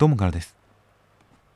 [0.00, 0.56] どうもからです。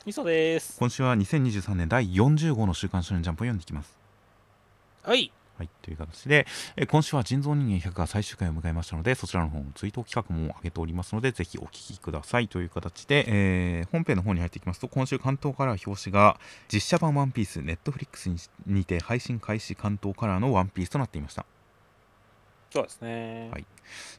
[0.05, 0.77] みそです。
[0.79, 3.97] 今週は2023年第40号の週刊少年ジャンプを読んでいきます。
[5.03, 5.33] はい。
[5.57, 6.47] はいという形で、
[6.77, 12.49] え今週は人造人間100が最終回を迎えましたのでそちらの方の追悼企画も上げておりますのでぜひお聞きください。
[12.49, 16.39] という形で、えー本編の方に入っていきますと今週関東カラー表紙が
[16.71, 18.37] 実写版ワンピースネットフリックスに
[18.67, 21.47] にて配信開始関東カラーのワンピースとなっていました。
[22.71, 23.49] そうですね。
[23.51, 23.65] はい。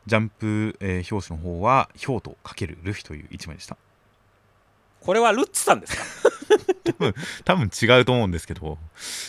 [0.08, 3.78] ジャンプ、えー表紙の方はヒョウとかけるルフィという一枚でした
[5.06, 7.14] これはルッツさんですか？
[7.44, 8.78] 多分違うと思うんですけど。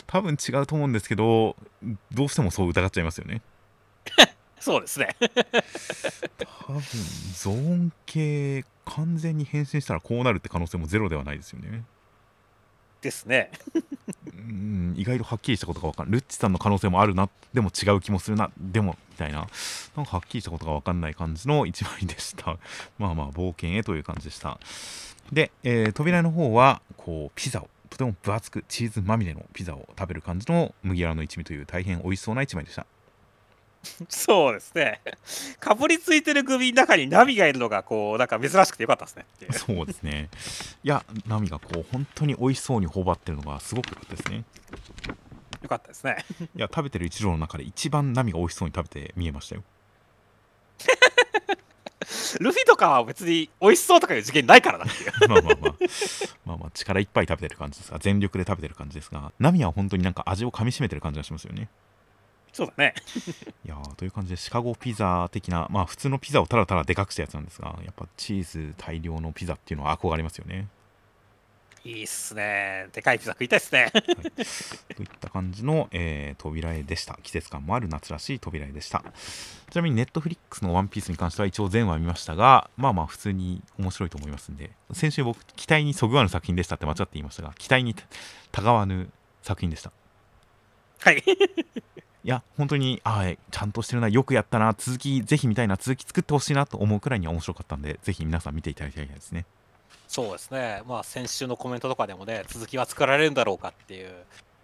[0.07, 1.57] 多分違うと思うんですけど
[2.13, 3.43] どうしてもそう疑っちゃいますよね。
[4.59, 5.15] そうですね。
[6.67, 6.81] 多分
[7.35, 11.85] ゾーン系完全に変身したらこうなるって可能性もゼロではないですよね
[13.07, 13.51] ですね。
[14.37, 19.47] うん意外とはっきりしたことが分かんルッチさんの可能性もあるなでも違う気もするなでもみたいな
[19.97, 22.59] なんかはっきりしたことが分かんない感じの1枚でした。
[22.99, 24.59] まあまあ冒険へという感じでした。
[25.33, 32.87] で、えー扉の方はこうピザをとても分厚くチーズまみれのピザを食べる感じの麦わらの一味という大変美味しそうな1枚でした。
[34.09, 35.01] そうですね。
[35.61, 39.27] かぶりついてる首の中にナビがいるのがこうなんか珍しくてよかったですね。
[39.53, 40.29] そうですね。
[40.83, 44.45] いやナミがこう本当に美味しそうに頬張ってるのがすごく良かったですね。
[45.63, 46.25] よかったですね。
[46.55, 49.63] いや食べてる一郎の中で一番ナミが美味しそうに食べて見えましたよ。
[52.39, 55.29] ルフィとかは別に美味しそうとかいう次元ないからなっていう。
[55.29, 55.75] まあまあまあ。
[56.45, 57.91] まあまあ力いっぱい食べてる感じです。
[57.91, 61.69] が全力で食べてる感じですがナミは本当になんか味を噛みしめてる感じがしますよね
[62.57, 62.95] そうだね。
[63.67, 70.67] いやーという感じでシカゴピザ的なまあ普通のピザをただただでかくしたやつなんですがやっぱチーズ大量のピザっていうのは憧れますよね。
[71.85, 72.89] いいっすね。
[72.95, 73.93] でかいピザ食いたいっすね。
[73.93, 77.19] といった感じの、えー扉絵でした。
[77.23, 79.05] 季節感もある夏らしい扉絵でした。
[79.71, 87.95] ちなみにネットフリックスのワンピースに関しては一応全話見ましたがまあまあ普通に面白いと思いますんで先週僕期待にそぐわぬ作品でしたって間違って言いましたが期待に
[88.53, 89.11] たがわぬ
[89.43, 89.93] 作品でした。
[91.01, 91.23] はい
[92.27, 99.47] いや本当にあーちゃんとしてるなよくやったな続きぜひ見たいな続き作ってほしいなと思うくらいには面白かったんでぜひ皆さん見ていただきたいですね。
[100.09, 100.83] そうですね。
[100.89, 104.11] まあ先週のコメントとかでもね続きは作られるんだろうかっていう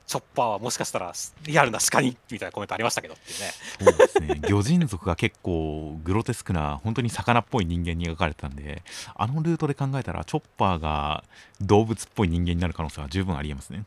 [0.09, 1.13] チョッパーはもしかしたら
[1.45, 3.53] リアルな鹿にみたいなコメントありましたけどっていうね。
[3.79, 4.41] そうですね。
[4.51, 8.83] 魚人族が結構グロテスクな本当に魚っぽい人間に描かれてたんで
[9.15, 11.23] あのルートで考えたらチョッパーが
[11.61, 13.85] 動物っぽい人間になる可能性は十分ありえますね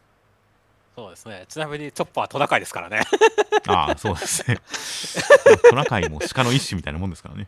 [0.96, 3.02] そうですねちなみにチョッパーはトナカイですからね
[3.68, 4.60] ああそうですね
[5.70, 7.48] トナカイも鹿の一種みたいなもんですからね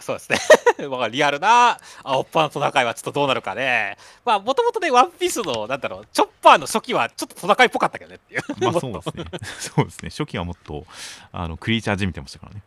[0.00, 0.38] そうですね。
[0.88, 3.96] まあリアルな青っぱのトナカイはちょっとどうなるかね。
[4.24, 8.42] まあもともとね、ワンピースの、なんだろう、チョッパーの初期はちょっとトナカイっぽかったけどねっていう。
[8.60, 9.24] まあそうですね
[9.58, 10.86] そうですね初期はもっと
[11.32, 12.62] あのクリーチャーじみてましたからね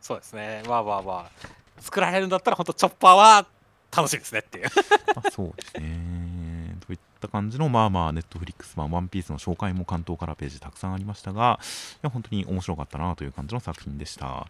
[0.00, 0.62] そうですね。
[0.66, 1.48] まあまあまあ。
[1.80, 3.46] 作られるんだったら本当チョッパーは
[3.94, 4.70] 楽しみですねっていう。
[5.14, 6.21] まあ、そうですね。
[7.22, 11.60] った感じの、まあまあ、ネットフリックス版、ワンピースの紹介も関東からページたくさんありましたが、
[11.94, 14.48] いや、本当に面白かったなという感じの作品でした。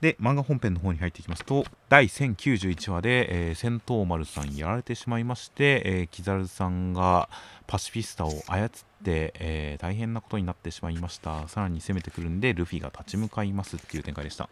[0.00, 7.28] で、漫画本編の方に入っていきますと、第1091話で、えー戦闘丸さんやられてしまいまして、えーキザルさんが
[7.66, 8.70] パシフィスタを操っ
[9.04, 11.46] て、えー大変なことになってしまいました。
[11.48, 14.48] さらに攻めてくるんで、ルフィが立ち向かいますっていう展開でした。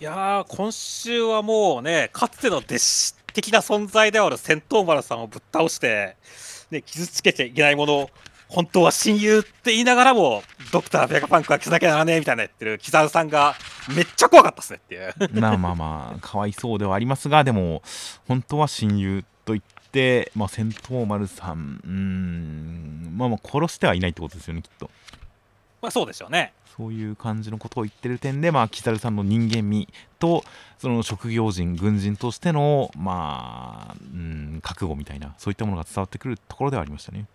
[0.00, 6.16] いやー、今週はもうね、かつての弟子的な存在である戦闘丸さんをぶっ倒して、
[6.72, 8.10] ね、傷つけちゃいけないもの、
[8.48, 13.54] 本当は親友って言いながらも、ドクター・ベガパンクは消さなきゃならねえみたいな言ってるキザルさんが
[13.94, 15.40] めっちゃ怖かったですねっていう。
[15.40, 17.82] まあまあまあ、かわいそうではありますが、でも、
[18.26, 24.90] 本当は親友と言って、まあ、戦闘丸さん、うーん、まあまあ、殺してはいないってことですよね、きっと。
[25.80, 26.52] まあそうでしょうね。
[26.78, 29.88] そういう感じのことを言ってる点で、まあ、キザルさんの人間味
[30.20, 30.44] と、
[30.78, 37.26] その職業人、軍人としての、まあ、うん、覚悟みたいな、そういったものが伝わってくるところではありましたね。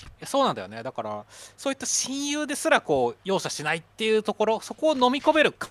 [0.00, 1.24] いやそうなんだよねだから
[1.56, 5.70] そういった親友ですらこう容赦しないっていうところそこを飲み込めるか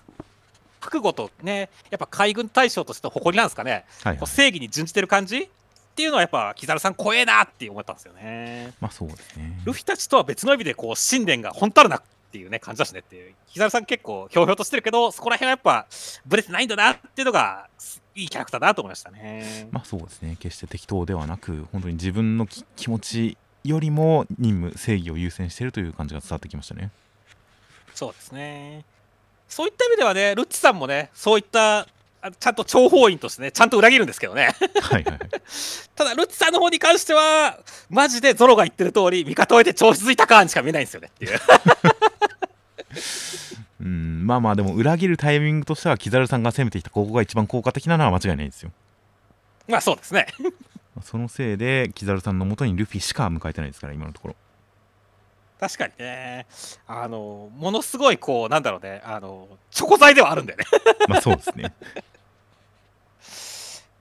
[0.80, 4.16] 覚悟とねやっぱ海軍大将としての誇りなんですかね、はい、はい。
[4.18, 5.48] こう正義に準じてる感じっ
[5.96, 9.60] ていうのはやっぱ木猿さん怖えなって思ったんですよねまあ、そうですね。
[9.64, 15.86] ルフィたちとは別の意味でこう信念が本当あるなっていうね感じだしねっていう木猿さん結構ひょうひょうとしてるけどそこら辺はやっぱ
[16.26, 17.68] ブレてないんだなっていうのが
[18.14, 26.90] いいキャラクターだなと思いましたねまあそうですね決して適当ではなく本当に自分のき気持ちよりも任務正義を優先しているという感じが伝わってきましたね
[27.98, 28.84] そうですね。
[29.48, 31.88] そういった意味ではね、ルッチさんもね、そういった、
[32.20, 34.54] あちゃんと諜報員としてね、ちゃんと裏切るんですけどね。
[34.80, 35.28] はいはいはい
[35.96, 37.58] ただ、ルッチさんの方に関しては、
[37.90, 41.40] マジでゾロが言ってる通り、味方を得て調子づいた感しか見えないんですよねっていう。
[43.80, 48.70] うんまあまあでも裏切るタイミングとしてはキザルさんが攻めてきたここが一番効果的なのは間違いないですよ。
[49.68, 50.26] まあそうですね。
[51.02, 54.36] そのせいでキザルさんのもとにルフィしか迎えてないですから今のところ。
[55.60, 56.46] 確かにね、
[56.86, 60.64] あの、ものすごいこう、なんだろうね、あの、チョコ材ではあるんだよね。
[61.08, 61.72] まあそうですね。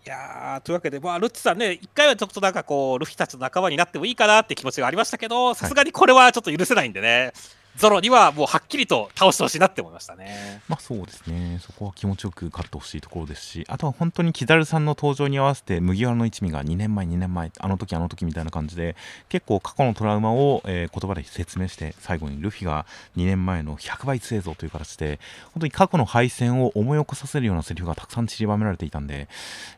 [0.05, 7.33] いやーというわけで、まあ、ルッチさんね、一回はちょっとなんかこう、ルフィたちの仲間になってもいいかなって気持ちがありましたけど、さすがにこれはちょっと許せないんでね、
[7.77, 10.62] ゾロにはもうはっきりと倒してほしいなって思いましたね。
[10.68, 18.95] まあそうですねそこは気持ちよく勝ってほしいところですしあとは本当にキザルさんの登場に合わせて麦わらの一味が2年前2年前あの時あの時みたいな感じで
[19.29, 22.88] 結構過去のトラウマを、えー言葉で説明して最後にルフィが
[23.18, 25.19] 2年前の100倍強いぞという形で
[25.53, 29.27] 本当に過去の敗戦を思い起こさせるようなセリフがたくさん散りばめられていたんで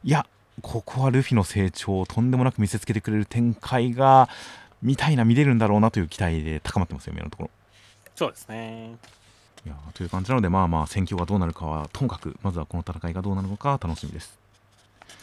[0.04, 0.25] いや
[0.62, 4.30] ここはルフィの成長をとんでもなく見せつけてくれる展開が
[4.81, 7.50] 見たいな見れるんだろうなという期待で高まってますよ今のところ。
[8.19, 8.98] そうですね。
[9.66, 14.38] いやーという感じなので、まあまあ、戦況がどうなるかはともかく、まずはこの戦いがどうなるのか楽しみです。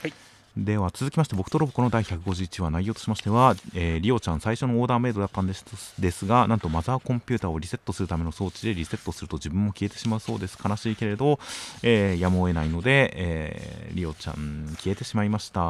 [0.00, 0.14] はい
[0.56, 5.66] では続きまして、僕とロボコの第151話、内容としましては、えーリオちゃん、最初のオーダーメイドだったんです
[6.00, 10.56] ですが、なんとマザーコンピューターをリセットするための装置でリセットすると自分も消えてしまうそうです。
[10.64, 11.38] 悲しいけれど、
[11.82, 15.60] えーやむを得ないので、えーリオちゃん、消えてしまいました。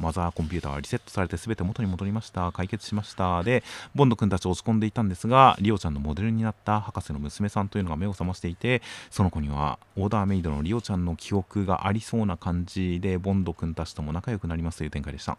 [0.00, 2.50] マザーコンピューターはリセットされて全て元に戻りました。
[2.50, 3.44] 解決しました。
[3.44, 3.62] で、
[3.94, 15.38] ボンド君たち落ち込んでいたんですが、リオちゃんのモデルになった博士の娘さんというのが目を覚ましていて、その子にはオーダーメイドのリオちゃんの記憶がありそうな感じで、ボンド君たちとも仲良くなりますという展開でした。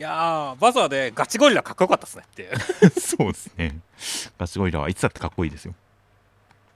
[0.00, 2.54] いやー、まずはね、ガチゴリラかっこよかったですねっていう。
[2.88, 3.78] い そうですね。
[4.38, 5.74] ガチゴリラはいつだってかっこいいですよ。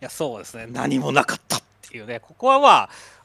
[0.00, 2.68] や、そうですね、何もなかったっていうね、ここはま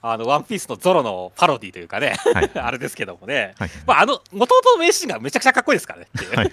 [0.01, 2.51] あ、あのワンピースのゾロのパロディというかね、はい。
[2.59, 3.69] あれですけどもね、はい。
[3.85, 6.35] まあ、あの、もともとの名シーンがめちゃくちゃかっこいいですからねっていう。
[6.35, 6.51] はい。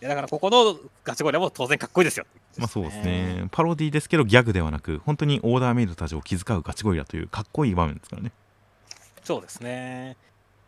[0.00, 2.26] いやだからここのガチゴリラも当然かっこいいですよ。
[2.58, 3.48] まあそうですね。
[3.50, 8.32] パロディですけどギャグではなく、本当にオーダーメイドたちを気遣うガチゴリラというかっこいい場面ですからね。
[9.24, 10.16] そうですね。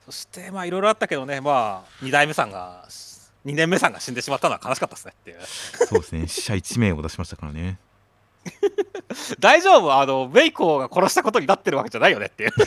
[0.06, 2.86] そしてまあいろいろあったけどね、まあ2代目さんが
[3.44, 5.38] 2年目さんが死んでしまったのは悲しかったですねっていう。
[5.86, 6.28] そうですね。
[6.28, 7.78] 死者1名を出しましたからね。
[9.40, 9.92] 大丈夫？
[9.92, 12.52] あのメイコーが殺したことになってるわけじゃないよねっていう。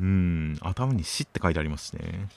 [0.00, 0.58] うん。
[0.62, 2.28] 頭に死って書いてありますしね。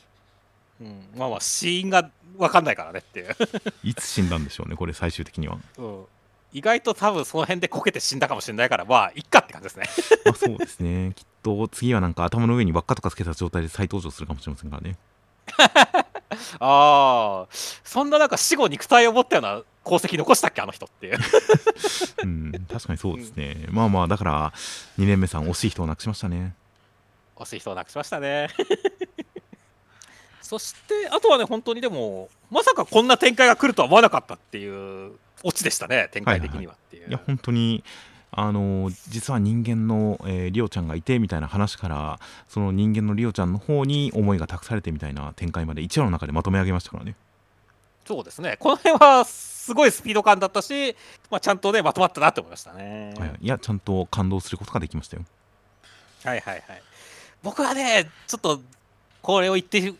[0.83, 3.35] うん、まあまあ死因が分かんないからねっていう。
[3.83, 5.57] いつ死んだんでしょうね、これ最終的には。
[5.77, 6.05] うん
[6.55, 9.89] 意外と多分その辺でこけて死んだかもしれないからまあいっかって感じですね。
[10.23, 11.11] まあそうですね。
[11.15, 14.97] きっと次はなんか頭の上に輪っかとかつけた状態で再登場するかもしれませんからね。
[16.59, 17.47] ああ
[17.83, 21.17] そんななんか死後肉体を持ったような功績残したっけあの人っていう。
[22.23, 23.65] うん、確かにそうですね。
[23.69, 24.53] まあまあ、だから、
[24.97, 26.55] 2年目さん、惜しい人を亡くしましたね。
[27.35, 28.47] 惜しい人を亡くしましたね。
[30.43, 37.09] そして、あとはね、本当にでも、まさかこんな展開が来るとは思わなかったっていうオチでしたね、展開的にはっていう。
[37.09, 37.83] いや、本当に、
[38.35, 42.19] あの実は人間の、えーリオちゃんがいてみたいな話から、
[42.49, 47.15] その人間のリオちゃんの方に思いが託されてみたいな展開まで1話の中でまとめ上げましたからね。
[48.05, 50.93] そうですね、この辺はすごいスピード感だったし、
[51.31, 53.13] まあ、ちゃんとね、まとまったなって思いましたね。
[53.17, 55.23] はい、いや、ちゃんと感動することができましたよ。
[56.25, 56.83] はいはいはい。
[57.43, 58.61] 僕はね、ちょっと
[59.21, 59.93] これを言って、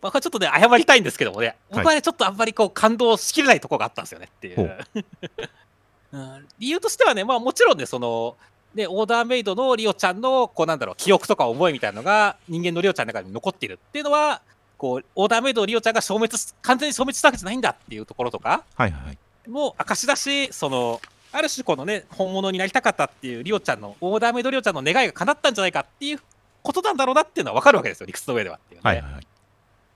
[0.00, 4.78] 僕はちょっとね、謝りたいんですけどもね、僕はね、ちょっとあんまりこう感動しきれないところがあったんですよねっていほう。
[6.10, 8.36] うん理由としてはね、まあもちろんね、その、
[8.74, 14.40] ね、オーダーメイドのリオちゃんの、こうなんだろう、記憶とか思いみたいなのが、人間のリオちゃんの中に残っているっていうのは、
[14.78, 19.18] こう、オーダーメイドのリオちゃんが消滅し、完全に消滅したわけじゃないんだっていうところとか、はいはいはい。
[19.48, 21.00] も証だし、その、
[21.32, 26.20] ある種このね、本物になりたかったっていうリオちゃんの、オーダーメイドリオちゃんの願いが叶ったんじゃないかっていう
[26.62, 29.26] ことなんだろうなっていうのは分かるわけですよ、理屈の上ではっていうね、はいはいはい。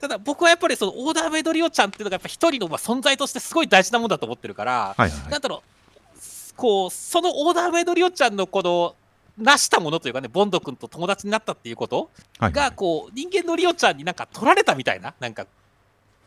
[0.03, 5.31] ただ僕はやっぱりそのオーダーメイドリオちゃんっていうのがやっぱ一人のまあ存在としてすごい大事なもんだと思ってるから、はいはいはい。
[5.31, 6.19] なんだろう、
[6.57, 8.97] こう、そのオーダーメイドリオちゃんのこの、
[9.37, 12.09] 成したものというかね、ボンド君と友達になったっていうこと
[12.41, 15.47] が、こう、人間のリオちゃんになんか取られたみたいな、なんか、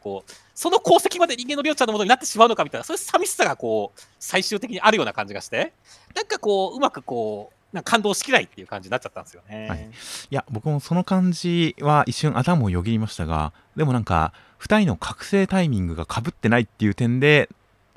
[0.01, 5.75] こう、その功績まで人間のリオちゃんのものになってしまうのかみたいな、そういう寂しさがこう、最終的にあるような感じがして、
[6.15, 9.69] なんかこう、うまくこう、なんか感動しきないっていう感じになっちゃったんですよね。
[9.69, 9.91] はい
[10.31, 17.49] いや、僕もその感じは一瞬頭をよぎりましたが、でもなんか、2人の覚醒タイミングがかぶってないっていう点で、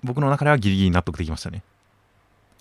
[0.04, 1.64] 僕の中ではギリギリ納得できましたね。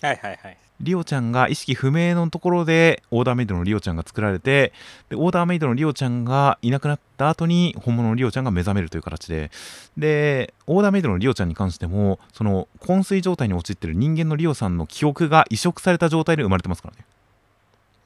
[0.01, 0.57] はいはいはい。
[0.81, 4.71] リオちゃんが意識不明のところでオーダーメイドのリオちゃんが作られて
[5.09, 9.51] でオーダーメイドのリオちゃんがいなくなった後に本物のリオちゃんが目覚めるという形で
[9.97, 17.05] でオーダーメイドのリオちゃんに関してもその昏睡状態に陥っている人間のリオさんの記憶が移植された状態で生まれてますからね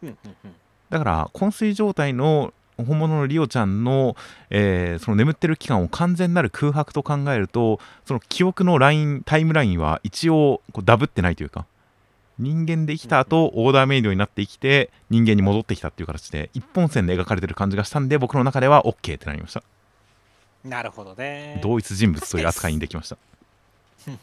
[0.01, 0.55] うんうんうん
[0.89, 4.15] だから昏睡状態の本物のリオちゃんの,、
[4.50, 11.67] えーその眠ってる期間を完全なる空白と考えるとその記憶のラインタイムラインは一応こうダブってないというか
[12.39, 19.63] 人間で生きた後オーダーメイドになって生きて人間に戻ってきたっていう形で一本線で描かれてる感じがしたんで僕の中では OK ってなりました。
[20.63, 21.59] なるほどね。
[21.61, 23.17] 同一人物という扱いにできました。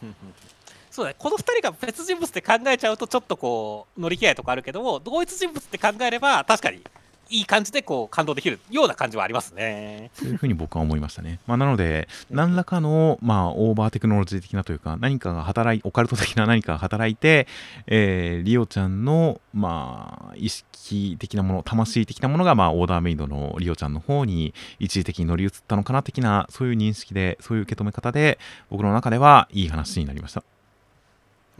[0.91, 6.83] そうだね、この2人が別人物って考えちゃうとちょっとこう乗り気合いとかあるけども同一人物って考えれば確かに
[7.31, 10.11] いい感じでこう感動できるような感じはありますね。
[10.19, 11.39] というふうに僕は思いましたね。
[11.47, 17.47] まあ、なので、何らかの、まあ、オーバーテクノロジー的なというか、何かが働い、オカルト的な何かが働いて、
[17.87, 28.39] えー、リオちゃんの、まあ、意識的なもの、魂的なものが、まあ、オーダーメイドのリオちゃんの方に一時的に乗り移ったのかな的な、そういう認識で、そういう受け止め方で、
[28.71, 30.43] 僕の中ではいい話になりました。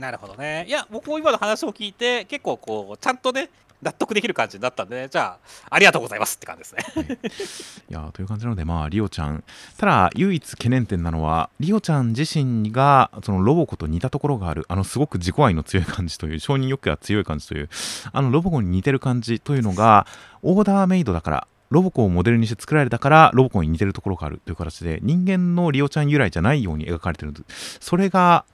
[0.01, 0.65] なるほどね。
[0.67, 3.51] いや、僕も今の話を聞いて、結構こう、ちゃんとね、
[3.83, 6.85] 納得できる感じになったんで、ね、じゃあ、ありがとうございますって感じですね。
[6.95, 9.43] はい、いやという感じなので、まあ、リオちゃん、
[9.79, 17.69] ただ、唯一懸念点なのは、リオちゃん自身が、そのロボコと似たところがある、あの、すごく自己愛の強い感じという、承認欲求が強い感じという、
[18.13, 20.07] あの、ロボコに似てる感じというのが、
[20.43, 27.33] オーダーメイドだから、ロボコをモデルにして作られたからロボコに似てるところがあるという形で人間のリオちゃん由来じゃないように描かれてる
[27.81, 28.45] それが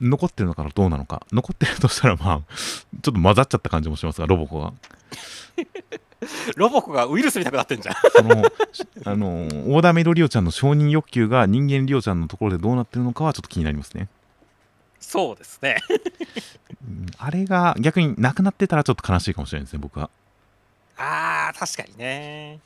[0.00, 1.22] 残ってるのかなどうなのか。
[1.32, 2.40] 残ってるとしたらまあ
[3.02, 4.72] ちょっと混ざっちゃった感じもしますがロボコが。
[6.56, 7.94] ロボコがウイルスみたくなってんじゃん。
[8.16, 8.42] その
[9.04, 14.08] あのオーダーメイドリオちゃんの承認欲求が人間リオちゃんのところでどうなってるのかはちょっと気になりますね。
[15.00, 15.76] そうですね。
[17.18, 20.10] あれが逆になくなってたらちょっと悲しいかもしれないですね僕は。
[20.98, 22.60] あー確かにね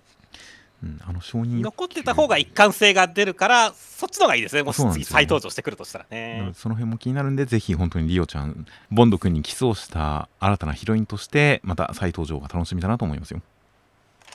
[0.82, 4.62] うん、あの承認残ってた方が一貫性が出るからそっちの方がいいですね。
[4.62, 6.52] もし次再登場してくるとしたらね。
[6.54, 13.42] その辺も気になるんでぜひ本当にリオちゃんボンド君にキスをした新たなヒロインとしてまた再登場が楽しみだなと思いますよ。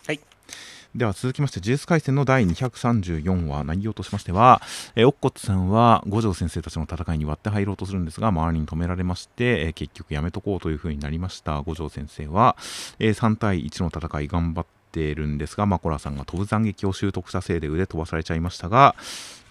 [0.05, 0.19] はい。
[0.95, 4.61] では続きまして、呪術廻戦の第234話、内容としましては、
[4.95, 11.61] えー、オッコッツさんは五条先生たちの戦いに割って入ろうとするんですが、周りに止められまして、えー、結局やめとこうという風になりました。
[11.63, 12.55] 五条先生は、
[12.99, 18.95] えー、3対1の戦い頑張ってるんですが、マコラさんが飛ぶ斬撃を習得したせいで腕飛ばされちゃいましたが、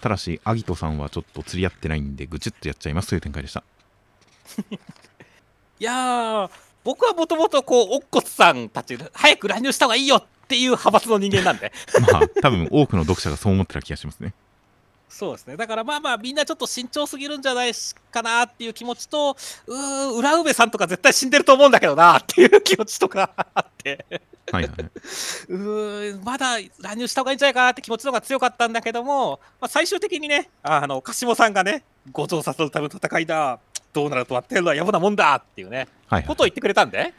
[0.01, 3.63] ただし、アギトさんはちょっと釣り合ってないんで、ぐちゅっとやっちゃいますという展開でした。
[5.79, 6.49] いやー、
[6.83, 11.73] 僕はもともとこう、オッコツさんたち、早く乱入した方がいいよっていう派閥の人間なんで
[12.11, 14.33] まあ多分多くの読者がそう思ってた気がしますね
[15.09, 15.55] そうですね。
[15.55, 17.71] だからまあまあみんなちょっと慎重すぎるんじゃない
[18.11, 24.05] かなっていう気持ちとうー裏上さんとか絶対死んでると思うんだけどなっていう気持ちとかあって。
[24.51, 24.89] はいはい、
[25.49, 33.59] うまだ乱入した方がいいんじゃないかなって気持ちの方が強かったんだけども、まあ、最終的にねあの柏さんがね五条悟のための戦いだ
[33.91, 37.13] どうなるとはってるのは野暮なもんだっていうね、はいはい、ことを言ってくれたんで。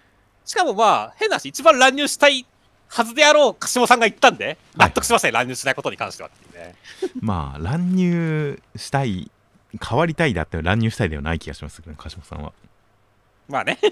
[0.45, 2.47] しかもまあ変な話一番乱入したい
[2.89, 6.75] はずであろう柏さんが言ったんで納得しましたね、はい、乱入しないことに関してはっていうね。
[7.21, 9.31] まあ乱入したい
[9.87, 12.53] 変わりたいだって乱入したいではない気がしますけど、ね、柏さんは。
[13.49, 13.79] まあね。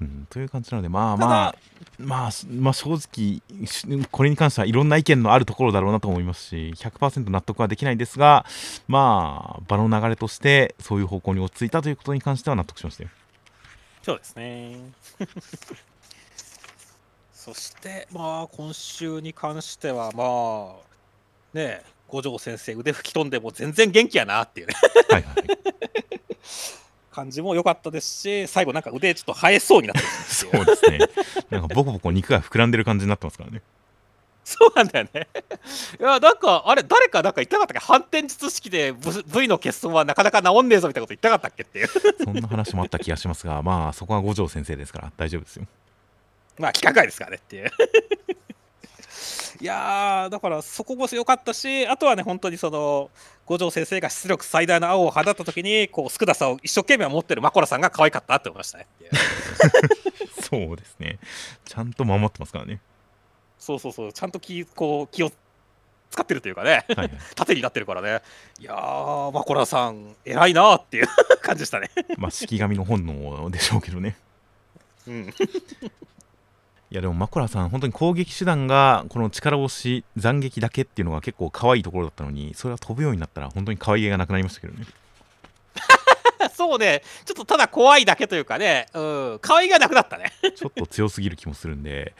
[0.00, 1.54] うん、という感じなのでまあまあ
[1.98, 8.44] まあまあ正直これに関してはいろんな意見のあるところだろうなと思いますし100%納得はできないですが
[8.88, 13.10] まあ場の流れとしてそういう方向に落ち着いたということに関しては納得しましたよ。
[14.02, 14.78] そうですね
[17.44, 24.74] そして、まあ、今週に関しては、まあ、ね、五条先生、腕吹き飛んでも全然元気やなっていうね
[25.10, 25.34] はい、はい、
[27.10, 30.98] 感じも良かったですし、最後、なんか腕ちょっと生えそうになってるそうですね、
[31.50, 33.60] なんかボコボコ肉が膨らんでる感じになってますからね。
[34.42, 35.28] そうなんだよね。
[35.98, 37.78] いや、なんか、あれ、誰かなんか言ったかったっけ？
[37.78, 41.88] 反転術式で v, の欠損はなかなか治んねえぞみたいなこと言ったかったっけっていう。
[42.22, 45.66] そんな話もあった気がしますが、まあ、そこは五条先生ですから大丈夫ですよ。
[46.58, 47.70] まあ、規格外ですからねっていう
[49.60, 53.10] いやだからそこも良かったし、あとはね、本当にその
[53.46, 58.86] 五条先生が出力最大の青を放ったときに、こう、少なさを一生懸命持ってるマコラさんが可愛かったって思いましたね。
[60.42, 61.18] そうですね。
[61.64, 62.80] ちゃんと守ってますからね。
[63.58, 65.32] そうそうそう、ちゃんと気こう気を
[66.10, 68.22] 使ってるというかね、はいはい、縦になってるからね、
[68.60, 71.06] いやー、マコラさん、偉いなっていう
[71.40, 71.90] 感じでしたね。
[72.18, 74.16] まあ、式神の本能でしょうけどね。
[75.06, 75.34] うん
[76.94, 84.86] いやでもマコラさん、本当に攻撃手段がこの力押し、斬撃だけっていうのが結構可愛いところだったのに、それは飛ぶようになったら本当に可愛げがなくなりましたけどね。
[86.64, 89.00] そうね、ちょっとただ怖いだけというかね、う
[89.34, 90.32] ん、可愛げがなくなったね。
[90.56, 92.14] ちょっと強すぎる気もするんで、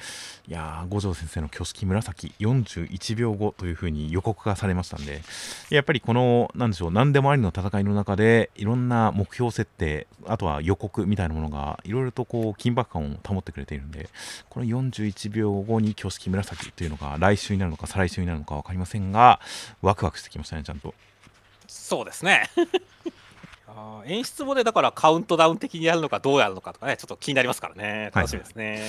[0.47, 5.23] いやー、五条先生の挙式紫、41秒後というふうに予告がされましたんで、
[5.71, 14.11] やっぱりこの、なんでしょう、何でもありの戦いの中で、いろんな目標設定、あとは予告みたいなものが、いろいろとこう、緊迫感を保ってくれているんで、
[14.51, 19.41] この41秒後に挙式紫というのが、来週になるのか、再来週になるのか分かりませんが、
[19.81, 20.93] ワクワクしてきましたね、ちゃんと。
[21.67, 22.51] そうですね。
[23.77, 28.83] あー演出もね、だからカウントダウン的にやるのかどうやるのかとかね、ちょっと気になりますからね、楽しみですね。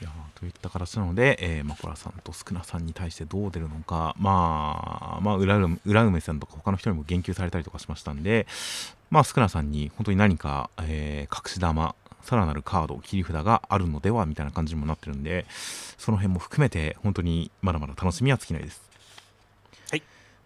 [0.00, 8.46] いやーといった形なので、えー、マコラさんとスクナさんに対してどう出るのか、まあ、まあ、浦梅浦梅さんとか他の人にも言及されたりとかしましたんで、
[9.10, 15.46] まあ、スクナさんに本当に何か、えー隠し玉、さらなるカード、切り札があるのではみたいな感じにもなってるんで、
[15.96, 18.85] その辺も含めて、本当にまだまだ楽しみは尽きないです。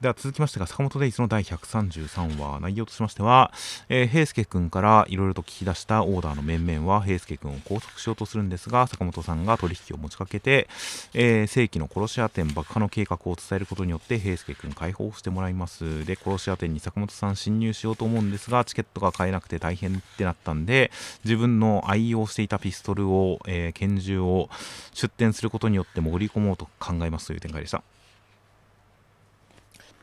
[0.00, 3.52] では続きましてが坂本デイズの第133話内容としましては、
[3.90, 10.68] えー、平介君からいろいろと聞き出したオーダーの面々は平介君を拘束しようとするんですが坂本さんが取引を持ちかけて、
[11.12, 16.06] えー正規の殺し屋店爆破の計画を伝えることによって平介君解放してもらいます。
[16.06, 20.90] で殺し屋店に坂本さん侵入しようと思うんですがチケットが買えなくて大変ってなったんで
[21.24, 24.48] 自分の愛用していたピストルを、えー拳銃を
[24.94, 27.82] 出店することによって潜り込もうと考えますという展開でした。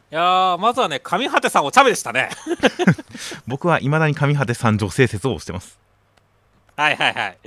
[0.10, 2.30] いやー、まずはね、上果てさんお茶目でしたね。
[3.46, 5.78] 僕は未だに上果てさん女性説を推してます
[6.78, 7.38] はいはいはい。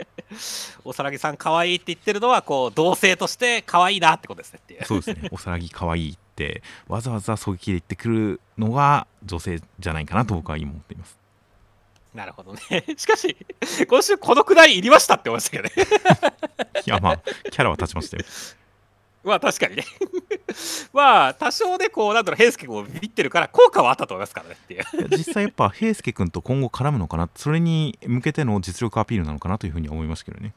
[0.84, 4.84] おさらぎさん可愛いって言ってるのは、こう、同性として可愛いなってことですねっていう。
[4.84, 11.16] そうですね、 おさらぎ可愛いって、わざわざ狙撃で言ってくるのが女性じゃないかなと僕は今思っています。
[12.12, 12.84] なるほどね。
[12.96, 13.36] しかし、
[13.88, 15.70] 今週このくらいいりましたって思いましたけどね。
[16.86, 17.16] いや、まあ、
[17.50, 18.24] キャラは立ちましたよ。
[19.26, 19.84] まあ確かにね。
[20.92, 24.84] まあ、多少ね、こう、なんだろう、平介君をビビってるから、効果はあったと思いますからねっていう。
[25.10, 30.54] 実際やっぱ、平介君と今後絡むのかな、それに向けての実力アピールなのかなというふうには思いましたけどね。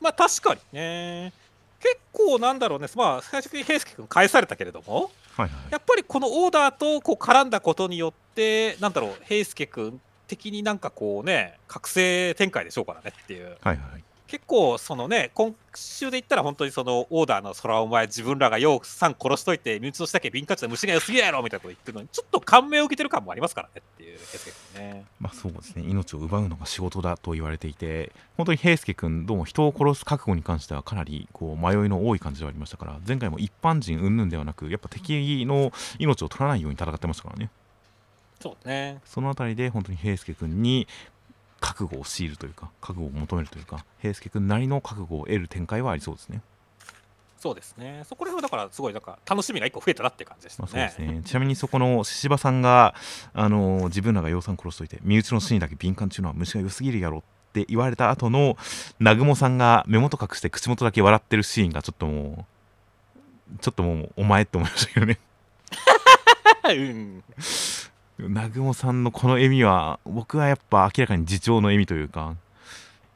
[0.00, 1.32] まあ確かにね。
[1.80, 5.72] 結構なんだろうね、まあ最初に平介君返されたけれども、はいはい。
[5.72, 13.58] やっぱりこのオーダーとこう絡んだことによって、なんだろう、平介君的になんかこうね、覚醒展開でしょうからねっていう。
[13.60, 14.04] はいはい。
[14.26, 24.18] 結構そのね、今週で言ったら本当にそのオーダーの空お前自分らがようさん殺しといて身内の下だけ敏感地で虫が良すぎやろみたいなこと言ってるのにちょっと感銘を受けてる感もありますからねっていう
[24.74, 25.04] ね。
[25.20, 37.50] まあそうですね、命を奪うのが仕事だと言われていて、本当に平介君、どうも人を殺す覚悟に関してはかなりこう迷いの多い感じではありましたから、前回も一般人云々ではなく、やっぱ敵の命を取らないように戦ってましたからね。
[38.40, 39.00] そうね。
[39.04, 40.86] そのあたりで本当に平介君に
[41.60, 46.42] 覚悟を強いるというか覚悟を求めるというか平介君なりの覚悟を得る展開はありそうですね。
[47.38, 48.02] そうですね。
[48.08, 50.86] そこら辺はだからすごいなんか楽しみが一個増えたなっていう感じでしたまあ、そうね。
[50.86, 52.94] ですねちなみにそこの獅子場さんが、
[53.34, 58.56] あのー自分らが養蚕殺しといて身内の死にだけ敏感中のは虫が良すぎるやろって言われた後の
[58.98, 62.46] 南雲さんが目元隠して口元だけ笑ってるシーンがちょっとも
[63.54, 65.18] うちょっともうお前って思いましたけどね
[66.68, 67.24] うん。
[68.18, 72.36] 南雲さんのこの笑みは僕はやっぱ明らかに自重の笑みというか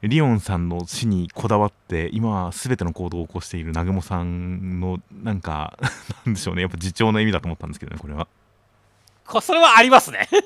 [0.02, 5.78] リオンさんの死にこだわって今は全ての行動を起こしている南雲さんのなんか
[6.24, 8.28] なんでしょうねやっぱ自重の笑みだと思ったんですけどねこれは
[9.26, 10.28] こそれはありますね。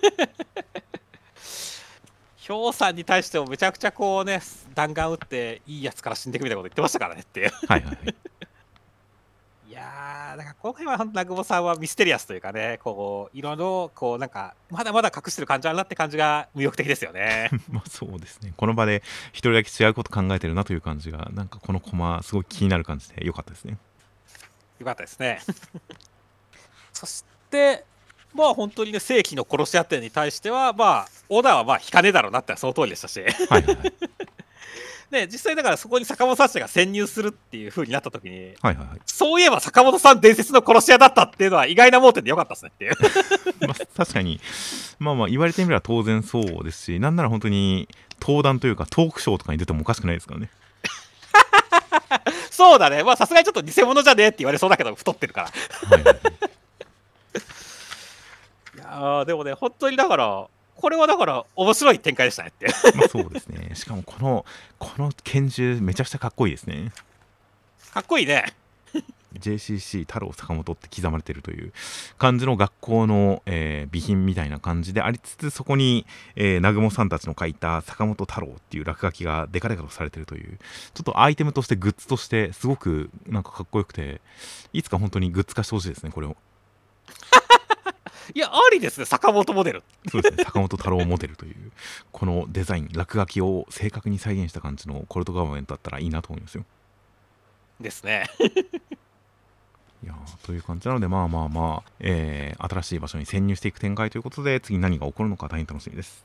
[2.47, 4.43] 氷さんに対してもめちゃくちゃこうね
[4.75, 7.51] 弾丸撃っていいやつから死んでいくみたいなこと言ってましたからねっていう。
[7.67, 8.15] はいはいはいい
[9.85, 17.51] やー、だから今回は本当、南雲さんはミステリアスというかね、こう、いろいろ、こう、なんか、まだまだ隠してる感じあるなって感じが魅力的ですよね。
[17.71, 23.79] まあそうですねこの場で一人だけ違うこと考えてるなという感じがなんかこのコマすごい気になる感じで良かったですね
[24.79, 25.41] よかったですね。
[26.93, 27.85] そして、
[28.33, 33.93] まあ本当にね、正規の殺し屋店に対しては、まあ、オーダーはまあ引かねえだろうなってその通りでしたし、はいはいはい
[35.11, 42.95] ね、実際だからそこに坂本さんが潜入するっていう風になった時に、はいはいはいそういえば坂本さん伝説の殺し屋だったっていうのは意外な盲点でよかったですねっていう。
[43.69, 44.41] まあ、確かに
[44.99, 47.89] まあまあ言われてみれば当然そうですしなんなら本当に
[48.21, 50.51] 登壇というかトークショーとかに出てもおかしくないですからね
[52.51, 53.05] そうだね。
[53.05, 55.51] まあさすがにちょっと偽物じゃねえって言われそうだけど、太ってるから。
[55.89, 56.17] はいはい
[58.85, 60.47] やーでもね、本当にだから、
[60.85, 62.67] これはだから面白い展開でしたねって。
[62.95, 63.71] まあそうですね。
[63.75, 64.45] しかもこの、
[64.79, 66.93] この拳銃めちゃくちゃかっこいいですね。
[67.95, 68.45] かっこいいね。
[69.33, 71.73] JCC 太郎坂本って刻まれてるという
[72.19, 76.05] 感じの学校の、えー備品みたいな感じでありつつそこに、
[76.37, 80.59] えー南雲さんたちの書いた坂本太郎っていう落書きがデカデカとされてるという
[80.93, 84.21] ちょっとアイテムとしてグッズとしてすごくなんかかっこよくて
[84.75, 86.37] いつか本当にグッズ化してほしいですねこれを
[88.33, 89.83] いや、ありですね、坂本モデル。
[90.11, 91.73] そうですね坂本太郎モデルという
[92.13, 96.65] このデザイン落書きを正確に再現した感じのコルトガバメントだったらいいなと思いますよ
[97.81, 98.27] ですね。
[100.03, 106.25] いやーという感じなので、まあまあまあ、えー新しい場所に潜入していく展開ということで、次何が起こるのか大変楽しみです。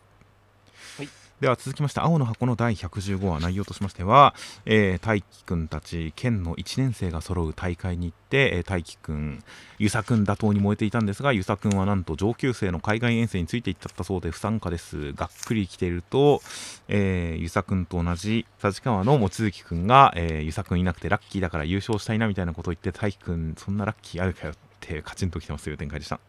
[1.41, 9.43] では続きまして青の箱の第115話内容としましては、えー、大輝くんたち県の1年生が揃う大会に行って、えー、大輝くん
[9.78, 15.13] 遊佐くん打倒に燃えていたんですが遊佐くんはなんと上級生の海外遠征についていっちゃったそうで不参加です。
[15.13, 16.41] がっくり来ていると、
[16.89, 26.19] えー、遊佐くんと同じ立川の望月くんが、えー、遊佐くんいなくてラッキーだから優勝したいなみたいなことを言って大輝くんそんなラッキーあるかよってカチンときてますという展開でした。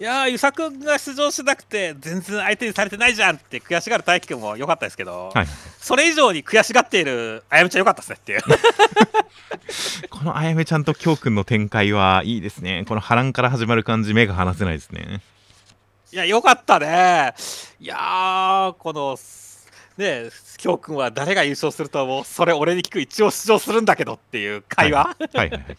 [0.00, 5.46] いやー、遊佐君が出場しなくて、全然相手にされてないじゃんって悔しがる大輝君も良かったですけど、はい。
[5.80, 8.40] それ以上に悔しがっているあやめちゃん良かったですねっていう。
[10.08, 12.84] このあやめちゃんときょうくんの展開はいいですね。
[12.86, 15.20] この波乱から始まる感じ目が離せないですね。
[16.12, 17.34] いや、良かったね。
[17.80, 19.18] いやー、この、
[19.96, 25.76] ね、きょう君は誰が優勝するともうそれ俺に聞く一応出場するんだけどっていう会話、はいはいはい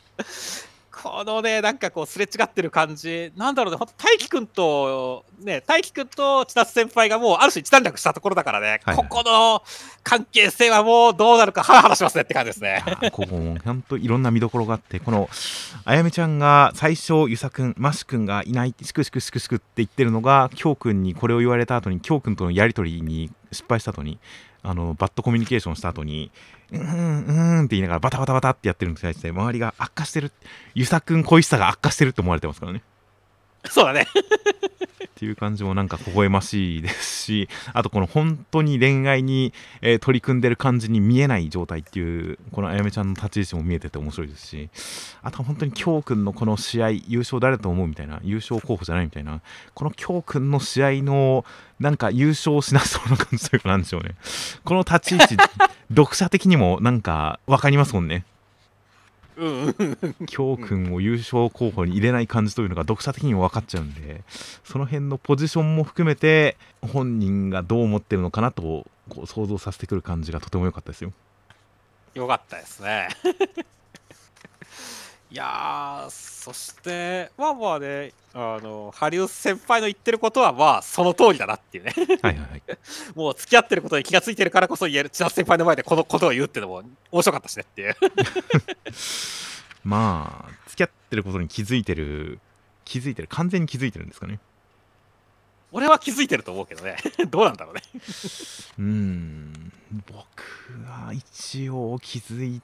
[1.02, 3.32] このねなんかこうすれ違ってる感じ。
[3.36, 9.64] なんだろうね本当大輝くんとね大輝くんと千夏先輩がもうある種一段落したところだからね、はいここの
[10.04, 12.84] 関係性はもうどうなるかハラハラしますねって感じですね。
[13.12, 15.30] ここも本当いろんな見どころがあってこの
[15.86, 24.20] あやめちゃんが最初ゆさくんましくんがいないしくしくしくしくって言ってるのがきょうくんにこれを言われた後にきょうくんとのやり取りに失敗した後に
[24.64, 26.32] あのバッドコミュニケーションした後に
[26.72, 30.32] うんうんって言いながらバタバタバタってやってるのに対して周りが悪化してる
[30.76, 32.84] 遊佐くん恋しさが悪化してるって思われてますからね。
[33.70, 34.08] そうだね。
[35.20, 44.70] っていう感じもなんか微笑ましいですしあとこの本当に恋愛に、えー取り組んでる感じに見えない状態っていうこのあやめちゃんの立ち位置も見えてて面白いですし
[45.22, 49.42] あとは本当に京くんのこの試合優勝誰だと思うみたいな優勝候補じゃないみたいな
[49.74, 51.44] この京くんの試合の
[51.82, 54.16] なんか優勝しなそうな感じというかなんでしょうね。
[54.64, 55.36] この立ち位置
[55.94, 58.24] 読者的にもなんか分かりますもんね
[60.28, 64.24] 京くんを優勝候補に入れない感じというのが読者的にも分かっちゃうんで
[64.64, 71.12] その辺のポジションも含めて本人がどう思ってるのかなとこう想像させてくる感じがとても良かったですよ。
[72.16, 73.08] よかったですね
[75.32, 81.94] いやーそしてまあまあねあのハリウ先輩の言ってることはまあその通りだなっていうね。
[82.24, 82.64] はいはいはい、
[83.14, 87.96] もう付き合ってることに気がついてるからこそ言える千夏先輩の前でこのことを言うっていうのも面白かったしねっていう。
[89.84, 92.40] まあ付き合ってることに気づいてる
[92.84, 94.40] 気づいてる完全に気づいてるんですかね。
[95.72, 96.98] 俺は気づいてると思うけどね。
[97.30, 97.82] どうなんだろうね。
[97.94, 99.74] うーん。
[100.08, 100.16] 僕
[100.88, 102.62] は一応気づい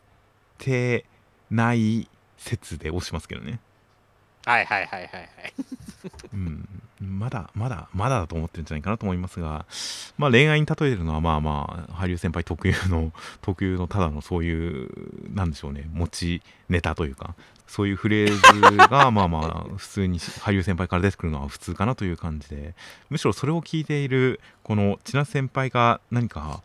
[0.58, 1.06] て
[1.52, 2.08] ない
[2.46, 3.60] 説で押しますけどね。
[4.46, 5.54] はいはいはいはいはい
[6.34, 6.70] うん、
[7.02, 9.66] まだまだまだだと思ってるんじゃないかなと思いますが、
[10.20, 17.34] まあ、恋愛に例えるのはまあまあ羽生先輩特有の 特有のただのそういうなんでしょうね持ちネタというか
[17.68, 22.76] そういうフレーズが まあまあ普通に羽生先輩から出てくるのは普通かなという感じで
[23.10, 26.62] むしろそれを聞いているこの千奈先輩が何か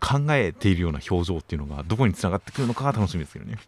[0.00, 3.58] 考えているような表情っていうのがどこにつながってくるのかが楽しみですけどね。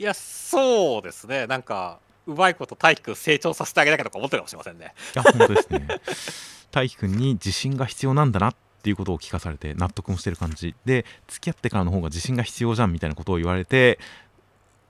[0.00, 1.46] いやそうですね。
[1.46, 4.94] なんかうまいこと大輝くん成長させてあげなきゃとか思ってるかもしれませんね。
[5.14, 5.86] いや本当ですね。
[6.72, 13.98] 大輝くんに自信が必要なんだなっていうことを聞かされて納得もしてる感じで付き合ってからの方が自信が必要じゃんみたいなことを言われて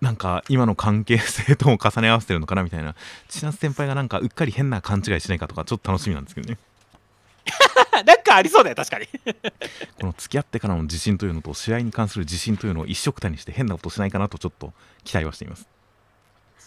[0.00, 2.94] なんか今の関係性とも重ね合わせてるのかなみたいな
[3.28, 6.56] 千夏先輩がなんかうっかり変な勘違いしないかとかちょっと楽しみなんですけどね
[8.06, 9.06] なんかありそうだよ確かに。
[10.00, 14.72] この付き合ってからの自信というのと試合に関する自信というのを一緒くたにして変なことしないかなとちょっと
[15.04, 15.66] 期待はしています。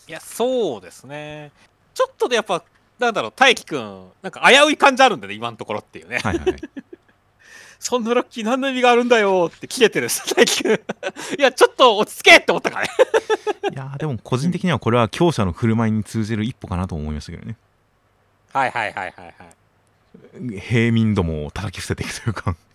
[0.08, 1.52] いやそうですね。
[1.93, 2.63] ちょっとでやっぱ
[3.00, 6.19] なんだろう大輝くんなんか危うい感じあるんでね今のところっていうね。
[6.19, 6.62] はいはいはい。
[7.80, 10.84] そんなラッキー何の意味があるんだよって切れてる大輝く
[11.36, 11.39] ん。
[11.39, 12.89] いやちょっと落ち着けって思ったからね。
[13.74, 17.58] いやーでも個人的にはこれは強者の振る舞いに通じる一歩かなと思いましたけどね。
[18.54, 19.36] はいはいはいはいはい
[20.60, 22.56] 平民どもを叩き伏せていくというか。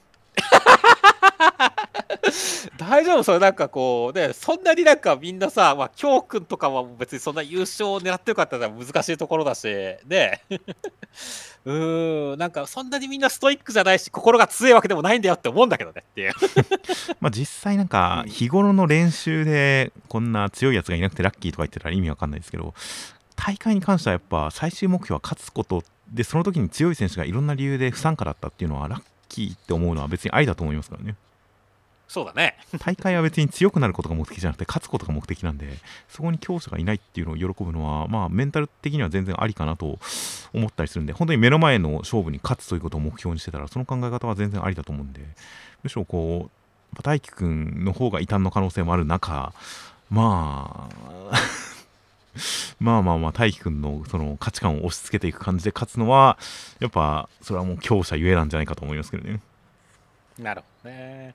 [2.76, 3.22] 大丈夫？
[3.22, 9.66] それなんかこうねそんなになんかみんなさまあ京くんとかは別にそんな優勝を狙ってるかって難しいところだし
[10.06, 10.42] ね。
[11.64, 16.32] うーんなんかそんなにみんなストイックじゃないし心が強いわけでもないんだよって思うんだけどねっていう。
[17.20, 18.30] まあ実際なんかうん。
[18.30, 22.74] 日頃の練習でこんな強いやつがいなくてラッキーとか言ってたら意味わかんないですけど
[23.36, 31.14] 大会に関してはやっぱ最終目標は勝つことでその時に強い選手がいろんな理由で不参加だったっていうのはラッキーって思うのは別にありだと思いますからね。
[32.08, 32.56] そうだね。
[32.78, 35.68] 大会は別に強くなることが目的じゃなくて勝つことが目的なんで
[36.08, 39.98] そこに強者がいないっていうのを喜ぶのはまあメンタル的には全然ありかなと
[40.54, 45.20] 思ったりするんで本当に目の前の勝負に勝つということを目標にしてたらその考え方は全然ありだと思うんで
[45.82, 46.48] むしろこ
[46.96, 49.52] う大輝くんの方が異端の可能性もある中
[50.08, 50.88] ま
[51.30, 51.34] あ
[52.80, 56.38] まあまあまあ大輝くんのその価値観を押し付けていく感じで勝つのは
[56.80, 59.40] やっぱそれはもう強者ゆえなんじゃないかと思いますけどね
[60.38, 61.34] なるほどね。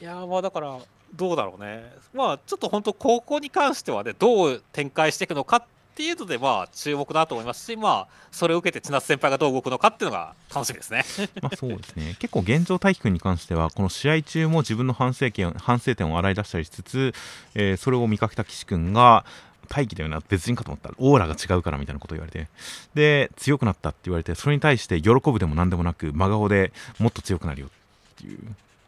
[0.00, 0.78] いやーまあだから、
[1.14, 1.92] どうだろうね。
[2.12, 11.04] まあちょっと本当、高校に関してはね、どう展開していくのかっていうので、まあ注目だと思いますし、まあそれを受けて千夏先輩がどう動くのかっていうのが楽しみですね。
[11.40, 17.14] まあそうですね結構現状大輝くんに関してはこの試合中も自分の反省点反省点を洗い出したりしつつ、
[17.54, 19.24] えーそれを見かけた岸君が
[19.72, 22.46] 大輝だよな別人かと思ったらオーラが違うからみたいなことを言われて
[22.92, 27.70] で強くなったって言われてそれに対して喜ぶでも何でもなく真顔でもっと強くなるよっ
[28.16, 28.38] ていう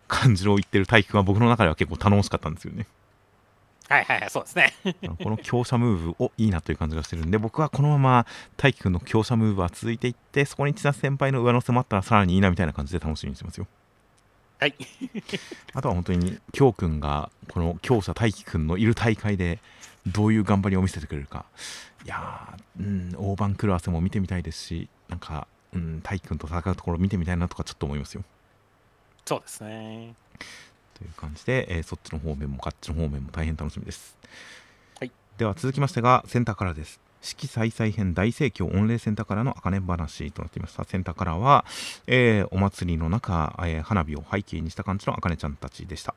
[0.09, 2.87] 感じの言ってる大輝くんは僕の中では結構頼もしかったんですよね
[3.89, 4.73] はいはいはい、そうですね。
[5.23, 13.67] この強者ムーブをいいなという感じがしてるんで僕はこのまま大輝くんの強者ムーブは続いていってそこに千夏先輩の上乗せもあったらさらにいいなみたいな感じで楽しみにしてますよ
[14.59, 14.75] はい。
[15.75, 19.59] あとは本当に京くんがこの強者大輝くんのいる大会で
[20.07, 21.45] どういう頑張りを見せてくれるか。
[22.05, 28.23] いやー、うん、大盤狂わせも見てみたいですしなんか、うん、大輝くんと戦うところ見てみたいなとかちょっと思いますよ。
[29.25, 30.15] そうですね。
[30.93, 34.17] という感じで、えーそっちの方面もこっちの方面も大変楽しみです、
[35.01, 37.01] はい、では続きましてがセンターからです。
[37.21, 40.85] 四季再々編大盛況御礼センターからの茜話となっていました。
[40.85, 41.65] センターからは、
[42.07, 46.15] えーお祭りの中、えー花火を背景にした感じの茜ちゃんたちでした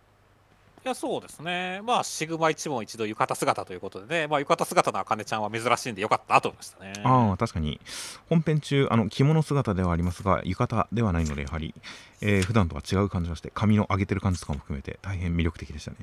[0.88, 1.82] いや、そうですね。
[1.84, 6.94] まあ、シグマ一問一度浴衣姿ということでね、まあ、浴衣姿のあかねちゃんは珍しいんでよかったなと思いましたね。
[7.04, 7.82] ああ確かに
[8.30, 11.76] 本編中あの着物姿ではありますが浴衣ではないのでやはり、
[12.22, 15.98] えー普段とは違う感じがして髪の上げてる感じとかも含めて大変魅力的でしたね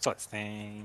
[0.00, 0.82] そうですね。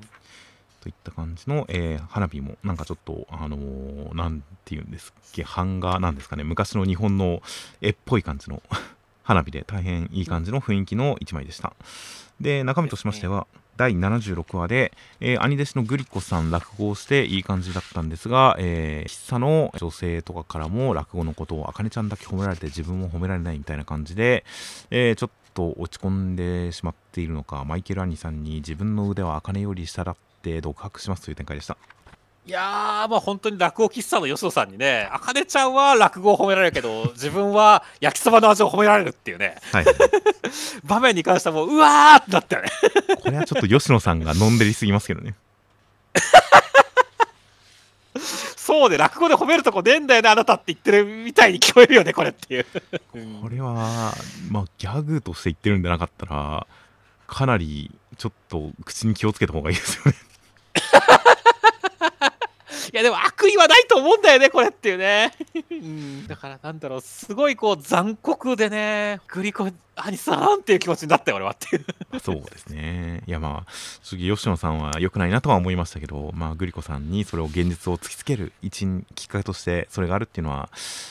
[0.81, 7.41] といった感じの、えー花火もなんかちょっとあのーなんていうんですっけ版画なんですかね昔の日本の
[7.81, 8.61] 絵っぽい感じの
[9.23, 11.73] 花火で大変いい感じの雰囲気の一枚でした
[12.41, 13.47] で中身としましては
[13.77, 24.43] 第76話で、えー兄弟子のグリコさん落語をしていい感じだったんですが、えー、喫茶の女性とかからも落語のことをあかねちゃんだけ褒められて自分も褒められないみたいな感じで、
[24.91, 31.77] えーちょっと落ち込んでしまっているのかマイケル・アニさんに自分の腕はあかねより下だって独白しますという展開でした。
[32.49, 39.85] いやー、まあ本当に落語喫茶の吉野さんにね、あかねちゃんは落語を褒められるけど、 自分は焼きそばの味を褒められるっていうね、はい
[40.83, 42.69] 場面に関してはもう、うわーってなったよね。
[43.21, 45.35] これはちょっと吉野さんがのんべりすぎますけどね
[48.57, 52.65] そうで、落語で褒めるとこねえんだよね、あなたって言ってるみたいに聞こえるよね、これっていう。
[53.13, 54.15] うんこれは
[54.49, 56.65] まあギャグとして言ってるんでなかったら
[57.27, 60.28] かなりちょっと口に気をつけた方がいいですよね
[62.91, 65.31] いやでも悪意はないと思うんだよねこれっていうね、
[65.69, 71.85] うん、だからなんだろうすごいこう残酷でねグリコ兄さんっていう気持ちになったよ俺はっていう。
[72.19, 73.21] そうですね。
[73.27, 73.71] いやまあ
[74.01, 80.69] 正直吉野さんは良くないなとは思いましたけどまあグリコさんにそれを現実を突きつける一きっかけとしてそれがあるっていうのは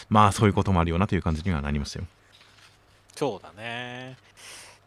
[0.08, 2.06] まあそういうこともあるよなという感じにはなりましたよ。
[3.14, 4.16] そうだね。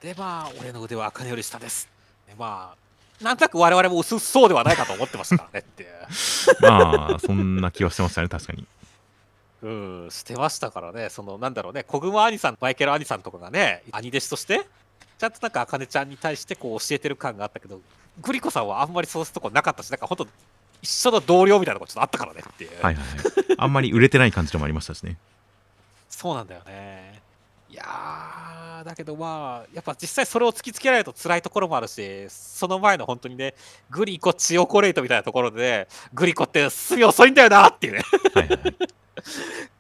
[0.02, 1.88] でまあ俺の腕は茜より下です。
[2.28, 2.81] でまあ
[3.22, 5.88] なんとなく我々も薄そうではないかと思ってましたからねって
[6.62, 8.66] まあそんな気はしてましたね確かに。
[9.64, 11.10] うんしてましたからね。
[11.10, 11.84] そのなんだろうね。
[11.84, 14.66] 小熊兄さんマイケル兄さんとかがね兄弟子として
[15.20, 17.80] ちゃんとなんか茜ちゃんに対してこう教えてる感があったけど
[18.20, 20.28] グリコさんはあんまりそうするとこなかったしなんかほんと
[20.82, 23.56] 一緒の同僚みたいなとこちょっとあったからねっていう、はいはいはい。
[23.58, 25.18] あんまり売れてない感じでもありましたしね。
[26.10, 27.22] そうなんだよね
[27.72, 33.56] いやーだけどまあやっぱ実際それを突きつけられると辛いところもあるしその前の本当にね
[33.90, 38.04] グリコチオコレイトみたいなところで、ね、グリコってすみ遅いんだよなっていうね。
[38.34, 38.50] はい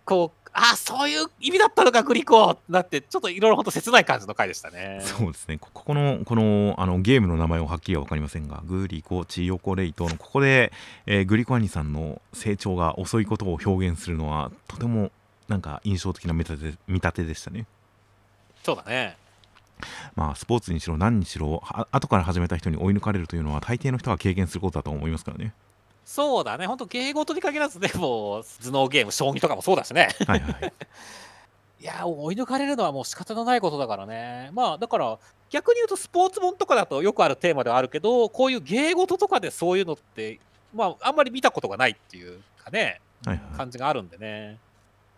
[0.06, 5.00] こうあそういう意味だったのかグリコなってちょっといろいろ本当切ない感じの回でしたね。
[5.02, 5.58] そうですね。
[5.58, 10.74] こここのこのあのゲームの名前ははっきりは分かりませんがグリコチヨコレイトのここで、
[11.06, 15.12] えーグリコアニさんの成長が遅いことを表現するのはとても
[15.48, 17.66] なんか印象的な見立て見立てでしたね
[18.64, 19.18] そうだね。
[20.16, 25.54] まあスポーツにしろ何にしろは後から始めた人に追い抜かれるというのは大抵の人が経験することだと思いますからね。
[26.06, 26.68] そうだね。
[26.68, 30.10] 本当芸事に限らずね もう頭脳ゲーム将棋とかもそうだしね。
[30.28, 30.74] はいはい。
[31.80, 34.50] いや追い抜かれるのはもう仕方のないことだからね。
[34.54, 35.18] まあだから
[35.50, 40.40] 逆に言うとスポーツ本とかだとよくあるテーマではあるけどこういう芸事とかでそういうのって
[40.74, 43.02] まああんまり見たことがないっていうかね。
[43.26, 43.58] はいはい。
[43.58, 44.58] 感じがあるんでね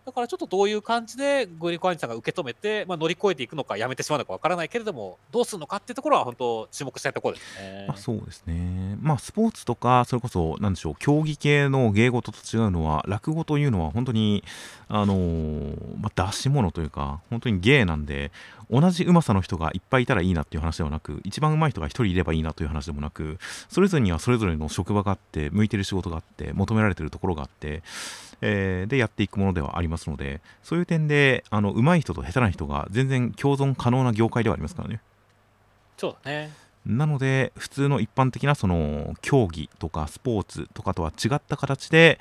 [0.04, 7.84] だからちょっとどういう感じでグリコアニさんが受け止めて、まあ、乗り越えていくのかやめてしまうのかわからないけれどもどうするのかっていうところは本当注目したいところですね。
[7.88, 14.44] まあ、そうですね、まあ、スポーツとかそれこそなんでしょう競技系の芸事と違うのは落語というのは本当に
[14.88, 18.30] あのーまあ、出し物というか本当に芸なんで
[18.70, 27.82] 同じうまさの人がいっぱいいたらいいなっていう話ではなく一番うまい人が1人いればいいなという話でもなくそれぞれにはそれぞれの職場があって向いてる仕事があって求められてるところがあって、
[28.40, 35.00] えーでやっていくものではありますのでそういう点であの上手い人と下手な人が全然共存可能な業界ではありますからね。
[35.96, 36.52] そうだね
[36.86, 42.18] なので普通の一般的なその競技とかスポーツとかとは違った形で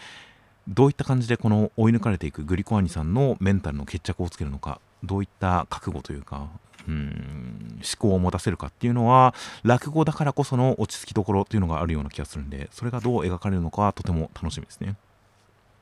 [0.67, 6.47] どういった感じでこの追い抜かれていくグリコアニさんのメンタルの決着をつけるのかどういった覚悟というか
[6.87, 14.95] うん思考を持たせるかっていうのは落語だからこその落ち着きどころっていうのがあるような気がするんでそれがどう描かれるのかはとても楽しみですね。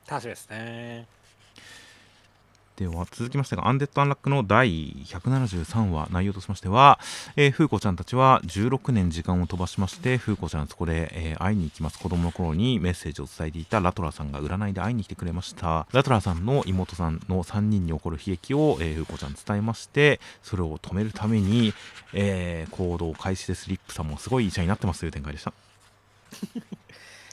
[0.08, 1.06] 楽しみですね。
[2.82, 6.98] では続きましてがアンデッド・アンラックの第173話内容としましては、
[7.36, 11.98] えー、風子ちゃんたちは16年時間を飛ばしまして風子ちゃんそこで、えー会いに行きます。
[11.98, 15.86] 子供の頃にメッセージを伝えていたラトラさんが占いで会いに来てくれました。
[15.92, 21.72] ラトラさんの妹さんの3人に起こる悲劇を、えー、風子ちゃん伝えましてそれを止めるために、
[22.12, 23.68] えー行動開始です。
[23.70, 25.52] リップさんもすごい医者になってますという展開でした。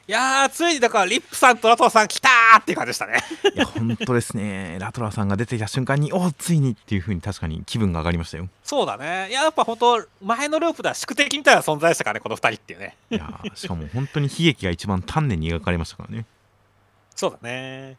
[0.09, 3.19] いやーついにだからリップさんとラトラさん来たーっていう感じでしたね。
[3.53, 9.29] いや本当ですね ラトラさんが出てきた瞬間におついにっていう風に確かに気分が上がりましたよそうだね。
[9.29, 12.97] いややっぱ本当前のループでは宿敵みたいな存在でしたからねこの2人っていうね。
[13.11, 16.25] いやーしかも本当に悲劇が一番丹念に描かれましたからね
[17.15, 17.95] そうだね。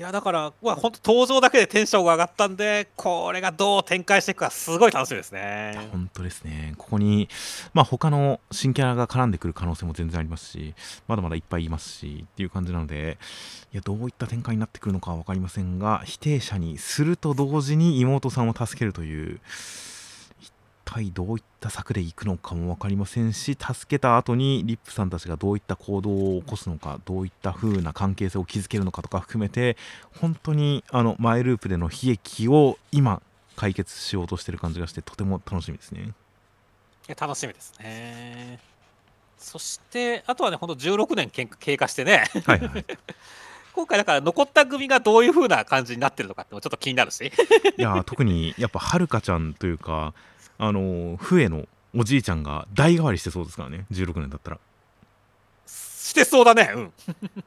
[0.00, 5.90] いやだから、まあ、本当登場だけでテンションが上がったんでこれがどう展開していくかすごい楽しみですね。
[5.92, 7.28] 本当ですねここに
[7.74, 10.74] まあ他の新キャラが絡んでくる可能性も全然ありますし
[11.06, 13.18] まだまだいっぱいいますしっていう感じなので
[13.74, 19.38] いやどういった展開になってくるのかは分かりませんが否定者にすると同時に妹さんを助けるという
[20.90, 29.76] 体どういった策でいくのかも分かりませんし助けた後にリップさんたちがどういった行動を起こすのかどういった風な関係性を築けるのかとか含めて
[30.20, 33.22] 本当にあのマイループでの悲劇を今
[33.54, 36.12] 解決しようとしてる感じがしてとても楽しみですね。
[37.18, 38.58] 楽しみですね。
[39.36, 42.84] そしてあとはね本当16年経過してねはいはいはい、
[43.72, 47.32] 今回だから残った組がどういう風な感じになってるのかってもちょっと気になるし
[47.78, 50.12] いやー特にやっぱはるかちゃんというか
[50.60, 53.86] あのー笛のおじいちゃんが代替わりしてそうですからね。
[53.90, 54.58] 16年だったら。
[55.66, 56.70] してそうだね。
[56.74, 56.92] うん。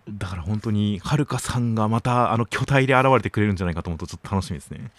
[0.18, 4.92] だから本当にはるかさんがまたあの巨体で現れてくれるんじゃないかと思うとちょっと楽しみですね。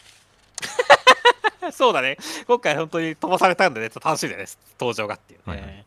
[1.73, 2.17] そうだね。
[2.47, 3.91] 今回本当に飛ばされたんでね。
[3.91, 5.85] ちょっと楽しみです登場がっていうね、はいはい。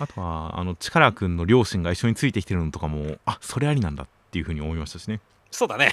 [0.00, 5.20] あとはあの力くんの両親が一緒についてきてるのとかもあそれありなんだっていうふうに思いましたしね。
[5.50, 5.92] そうだね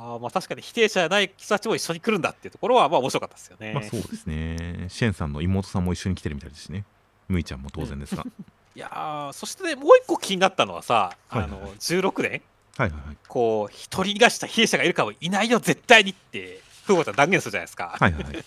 [0.00, 4.86] あーまあ確かに否定者じゃない人たちも一緒に来るんだっていうところはまあ面白かったですよね、まあそうですね。
[4.88, 6.84] シェンさんの妹さんも一緒に来てるみたいですしね。
[7.26, 8.24] むいちゃんも当然ですが、
[8.74, 12.42] いやーそしてねもう一個気になったのはさ、はいはいあの16年。
[12.76, 13.16] はいはいはい。
[13.26, 18.44] こう一人逃がした兵者がいるかもいないよ絶対にって風子ちゃん断言するじゃないですか、はいはいはい。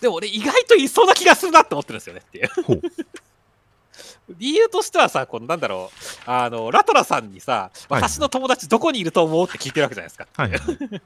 [0.00, 2.48] でも俺意外といそうな気がするなって思ってるんですよねっていう
[4.38, 5.90] 理由としてはさこのなんだろ
[6.26, 8.02] うあのラトラさんにさはい。
[8.02, 10.60] 私の友達どこにいると思うって聞いてるわけじゃないですか、はいはい。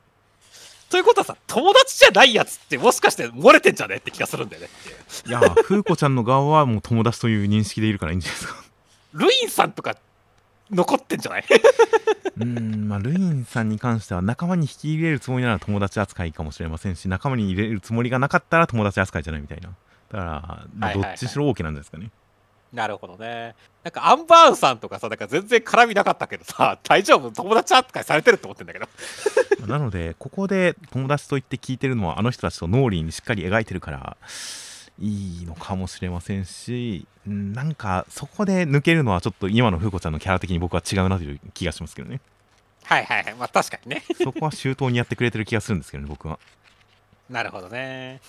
[0.91, 5.29] ということはさ友達じゃないやつってもしかして漏れてんじゃねって気がするんだよねっていう。
[5.29, 8.65] いやー風子ちゃんの側はもう友達という認識でいるからいいんじゃないですか。
[9.15, 9.97] ルインさんとか
[10.71, 11.45] 残ってんじゃない？
[12.39, 19.69] うーんまあルインさんに関しては仲間に引き入れるつもりなら友達扱いかもしれませんし仲間に入れるつもりがなかったら友達扱いじゃないみたいな。
[19.69, 21.11] だから、まあはいはいはい。
[21.11, 22.11] どっちしろ OK なんじゃないですかね
[22.73, 23.55] なるほどね。
[23.83, 27.31] なんかアンバーンさんとかさなんか全然絡みなかったけどさ大丈夫？
[27.31, 28.87] 友達扱いされてるって思ってんだけど。
[29.67, 34.17] なのでここで友達と言って聞いてるのはあの人たちと脳裏にしっかり描いてるから
[35.01, 42.21] いいのかもしれませんしうんなんかそこで抜けるのはちょっと今の風子ちゃんのキャラ的に僕は違うなという気がしますけどね。
[42.85, 43.35] はいはいはい。
[43.35, 44.03] まあ確かにね。
[44.23, 46.39] そこは周到にやってくれてる気がするんですけどね僕は
[47.31, 48.21] なるほどね。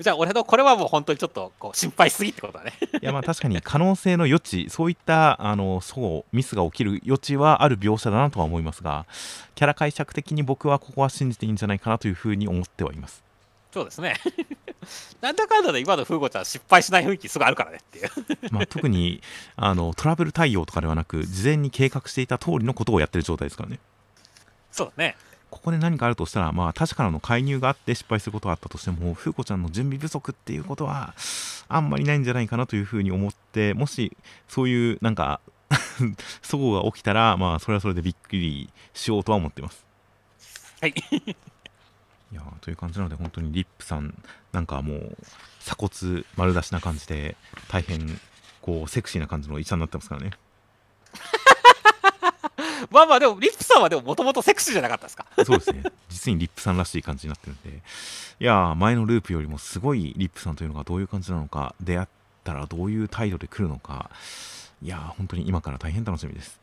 [0.00, 2.72] じゃあ俺のこれはもう本当にちょっとこう心配しすぎってことだね。
[3.00, 9.06] いやまあ確かに可能性の余地そういったあのそうミスが起きる余地はある描写だなとは思いますが
[9.54, 13.22] キャラ解釈的に僕はここは信じていいんじゃないかなというふうに思ってはいます。
[13.70, 14.16] そうですね。
[15.20, 18.10] なんだかんだで今の風子ちゃん失敗しない雰囲気すごいあるからねっていう。
[18.50, 19.22] まあ特に
[19.56, 23.78] あのトラブル対応とかではなく事前に計画していた通りのことをやってる状態ですからね。
[24.72, 25.16] そうだね
[25.50, 31.14] ここで何かあるとしたらまあ確かなの介入があって失敗することがあったとしても風子ちゃんの準備不足っていうことは
[31.68, 34.16] あんまりないんじゃないかなというふうに思ってもし
[34.48, 35.40] そういうなんか
[35.98, 39.84] 齟齬が起きたらまあそれはそれでびっくりしようとは思ってます
[40.80, 40.94] はい。
[42.32, 44.14] いやーという感じなので本当にリップさん
[44.52, 45.16] なんかもう
[45.58, 47.36] 鎖骨丸出しな感じで
[47.68, 48.20] 大変
[48.62, 50.30] こうセクシーな感じの医者になってますからね
[52.90, 55.26] まあまあ、でも、リップさんはでも、もともとセクシーじゃなかったですか？
[55.44, 55.82] そうですね。
[56.08, 57.82] 実にリップさんらしい感じになってるんで。
[58.40, 62.08] いや前のループよりもすごいリップさんというのがどういう感じなのか出会っ
[62.42, 64.08] たらどういう態度で来るのか。
[64.82, 66.58] いや本当に今から大変楽しみです。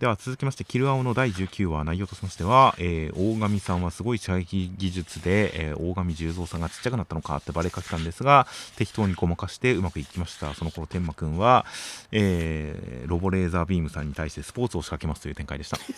[0.00, 10.52] では続きまして、キルアオの第19話、内容としましては、えー大神さんはすごい射撃技術で、えー大神十三さんがちっちゃくなったのかってバレかけたんですが、適当にごまかしてうまくいきました。
[10.52, 11.64] その頃、天馬くんは、
[12.12, 15.78] えーロボレーザービームさんに対してスポーツを仕掛けますという展開でした。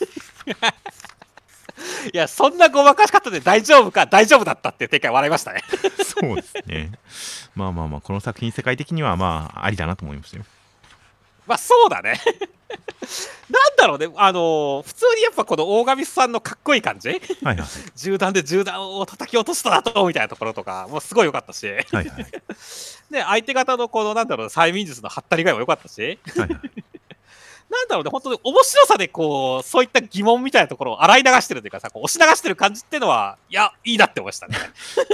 [2.15, 5.65] いや、そんなごまかし方で大丈夫か、大丈夫だったっていう展開笑いましたね。
[6.07, 6.93] そうですね。
[7.57, 10.45] まあまあまあ、この作品世界的にはまあ、ありだなと思いましたよ。
[11.49, 12.21] まあ、そうだね。
[13.49, 17.09] なんだろうね、あのー普通にやっぱこの大神さんのかっこいい感じ？
[17.09, 17.59] はいはい。
[17.97, 22.07] 銃弾で銃弾を叩き落とした後みたいなところとか、もうすごい良かったし、はいはい。
[23.11, 26.61] で、相手方のこの、なんだろう、催眠術のハったり具合も良かったし、はいはい。
[27.71, 34.57] なんだろうね、本当に面白さでこう、そういった疑問みたいなところを洗い流してるというかさ、こう押し流してる感じっていうのは、いや、いいなって思いましたね。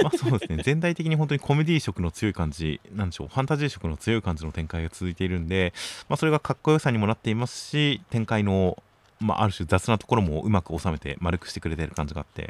[0.01, 5.73] まあそうですね、全体的に本当にコメディ色の強い感じ、なんでしょう、ファンタジー色の強い感じの展開が続いているんで、
[6.07, 8.81] まあ、それがかっこよさにもなっていますし、展開の、
[9.19, 12.45] まあ、ある種雑なところもうまく収めて丸くしてくれてる感じがあって、い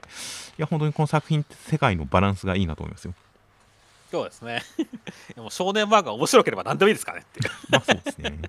[0.62, 3.14] や、本当にこの作品って世界のバランスがいいなと思いますよ。
[4.12, 4.62] そうですね。
[5.36, 7.52] でも少年漫画面白ければ何でもいいですからねっていう。
[7.70, 8.40] まあそうですね。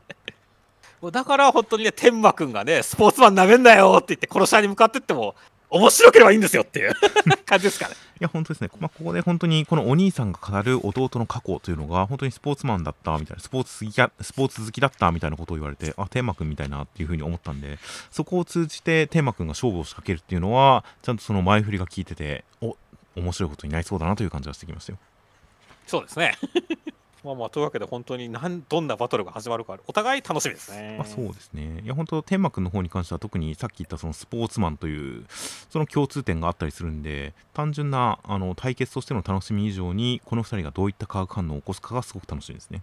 [1.10, 5.34] だから本当にね、天馬くんがね、スポーツマンなめんなよって言って殺し屋に向かってっても、
[5.68, 6.94] 面白ければいいんですよっていう
[7.44, 7.94] 感じですかね。
[8.20, 17.78] いや、本当ですね、まあ、ここで本当にこのお兄さんが語る弟の過去というのが、本当にスポーツマンだったみたいな、スポーツ好きやスポーツ好きだったみたいなことを言われて、あ、天馬くんみたいなっていうふうに思ったんで、
[18.10, 22.76] そこを通じて天馬くんが勝負を仕掛けるっていうのは、ちゃんとその前振りが効いてて、お
[23.16, 24.98] 面白いことになりそうだなという感じがしてきましたよ。
[25.86, 26.36] そうですね。
[27.26, 30.94] まあまあ、というわけで本当になんどんなバトルが始まるか、お互い楽しみですね。
[30.96, 31.80] まあ、そうですね。
[31.84, 35.26] いや、本当天馬くんの方に関しては、特にさっき言ったそのスポーツマンという、
[35.68, 42.82] その共通点があったりするんで、単純なあの対決としての楽しみ以上に、この2人がどういった化学反応を起こすかがすごく楽しみですね。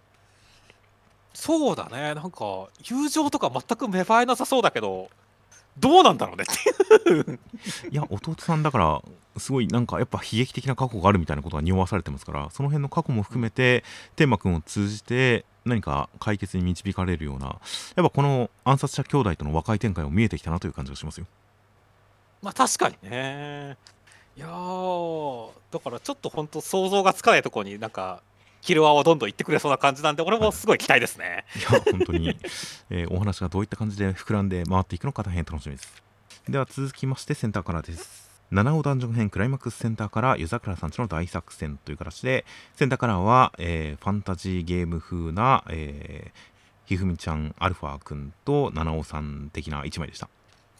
[1.33, 5.09] そうだね、なんか、友情とか全く芽生えなさそうだけど、
[5.79, 7.39] どうなんだろうねっていう。
[7.89, 9.01] いや、弟さんだから、
[9.37, 13.83] すごいなんかやっぱ悲劇的な過去があるみたいなことが匂わされてますから、その辺の過去も含めて、
[14.15, 17.59] 天馬くんを通じて何か解決に導かれるような、やっ
[17.95, 21.25] ぱこの暗殺者兄弟との和解展開も見えてきたなという感じがしますよ。
[22.41, 23.77] まあ確かにね。
[24.35, 28.21] いやー、だからちょっと本当想像がつかないところになんか、
[28.61, 31.45] キルアをどんどん行ってくれそうな感じなんで、俺もすごい期待ですね。
[31.55, 32.35] いや、本当に、
[32.89, 36.01] えーお話がどういった感じで膨らんで回っていくのか大変楽しみです。
[36.47, 38.22] では続きましてセンターからです。
[38.51, 46.53] 七尾ダンジョン編クライマックスセンターから湯桜さんちの大作戦という形で、センターからは、えーファンタジーゲーム風な、えー
[46.85, 50.27] ひふみちゃん、アルファくんと七尾さん的な一枚でした。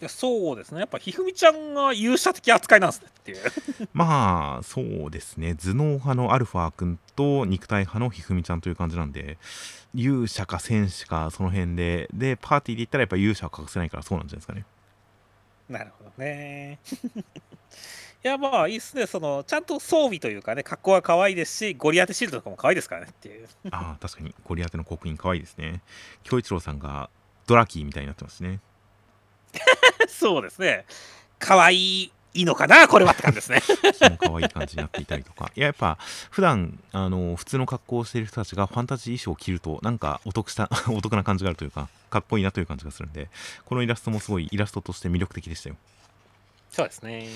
[0.02, 3.38] いやそうですね、やっぱひふみちゃんが勇者的扱いなんですねっていう。
[3.94, 9.38] まあ、そうですね、頭脳派のアルファ君と肉体派のひふみちゃんという感じなんで、
[9.96, 14.66] 勇者か戦士かその辺で、で、パーティーで言ったらやっぱ勇者は隠せないからそうなんじゃないですかね。
[15.70, 16.80] なるほどね。
[18.24, 23.48] いやまあいいっすね、そのちゃんと装備というかね、格好は可愛いですし、ゴリアテシールドとかも可愛いですからねっていう。
[23.72, 25.82] ああ、確かに、ゴリアテの刻印可愛いですね。
[26.24, 27.10] 京一郎さんが
[27.48, 28.62] ドラキーみたいになってますね。
[30.08, 30.86] そうですね、
[31.38, 32.14] 可愛い
[32.46, 33.62] のかな、これはって感じですね。
[33.94, 35.52] その可愛い感じになっていたりとか。
[35.56, 35.98] いや、やっぱ、
[36.32, 43.30] 普段あの普通の格好をしている人たちがファンタジー衣装を着ると、なんかお得した、 お得な感じがあるというか、かっこいいなという感じがするんで、
[43.66, 45.76] このイラストもすごいイラストとして魅力的でしたよ。
[46.74, 47.28] そうですね。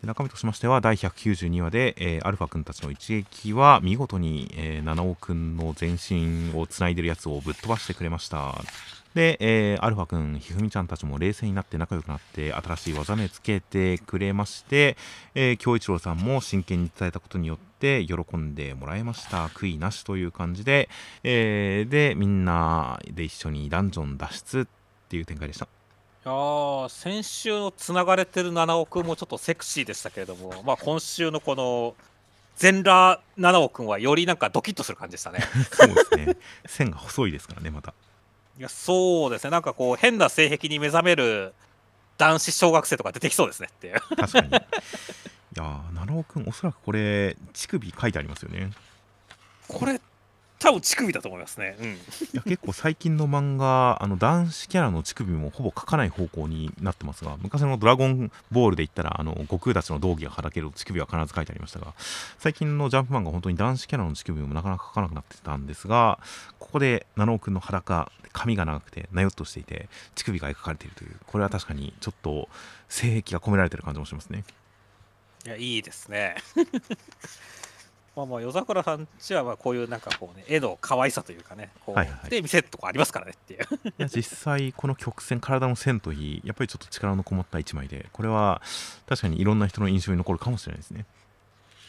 [0.00, 8.54] で中身としましては第192話で、えーアルファ君たちの一撃は見事に、えー七尾君の全身をつないでるやつをぶっ飛ばしてくれました
[9.16, 14.98] で、えーアルファ君ひふみちゃんたちも冷静になって仲良くなって新しい技名つけてくれまして、
[15.34, 19.46] えー京一郎さんも真剣に伝えたことによって喜んでもらえました。
[19.46, 20.90] 悔いなしという感じで、
[21.24, 25.64] えーでみんなで一緒にダンジョン脱出っていう展開でした。
[25.64, 25.68] い
[26.26, 31.94] やー先週のつながれてる七尾くんもちょっとセクシーでしたけれども、まあ、今週のこの
[32.56, 35.38] 全裸七尾くんはよりなんかドキッとする感じでしたね。
[35.72, 36.36] そうですね。
[36.66, 37.94] 線が細いですからねまた
[38.58, 41.52] いやそうですね、なんかこう変な性癖に目覚める
[42.16, 44.00] 男子小学生とか出てきそうですねっていう。
[44.16, 44.48] 確かに。
[44.48, 48.70] いやー、七尾くん、おそらくこれ、乳首書いてありますよね。
[49.68, 50.00] これ
[50.58, 51.76] 多分乳首だと思いますね。
[51.78, 51.86] うん。
[51.86, 51.96] い
[52.32, 61.94] や結構最近の漫画あの男子キャラの乳首もほぼ描かない方向になってますが昔の「ドラゴンボール」で言ったらあの悟空たちの道着がはだけると乳首は必ず書いてありましたが
[62.38, 66.18] 最近のジャンプ漫画本当に男子キャラの乳首もなかなか描かなくなってたんですが
[66.58, 72.48] ここで七尾くんの裸髪が長くてなよっとしていて乳首が描かれているというこれは確かにちょっと
[72.88, 74.44] 性癖が込められてる感じもしますね
[75.46, 76.34] いや、いいですね。
[78.16, 83.60] まあまあ、夜桜さんちはまあこういうなんかこうね、絵の可愛さというかね、こう、はいはいで見せるとこありますからねっていう。
[83.86, 88.62] いや実際この曲線体の線といいやっぱりちょっと力のこもった一枚でこれは
[89.06, 91.04] 確かにいろんな人の印象に残るかもしれないですね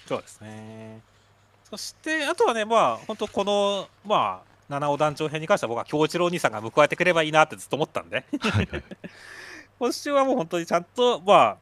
[0.05, 1.01] そうですね。
[1.69, 8.83] そして、あとはね、まあ、本当この、まあ、七尾団長編に関しては僕は京一郎兄さんが報われてくればいいなってずっと思ったんで、はいはい
[9.79, 11.57] 今週はもう本当にちゃんと、まあ、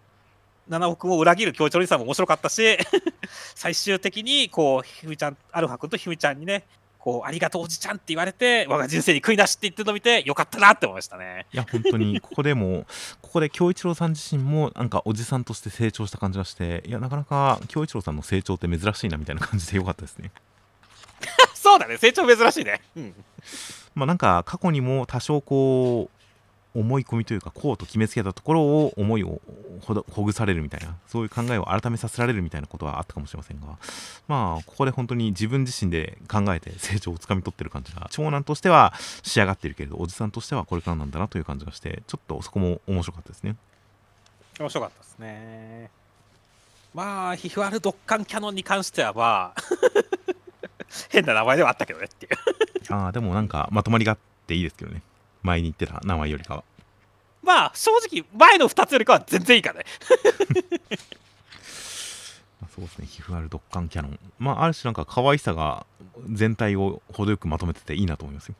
[0.68, 2.78] 七尾君を裏切る京一郎兄さんも面白かったし、
[3.56, 6.64] 最終的に、こう、ひみちゃん、アルファ君とひみちゃんにね、
[6.98, 11.46] こう、ありがとうおじちゃんって言われて、我が人生に悔いなしって言ってるのを見て、よかったなって思いましたね。
[11.54, 12.88] いや本当に ここでも
[13.22, 20.32] ここで京一郎さん自身もなんかおじさんとして成長した感じがしていやなかなか京一郎さんの成長って珍しいなみたいな感じでよかったですね
[21.54, 22.82] そうだね、成長珍しいね。
[22.96, 23.14] うん。
[23.94, 26.15] まあなんか過去にも多少こう
[26.76, 29.42] 思い込みというかこうと決めつけたところを思いを
[29.82, 33.78] ほどほぐされるみたいなそういう考えを改めさせられるみたいなことはあったかもしれませんが
[34.28, 43.56] まあここで本当に自分自身で考えて成長をつかみ取ってる感じが長男としては仕上がっているけれどおじさんとしてはこれからなんだなという感じがしてちょっとそこも面白かったですね
[44.60, 45.90] 面白かったですね。
[46.94, 49.62] まあ、ヒフアルドッカンキャノンに関しては、まあ、
[51.12, 52.94] 変な名前ではあったけどねっていう。
[52.94, 54.18] ああでもなんかまとまりがあっ
[54.48, 55.02] ていいですけどね
[55.46, 56.64] 前に言ってた名前よりかは
[57.42, 59.86] まあ、正直、前の2つよりかは全然いいからね。
[62.60, 65.86] まあそうですね皮膚あるドッカンキャノンまあある種なんか可愛さが
[66.32, 68.56] 全体を程よくまとめてていいなと思いますよ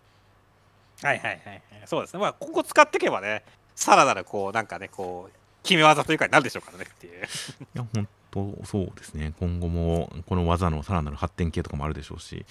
[1.02, 1.62] はいはいはいはい。
[1.86, 2.20] そうですね。
[2.20, 3.44] まあ、今後使っていけばね、
[3.76, 7.24] さらなる、こう、なんかね、こう、決め技というかになるでしょうからねっていう。
[7.26, 7.28] い
[7.74, 12.46] や本当そうですね今後もこの技のさらなる発展系とかもあるでしょうし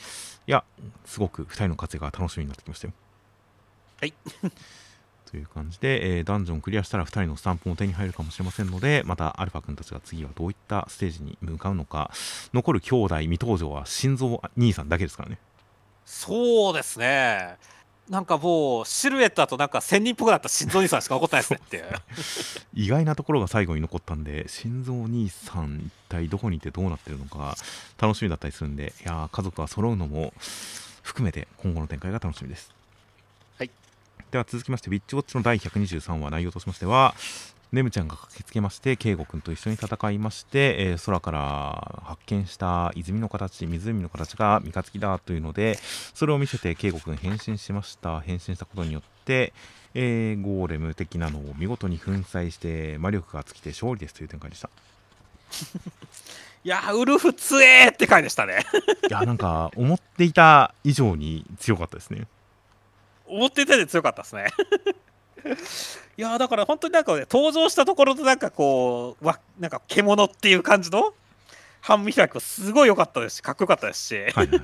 [0.47, 0.65] いや
[1.05, 2.95] すごく2人の活躍が楽しみになってきましたよ
[4.01, 4.15] はい。
[5.31, 12.11] という感じで、えーダンジョンクリアしたら2人のスタンプも手に入るかもしれませんのでまたアルファ君たちが次はどういったステージに向かうのか。
[12.53, 15.39] 残る兄弟未登場は心臓兄さんだけですからね。
[16.05, 17.57] そうですね。
[18.09, 21.85] なんかもう、シルエットだとなんか仙人っぽくなった心臓兄さんしか残ってないですねっていう。
[22.75, 27.57] 意外なところが最後に残ったんで心臓兄さん一体どこにいてどうなってるのか
[27.99, 30.35] 楽しみだったりするんでいやー家族が揃うのも
[31.03, 32.69] 含めて今後の展開が楽しみです。
[32.69, 32.74] はい
[34.35, 37.15] では続きまして「ウィッチウォッチ」の第123話内容としましては
[37.71, 45.79] ネムちゃんが駆けつけまして圭吾君と一緒に戦いまして、えー空から発見した泉の形湖の形が三日月だというので
[46.15, 48.21] それを見せて圭吾君変身しました。
[48.23, 49.53] 変身したことによって
[49.95, 54.69] えーゴーレム的なのを見事に粉砕して魔力が尽きて勝利ですという展開でした。
[56.65, 58.65] いやー、ウルフ強えーって回でしたね。
[59.09, 62.27] いやなんか思っていた以上に強かったですね
[63.27, 64.47] 思っていたより強かったですね。
[66.17, 71.13] いやーだから本当になんかね登場したところとなんかこうわなんか獣っていう感じの
[71.81, 74.61] 半身開きもすごい良かったですしかっこよかったですし、はいはいはい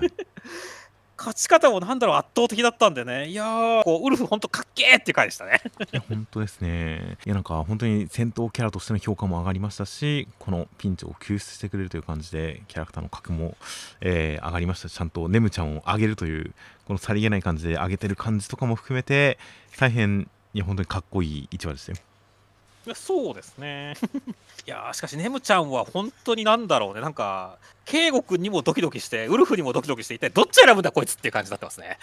[1.20, 5.61] 勝ち方もなんだろう圧倒的だったんでねいやーこうウルフ本当かっけーっていう回でしたね。
[5.92, 13.54] いや本当ですねいやなんか本当に戦闘キャラとしての評価も上がりましたしこのピンチを救出してくれるという感じでキャラクターの格も、
[14.00, 16.54] えー上がりましたしちゃんとネムちゃんを上げるという
[16.91, 19.38] このさりげない感じで上げてる感じとかも含めて
[19.78, 23.95] 大変いや本当にかっこいい一話でしたよそうですね。
[24.66, 27.01] いやーしかしネムちゃんは本当になんだろうね。
[27.01, 31.99] なんか圭吾君にもドキドキしてウルフにもドキドキして一体どっち選ぶんだこいつっていう感じになってますね。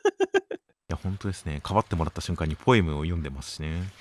[0.48, 0.56] い
[0.88, 1.60] や本当ですね。
[1.62, 3.92] かばってもらった瞬間にポエムを読んでますしね。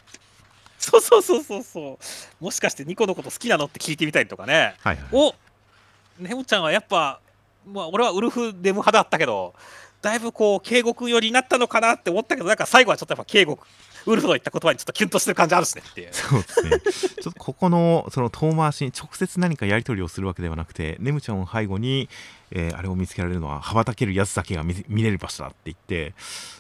[0.78, 2.44] そうそうそうそうそう。
[2.44, 4.76] もしかしてニコのこと好きなのって聞いてみたりとかね。
[4.80, 5.36] はいはいお
[6.20, 7.20] ネムちゃんはやっぱ、
[7.66, 9.56] まあ、俺はウルフネム派だったけど
[10.04, 13.58] だいぶこう圭吾君寄りになったのかなって思ったけどなんか最後はちょっとやっぱ圭吾
[14.06, 16.80] ウルフの言った言葉にちょっとキュンとしてる感じあるしねっていうそうですね。
[17.22, 22.10] ちょっとここのその遠回しに直接何かやり取りをするわけではなくて、ネムちゃんを背後に、
[22.52, 26.14] えーあれを見つけられるのは羽ばたけるやつだけが見れる場所だって言って、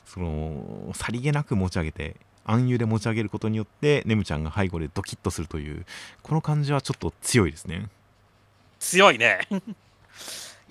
[0.05, 2.15] そのさりげなく持ち上げて、
[2.45, 5.85] 暗喩で持ち上げることによって、ネムちゃんが背後でドキッとするという、
[6.21, 7.89] この感じはちょっと強いですね。
[8.79, 9.47] 強いね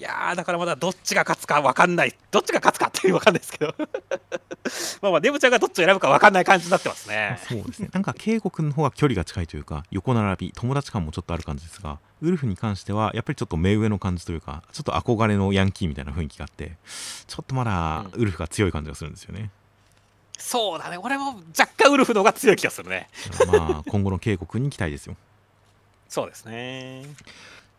[0.02, 2.14] いいやーだからまだどっちが勝つか分かんない。
[2.32, 3.72] どっちが勝つかっていう分かんないですけど。
[5.00, 7.38] まあまあデブちゃんがどっちを選ぶか分かんない感じになってますね。
[7.48, 7.88] そうですね。
[7.92, 16.76] なんか圭吾君の方が距離が近いというか横並び友達感もちょっとある感じですがウルフに関してはやっぱりちょっと目上の感じというかちょっと憧れのヤンキーみたいな雰囲気があって
[17.28, 19.50] ちょっとまだウルフが強い感じがするんですよね、
[20.36, 20.98] そうだね。
[20.98, 23.08] 俺も若干ウルフの方が強い気がするね。
[23.46, 25.16] まあ今後の圭吾君に期待ですよ。
[26.08, 27.06] そうですね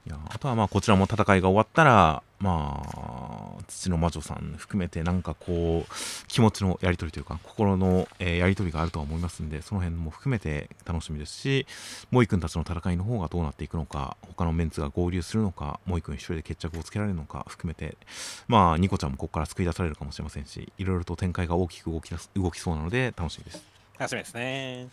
[0.05, 11.65] いやあとはまあこちらも戦いが終わったらまあ土の魔女さん含めてなんかこう気持ちのやり取りというか心の、えーやり取りがあるとは思いますんでその辺も含めて楽しみですし
[12.11, 17.95] モイ君たちの戦いの方がどうなっていくのか他のメンツが合流するのかモイ君一人で決着をつけられるのか含めて
[18.49, 23.63] まあニコちゃんもここから救い出されるかもしれませんしいろいろと展開が大きく動き動きそうなので楽しみです。
[23.97, 24.89] 楽しみですね。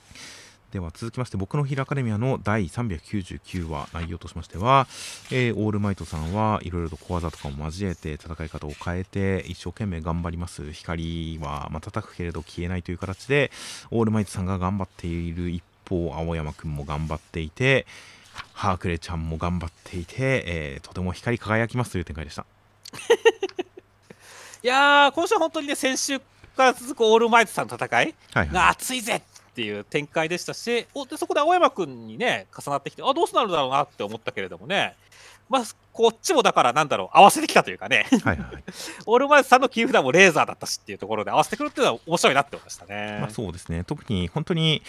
[0.71, 4.87] では続きまして僕のヒーローアカデミアの第399話内容としましては、
[5.33, 10.73] えーオールマイトさんはいろいろと小技とかも交えて戦い方を変えて一生懸命頑張ります。
[10.73, 13.51] 光は瞬くけれど消えないという形で
[13.91, 17.85] オールマイトさんが頑張っている一方青山くんも頑張っていて
[18.53, 22.47] ハークレちゃんも頑張っていて、えーとても光り輝きますという展開でした。
[24.62, 26.21] いやー今週は本当にね先週
[26.57, 28.14] から続くオールマイトさんの戦い
[28.53, 29.23] が熱いぜ
[29.61, 34.96] っていう展開でしたしおでそこで青山君にね重なってきてあどうなるんだろうなって思ったけれどもね。
[35.50, 35.62] まあ
[35.93, 38.07] こっちもだからなんだろう合わせてきたというかね。
[38.24, 38.64] はいはい。
[39.07, 43.18] オールマイトさんの切り札もレーザーだったしっていうところで合わせてくるっていうのは面白いなって思いましたね。
[43.20, 43.84] まあ、そうですね。
[43.84, 44.82] 特に本当に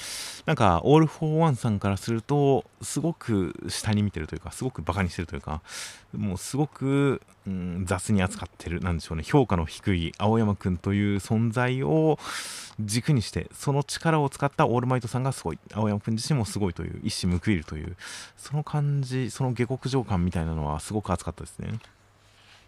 [0.46, 5.62] なんかオール・フォー・ワンさんからするとすごく下に見てるというかすごくバカにしてるというか
[6.16, 9.24] もうすごく、うん、雑に扱ってるなんでしょうね。
[9.24, 12.20] 評価の低い青山くんという存在を
[12.80, 15.60] 軸にしてその力を使ったオールマイトさんがすごい。
[15.74, 17.96] 青山くん自身もすごいという一矢報いるという
[18.38, 21.80] その感じその下克上感みたいなのはすごく熱かったですね。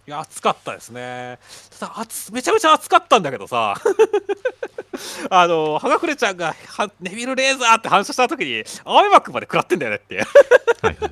[0.05, 1.39] いや暑かったですね。
[1.79, 3.75] ただ暑めちゃめちゃ暑かったんだけどさ
[5.29, 10.27] あのはがくれちゃんがはネビルレーザーって反射した時に青山君まで食らってんだよねってはい
[10.83, 11.11] はいはい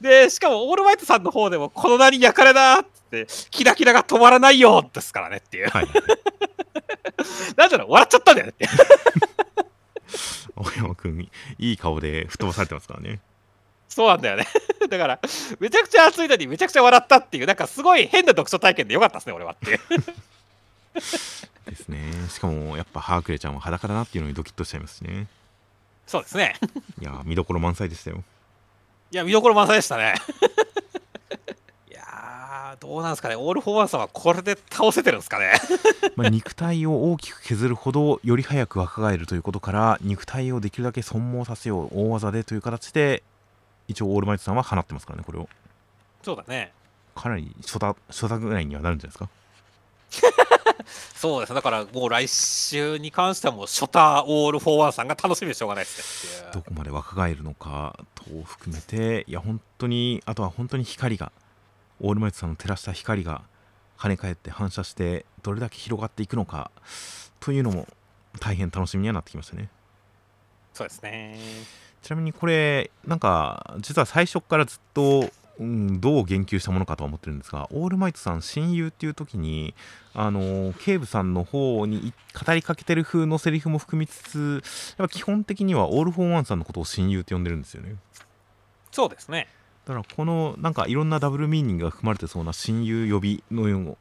[0.00, 5.94] でしかもオールマイトさんの方でもこの名に焼かれだってキラキラが止まらないよですからねっていうはいはい
[7.56, 8.68] なんだろう笑っちゃったんだよねって
[10.56, 11.20] 青山くん
[11.58, 13.20] いい顔で吹っ飛ばされてますからね。
[13.98, 14.46] そうなんだよね
[14.88, 15.18] だから
[15.58, 19.80] めちゃくちゃ暑いのにめちゃくちゃ笑ったっていうなんかすごい変な読書体験でよかったですね俺はっていう
[21.66, 22.12] ですね。
[22.30, 25.26] しかもやっぱハークレちゃんは裸だなっていうのにドキッとしちゃいますしね。
[26.06, 26.54] そうですね
[27.02, 28.22] いやー見どころ満載でしたよ。
[29.10, 30.14] いや見どころ満載でしたね
[31.90, 35.54] いやーどうなんですかねオール・フォー・ワンさんはこれで倒せてるんですかね
[36.14, 43.24] まあ、肉体を大きく削るほどより早く若返るということから肉体をできるだけ損耗させよう大技でという形で
[43.88, 45.48] 一応オールマイトさんは放ってますからねこれを。
[46.22, 46.72] そうだね。
[47.14, 50.38] かなりショタショタぐらいにはなるんじゃないですか？
[51.16, 51.56] そうですね。
[51.56, 61.32] だからもう来週に関してはもうショタオール・フォー・ワンさんが楽しみでしょうがないですねどこまで若返るのかと含めていや本当にあとは本当に光が
[62.00, 63.42] オールマイトさんの照らした光が
[63.98, 66.70] 跳ね返って反射してどれだけ広がっていくのか
[67.40, 67.86] というのも
[68.40, 69.68] 大変楽しみにはなってきましたね。
[70.72, 71.36] そうですね
[72.02, 79.74] ちなみにこれなんか実は最初からずっと、うん、どう言及したものかとは思ってるんですがオールマイトさん親友っていう時に
[80.14, 82.12] あの警部さんの方にい
[82.46, 84.62] 語りかけてる風のセリフも含みつつ
[84.98, 87.96] やっぱ基本的にはオール・フォー・ワンさんのことを親友って呼んでるんですよね。
[88.90, 89.48] そうですね。
[89.84, 93.96] だからこのなんかいろんなダブルミーニングが含まれてそうな親友呼びのよう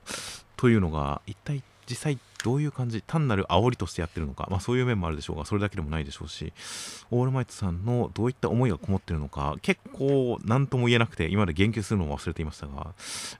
[0.58, 6.54] というのが一体実際どういう感じ単なる煽りとしてやってるのか、まあ、そういう面もあるでしょうがそれだけでもないでしょうし
[7.12, 9.56] オールマイトさんのどういった思いがこもってるのか。
[9.62, 12.94] 結構何とも言えなくて今まで言及するのを忘れていましたが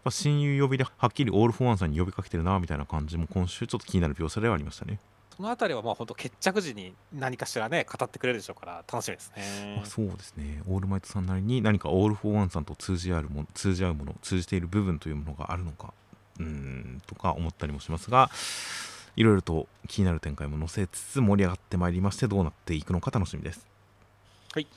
[0.10, 5.00] 親友呼びではっきりオール・フォー・ワンさんに呼びかけてるなみたいな感じも今週ちょっと気になる描写ではありましたね。
[5.38, 9.76] そのあたりはまあ本当決着時に何かしらね語ってくれるでしょうから楽しみですね。
[9.78, 10.64] まあ、そうですね。
[10.68, 15.94] オールマイトさんなりに何かオール・フォー・ワンさんと通じ合うもの通じ合うもの通じている部分というものがあるのか
[16.40, 18.30] うんとか思ったりもしますが
[19.16, 23.66] いろいろと気になる展開も載せつつ盛り上がってまいりましてどうなっていくのか楽しみです。
[24.54, 24.68] はい。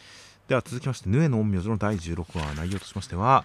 [0.50, 3.44] では続きましてヌエの陰陽師の第16話内容としましては、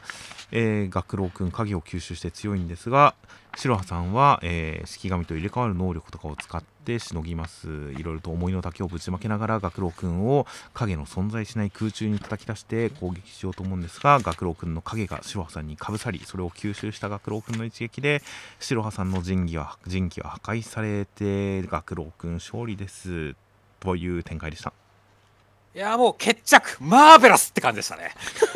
[0.52, 3.14] えー、学郎くん影を吸収して強いんですが
[3.56, 7.68] 白羽さんは、えー、式神と入れ替わる能力とかを使ってしのぎます。
[7.68, 18.24] いろいろと思いの丈をぶちまけながら学郎くんを影の存在しない空中に叩き出して攻撃しようと思うんですが学郎くんの影が白羽さんにかぶさりそれを吸収した学郎くんの一撃で
[18.60, 23.36] 白羽さんの神器は神器は破壊されて学郎くん勝利です。
[23.80, 24.74] という展開でした。
[25.76, 26.78] いやもう決着。
[26.80, 28.14] マーベラスって感じでしたね。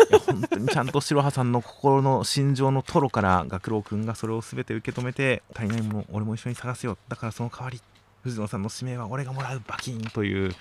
[0.10, 6.98] いや本当にちゃんと白羽さんの心の心情のトロから学郎君がそれを全て受け止めて足りないもの俺も一緒に探すよ。
[7.10, 7.82] だからその代わり
[8.24, 10.56] 藤野さんの指名は俺がもらうバキンという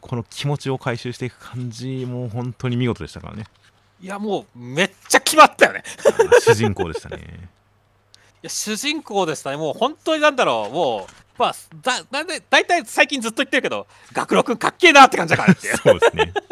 [0.00, 3.44] この気持ちを回収していく感じもう本当に見事でしたからね。
[4.00, 5.82] いやもうめっちゃ決まったよね。
[6.40, 7.18] 主人公でしたね。
[7.18, 7.57] い
[8.42, 9.56] や主人公でしたね。
[9.56, 10.74] もう本当になんだろう。
[10.74, 15.76] もうまあだなんで大体最近ずっと言ってるけど学郎君かっけえなって感じだからっていう。
[15.76, 16.32] そうですね。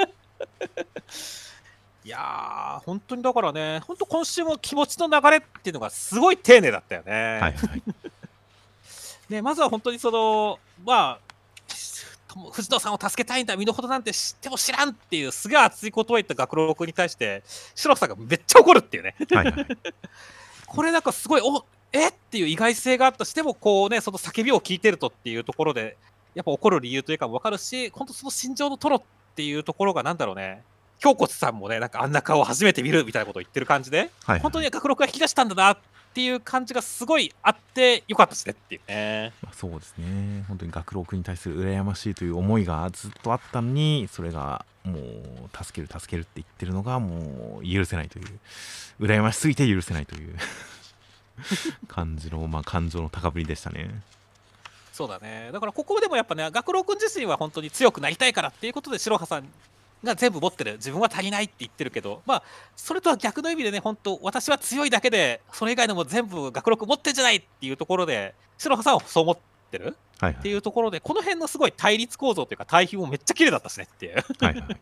[2.05, 7.83] いやー本当にだからね本当今週も気持ちの流れっていうのがすごい丁寧だったよね、はいはい。
[9.29, 11.27] ねまずは本当にそのまあ
[12.53, 17.43] 藤野さんを助けたいんだ身の程なんて知っても知らんっていうすげえ熱いことを言った学郎君に対して
[17.75, 19.17] 白さんがめっちゃ怒るっていうね。
[19.33, 19.67] はいはい。
[20.67, 22.09] これなんかすごいおえ？
[22.09, 25.97] っていう意外性があったとしてもこうねその叫びを聞いてるとっていうところで
[26.35, 29.03] やっぱ怒る理由というかも分かるし本当その心情のトロっ
[29.35, 30.63] ていうところがなんだろうね。
[30.99, 35.79] 京骨さんもねなんかあんな顔を初めて見るみたいなことを言ってる感じではい本当に学録が引き出したんだなっ
[36.15, 39.33] ていう感じがすごいあってよかったですねっていうね。
[39.43, 40.45] まあそうですね。
[40.49, 48.41] 本当に学郎君に対する羨ましいという思いがずっとあったのにそれがもう助ける助けるって言ってるのがもう許せないという
[48.99, 50.35] 羨ましすぎて許せないという
[51.89, 54.03] 感じの、まあ、感情の高ぶりでしたね。
[54.93, 55.51] そうだね。
[55.53, 59.49] だからここでもやっぱね学郎君自身は本当に強くなりたいからっていうことで白羽さん
[60.03, 60.73] が全部持ってる。
[60.75, 62.43] 自分は足りないって言ってるけどまあ
[62.75, 69.39] それとは逆の意味でね本当私は強いだけでそれ以外のも全部学録持ってんじゃないっていうところで白羽さんはそう思っ
[69.71, 70.33] てるはいはい。
[70.33, 74.15] っていうところでこの辺のすごい対立構造というか対比もめっちゃ綺麗だったしねっていう。
[74.15, 74.81] はいはい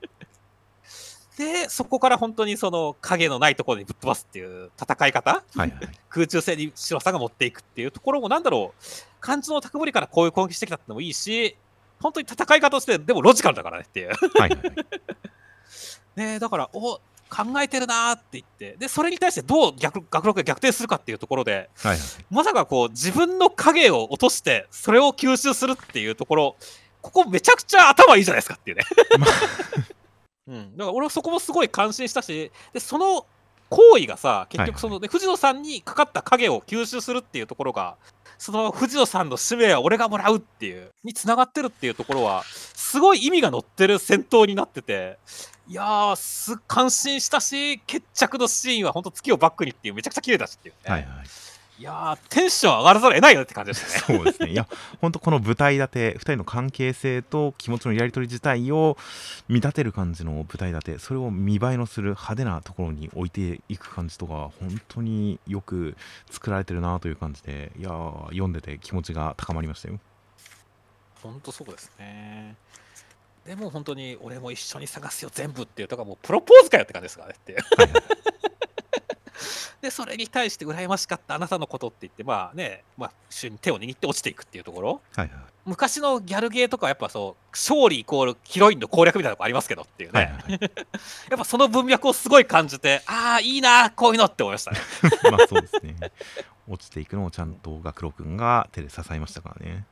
[1.37, 5.73] でそこから本当にその影のないところにぶっ飛ばすっていう戦い方はいはい。
[6.09, 8.85] 空中戦に白さんが持っていくっていうところもなんだろう
[9.21, 11.57] 感じの高ぶりからこういう攻撃してきたってのもいいし
[12.01, 14.09] 本当に戦い方としてでもロジカルだからねっていう。
[14.09, 14.61] はいはい
[16.17, 18.77] ねだからお考えてるなーって言って。
[18.79, 21.99] でそれに対してどう逆学力が逆転するかっていうところではいはい。
[22.31, 26.57] まさかこう自分の影を落としてそれを吸収するっていうところ
[27.03, 28.85] ここめちゃくちゃ頭いいじゃないですかっていうね。
[29.19, 29.27] ま
[30.47, 33.27] うん、だから俺はそこもすごい感心したしでその
[33.71, 37.97] 行為がさ結局その、ね藤野さんにかかった影を吸収するっていうところが
[38.39, 45.19] その藤野さんの使命は俺がもらうっていうにつながってるっていうところはすごい意味が乗ってる戦闘になってて
[45.67, 51.44] いやーす感心したし決着のシーンは本当月をバックにっていうめちゃくちゃ綺麗だしっていうね、はいはい
[51.77, 54.19] いやーテンション上がらざるを得ないよねって感じでしたね。
[54.19, 54.51] そうですね。
[54.51, 54.69] いや
[55.01, 58.97] 本当この舞台立て2人の関係性と気持ちのやり取り自体を
[59.49, 65.97] 見立てる感じの舞台立てそれを見栄えのする派手なところに置いていく感じとか本当によく
[66.31, 69.99] 作られてるなという感じでいやー読んでて気持ちが高まりましたよ。
[71.23, 72.55] 本当そうですね。
[73.45, 77.91] でも本当に俺も一緒に探すよ全部っていうとかもうプロポーズかよって感じですからねってはい
[79.81, 85.01] でそれに対して羨ましかったあなたのことって言ってまあね、まあ、一緒に手を握って落ちていくっていうところ。
[85.15, 85.39] はいはい。
[85.67, 90.61] 昔のギャルゲーとかはやっぱそう勝利イコールヒロインの攻略みたいなとこありますけどっていうね、はいはいはい。
[91.31, 94.79] やっぱその文脈をすごい感じてああいいなこういうのって思いましたね。
[95.31, 95.97] まあそうですね。
[96.69, 99.87] 落ちていくのをちゃんと学郎君が手で支えましたからね。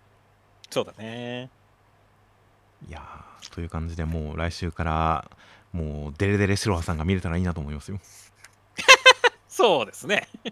[0.70, 1.50] そうだね。
[2.88, 5.30] いやーという感じでもう来週から
[5.72, 7.98] もうデレデレ白羽さんが見れたらいいなと思いますよ
[9.52, 10.28] そうですね。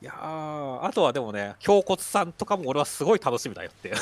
[0.00, 3.94] いやーあとはでもね京骨さんとかも俺はすごい楽しみだよっていう。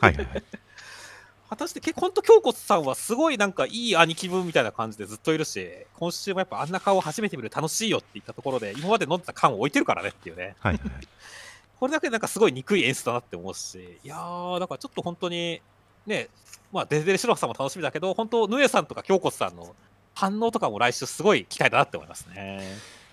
[0.00, 0.42] はいはいはい。
[1.48, 10.56] 果たして結構ほんと京骨さんはすごいなんかいい兄貴分みたいな感じでずっといるし今週もやっぱあんな顔初めて見る楽しいよって言ったところで今まで飲んでた缶を置いてるからねっていうね。
[10.60, 11.08] はいはいはい。
[11.80, 15.60] これだけなんかすごい憎い演出だなって思うしいやーだからちょっと本当に
[16.06, 16.28] ね
[16.70, 19.74] まあデレデレ白羽さんも楽しみだけど本当ヌエさんとか京骨さんの
[20.14, 22.62] 反応とかも来週すごい期待だなって思いますね。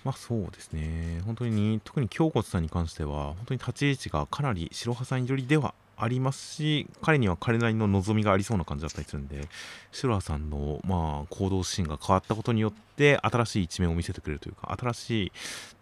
[0.04, 9.50] まあそうですね、本当に特に京骨さんに関しては、本当に立ち位置がかなり白羽さん寄りではありますし、彼には彼なりの望みがありそうな感じだったりするんで、
[9.92, 15.32] 白羽さんの、まあ、行動シーンが変わったことによって、新しい一面を見せてくれるというか、新しい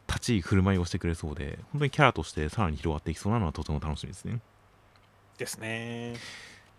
[0.07, 4.39] 立ち居振る舞いをしてくれそうで、本当にキャラとしてさらに広がっていきそうなのはとても楽しみですね。
[5.37, 6.15] ですね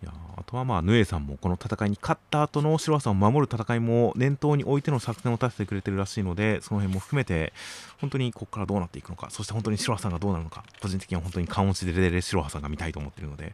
[0.01, 7.51] いやーあとはまあヌエさんもこの戦いに勝った後の白羽さんを守る戦いも念頭に置いての作戦を立ててくれてるらしいのでその辺も含めて
[7.99, 13.53] 本当にここからどうなっていくのかそして本当に白羽さんがどうなるのか個人的には本当に勘落ちでレレレ白羽さんが見たいと思ってるので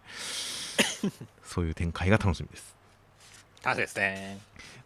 [1.44, 2.76] そういう展開が楽しみです。
[3.64, 4.38] 楽しみですね。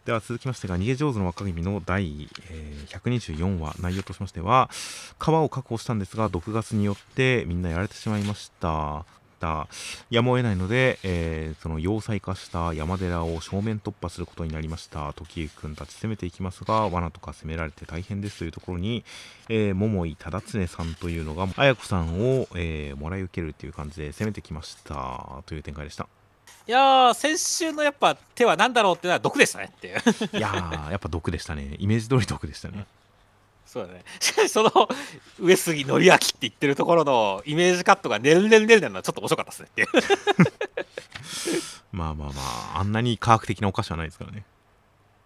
[0.06, 4.70] では続きましてが逃げ上手の若君の第、えー124話内容としましては
[5.18, 9.04] 川を確保したんですが毒ガスによってみんなやられてしまいました
[9.40, 9.68] した
[10.10, 15.12] やむを得ないので、えーその要塞化した山寺を正面突破することになりました。
[15.14, 19.02] 時行くんたち攻めていきますが罠とか攻められて大変ですというところに、
[19.48, 25.42] えー桃井忠常さんというのが綾子さんを、えーもらい受けるっていう感じで攻めてきました。
[25.46, 26.06] という展開でした。
[26.66, 29.94] いやー先週のやっぱ手は何だろうってのは毒でしたねっていう。
[30.36, 31.76] いやーやっぱ毒でしたね。
[31.78, 32.86] イメージ通り毒でしたね
[33.70, 34.02] そうだね。
[34.18, 34.72] しかしその
[35.38, 39.86] 上杉紀明って言ってるところのイメージカットがねるねるねるねるのはちょっと面白かったですね
[41.92, 42.34] まあまあま
[42.74, 44.44] ああんなに科学的なお菓子はないですからね。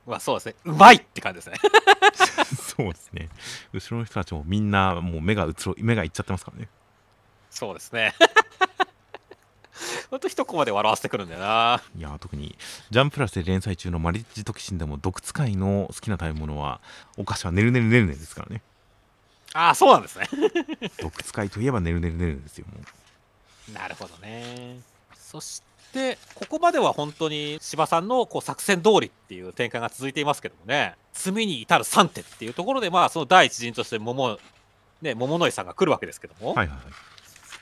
[0.06, 0.56] まあそうですね。
[0.66, 1.56] うまいって感じですね。
[2.76, 3.30] そうですね。
[3.72, 6.68] 後ろの人たちもみんなもう目がうつろ目がいっちゃってますからね。
[7.48, 8.12] そうですね
[10.14, 11.82] ほんと一コマで笑わせてくるんだよな。
[11.98, 12.54] いやー特に
[12.88, 16.80] ジャンプラスで連載中のマリッジトキシンでも毒使いの好きな食べ物は
[17.18, 18.62] お菓子はねるねるねるねるですからね。
[19.54, 20.28] ああそうなんですね。
[21.02, 23.72] 毒使いといえばねるねるねるですよもう。
[23.72, 24.78] なるほどね。
[25.18, 30.94] そしてここまでは本当に柴さんのこう作戦通りっていう展開が続いていますけどもね。
[31.12, 34.38] 罪に至る3手っていうところでまあその第一陣として桃
[35.02, 37.13] ね桃の井さんが来るわけですけども、はいはいはい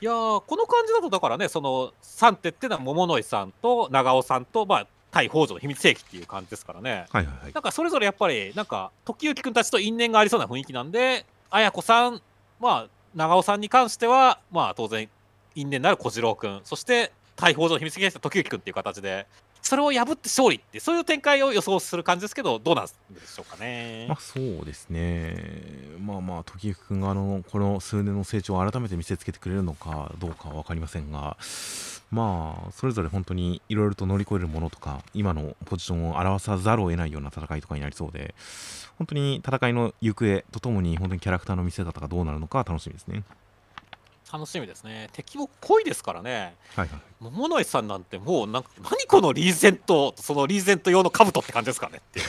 [0.03, 7.05] いやーこの感じだとだからねその3手っていうのは桃の井さんと長尾さんとまあ対北条の秘密兵器っていう感じですからね。
[7.09, 7.53] はいはいはい。
[7.53, 12.21] なんかそれぞれやっぱりなんか時行くんたちと因縁がありそうな雰囲気なんで綾子さん
[12.59, 15.07] まあ長尾さんに関してはまあ当然
[15.55, 19.25] 因縁のある小次郎君そして大北条の秘密兵器の時行くんっていう形で
[19.73, 22.91] それを破って勝利ってそういう展開を予想する感じですけどどうなんで
[23.25, 24.05] しょうかね。
[24.07, 25.35] まあそうですね。
[25.99, 31.37] まあまあ時行くんがあのこの数年の成長を改めて見せつけてくれるのかどうかは分かりませんが
[32.11, 38.35] まあそれぞれ本当にいろいろと乗り越えるものとか今のポジションを表さざるを得ないような戦いとかになりそうで
[38.99, 43.23] 本当に戦いの行方とともに本当にキャラクターの見せ方がどうなるのか楽しみですね。
[44.33, 45.09] 楽しみですね。
[45.13, 46.55] 敵も濃いですからね。
[46.75, 46.99] はいはい。
[47.19, 51.99] 桃の井さんなんてもうなんか何このリーゼントそのリーゼント用の兜って感じですかね。
[51.99, 52.25] っていう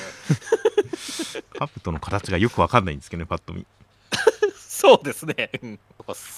[1.58, 3.66] カブトの形がよく分かんないんですけどねパッと見。
[4.54, 5.80] そうですね、うん。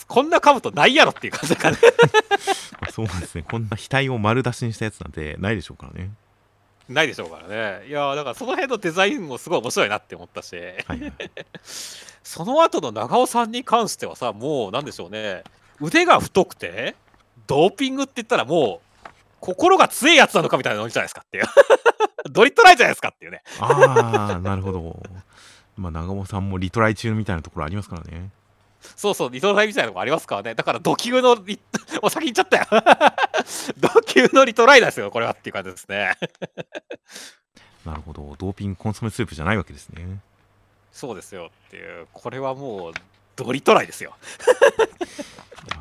[0.07, 1.83] こんな兜ないやろっていう感じだからね。
[2.81, 3.43] まあそうですね。
[3.43, 6.11] こんな額を丸出しにしたやつなんてないでしょうからね
[6.89, 7.87] ないでしょうからね。
[7.89, 10.57] いやーだからその辺のデザインもすごい面白いなって思ったし。
[10.57, 11.13] はいはい。
[12.23, 15.43] その後の長尾さんに関してはさもうなんでしょうね。
[15.81, 16.97] 腕が太くて
[17.47, 19.07] ドーピングって言ったらもう
[19.41, 21.45] 心が強いやつなのかみたいなのじゃないですかっていう。
[22.31, 23.43] ドリットライじゃないですかっていうね。
[23.61, 25.03] ああなるほど。
[25.77, 28.31] まあ長尾さんもリトライ中みたいなところありますからね
[28.95, 30.55] そうそうリトライみたいなのもありますからね。
[30.55, 31.59] だからド級のリ
[32.03, 32.85] お先に言っちゃったよ。
[33.79, 36.17] ド級のリトライですよこれはっていう感じですね。
[37.85, 38.35] なるほど。
[38.39, 40.21] ドーピングコンソメスープじゃないわけですね。
[40.93, 42.93] そうですよっていうこれはもう
[43.37, 44.15] ドリトライですよ。
[45.67, 45.77] いや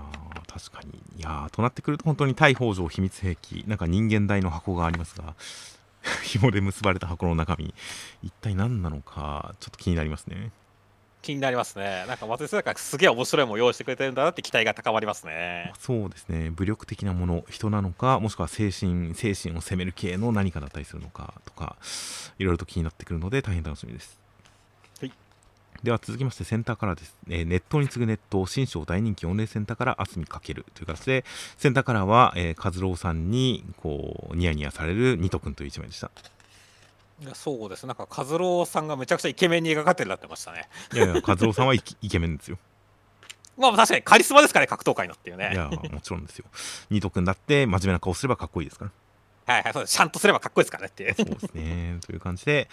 [0.45, 1.05] ー確かに。
[1.17, 5.33] いやーとなってくると本当に大北条秘密兵器なんか人間大の箱がありますが
[6.23, 7.73] 紐で結ばれた箱の中身
[8.21, 10.51] 一体何なのかちょっと気になりますね
[11.25, 12.05] 気になりますね。
[12.07, 15.73] なんか松井さんがすげえ面白いもの用意してくれてるんだなって期待が高まりますね。
[15.79, 16.51] そうですね。
[16.51, 21.75] 武力的なもの人なのかもしくは精神精神を攻める系の何かだったりするのかとか
[22.37, 24.19] いろいろと気になってくるので大変楽しみです。
[24.99, 25.11] はい。
[25.83, 31.25] では続きましてセンターからです、えーネットに次ぐネット新章大人気4連センターから渥美かけるという形で
[31.57, 36.11] センターからは、えー、和郎さんにこうニヤニヤされるニト君という一枚でした
[37.33, 37.87] そうです。
[37.87, 40.67] なんか和郎さんがめちゃくちゃイケメンに描かれてるなってましたね。
[40.93, 42.57] いやいや和郎さんはイケ イケメンですよ。
[43.57, 45.51] まあ確かにカリスマですからね格闘界のっていうね。
[45.53, 46.45] いやもちろんですよ。
[46.89, 48.91] ニト君だって真面目な顔すればかっこいいですから。
[49.47, 49.95] はいはいそうです。
[49.95, 51.13] ちゃんとすればかっこいいですからねっていう。
[51.15, 51.99] そうですね。
[52.05, 52.67] という感じで、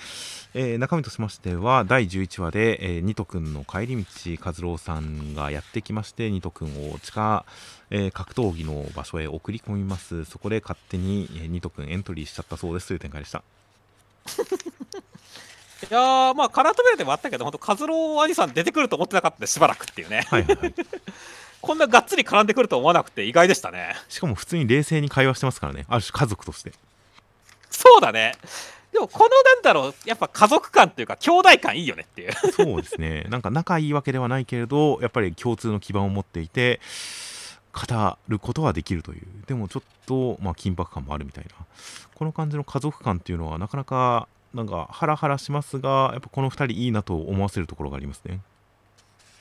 [0.55, 4.07] えー中身としましては、第11話で、えー、ニト君の帰り道、
[4.43, 7.45] 和郎さんがやってきまして、ニト君を地下、
[7.91, 10.25] えー格闘技の場所へ送り込みます。
[10.25, 13.45] そこで勝手に、えーニト君エントリーしちゃったそうですという展開でした。
[15.91, 20.75] いやーまあカラートベルでもあったけど本当和郎兄さん出てくると思ってなかったんでしばらくっていうねはいはいはい。
[21.61, 25.85] こんながっつり絡んでくると思わなくて意外でしたねしかも普通に冷静に会話してますからね。
[25.89, 26.73] ある種家族として。
[27.71, 28.35] そうだね
[28.93, 33.27] でもこのなんだろうやっぱ家族感っていうか兄弟感いいよねっていうそうですね。
[33.31, 36.79] なんか仲いいわけではないけれど、やっぱり共通の基盤を持っていて、
[37.73, 39.23] 語ることはできるという。
[39.47, 41.51] でもちょっと、まあ、緊迫感もあるみたいな。
[42.15, 48.41] この感じの家族感っていうのは、なかなか、なんか、ハラハラしますが、やっぱこの2人いいなと思わせるところがありますね。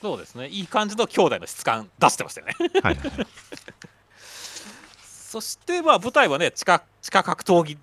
[0.02, 3.26] そうですねいい感じの兄弟の質感出してましたよねはいはいはい。
[5.06, 7.78] そしてまあ舞台はね地下地下格闘技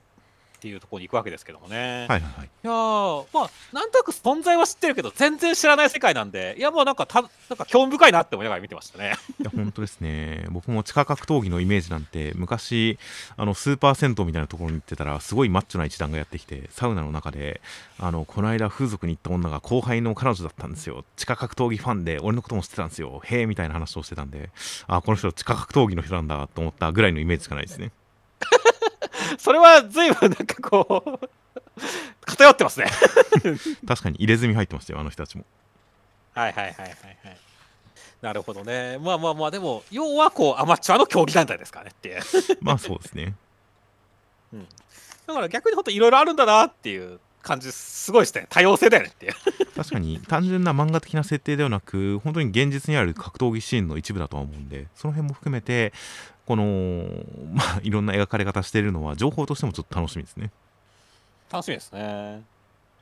[0.59, 2.05] っていうところに行くわけですけどもね。
[2.09, 2.45] はいはいはい。
[2.45, 9.13] いやーまあなんとなく存在は知ってるけど全然知らない世界なんでいやもうなんかたなんか興味深いなって思いながら見てましたね。
[9.39, 12.99] いや本当ですね 僕も地下格闘技のイメージなんて昔
[13.37, 17.61] あのスーパー銭湯みたいなところに行ってたらすごいマッチョな一団がやってきてサウナの中で
[17.97, 24.49] あのこの間風俗に行った女が後輩の彼女だったんですよ地下格闘技ファンで俺のことも知ってたんですよへえみたいな話をしてたんで
[24.87, 27.91] あこの人地下格闘技の人なんだと思ったぐらいのイメージしかないですね
[29.37, 31.29] それは随分なんかこう
[32.25, 32.87] 偏ってますね。
[33.87, 35.45] 確かに入れ墨入ってましたよあの人たちも
[36.33, 37.37] はいはいはいはいはい。
[38.21, 38.97] なるほどね。
[38.99, 42.21] まあまあまあでも要はこうアマチュアの競技団体ですからねっていう。
[42.61, 43.33] まあそうですね
[45.29, 48.47] だから逆に本当いろいろあるんだなっていう感じすごいですね。
[48.49, 49.33] 多様性だよねっていう。
[49.75, 55.93] 確かに単純な漫画的な設定ではなく本当に現実にある格闘技シーンの一部だとは思うんでその辺も含めて
[56.45, 57.07] この
[57.53, 60.51] まあいろんな描かれ方しているのは情報としてもちょっと楽しみですね
[61.51, 62.43] 楽しみですね。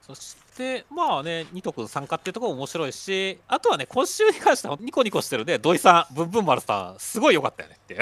[0.01, 8.01] そして、まあね、二徳参加っていうところも面白いし、あとはね、今週に関してはニコニコしてるね、土井さん、ブンブン丸さん、すごい良かったよねっていう。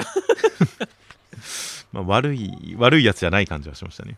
[1.92, 4.16] まあ、悪い悪いやつじゃない感じはしましたね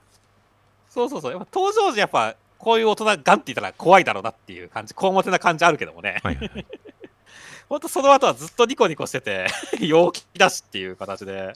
[0.99, 6.67] そうそうそう、やっぱ登場時、やっぱこういう大人ガンって言ったら怖いだろうなっていう感じ、こうもてな感じあるけどもね、はいはいはい。
[7.69, 9.47] ほんとその後はずっとニコニコしてて、
[9.79, 11.55] 陽気だしっていう形で、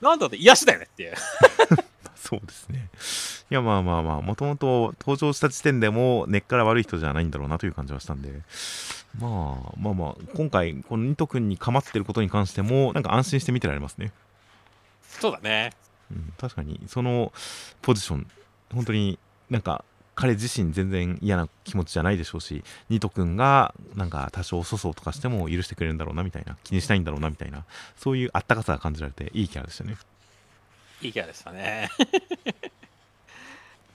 [0.00, 1.14] なんだろうね、癒しだよねっていう。
[2.16, 2.88] そうですね。
[3.50, 8.30] いやまあまあまあもともと登場した時点でも根っから悪い人じゃないんだろうなという感じはしたんで。
[9.18, 14.12] まあまあまあ今回このニト君に構ってることに関してもなんか安心して見てられますね。
[15.20, 15.72] そうだね。
[16.10, 17.32] うん、確かにその
[17.82, 18.26] ポジション
[18.72, 19.18] 本当に
[19.50, 27.64] なんか彼自身全然嫌な気持ちじゃないでしょうしニト君がなんか多少粗相とかしても許してくれるんだろうなみたいな気にしないんだろうなみたいな
[27.96, 29.96] そういうあったかさが感じられていいキャラでしたね
[31.02, 31.88] いいキャラでしたね。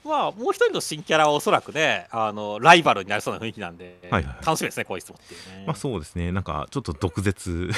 [0.06, 5.64] まあ、もう一人の新キャラはおそらくね、あのライバルになりそうな雰囲気なんで、はいはい楽しみですね、こういう質問っていうね。
[5.66, 7.70] まあそうですねなんかちょっと毒舌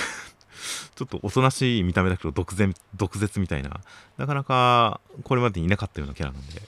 [0.96, 3.82] ちょっとおとなしい見た目だけど毒舌毒舌みたいな。
[4.18, 6.62] なかなかこれまでにいなかったようなキャラなんで。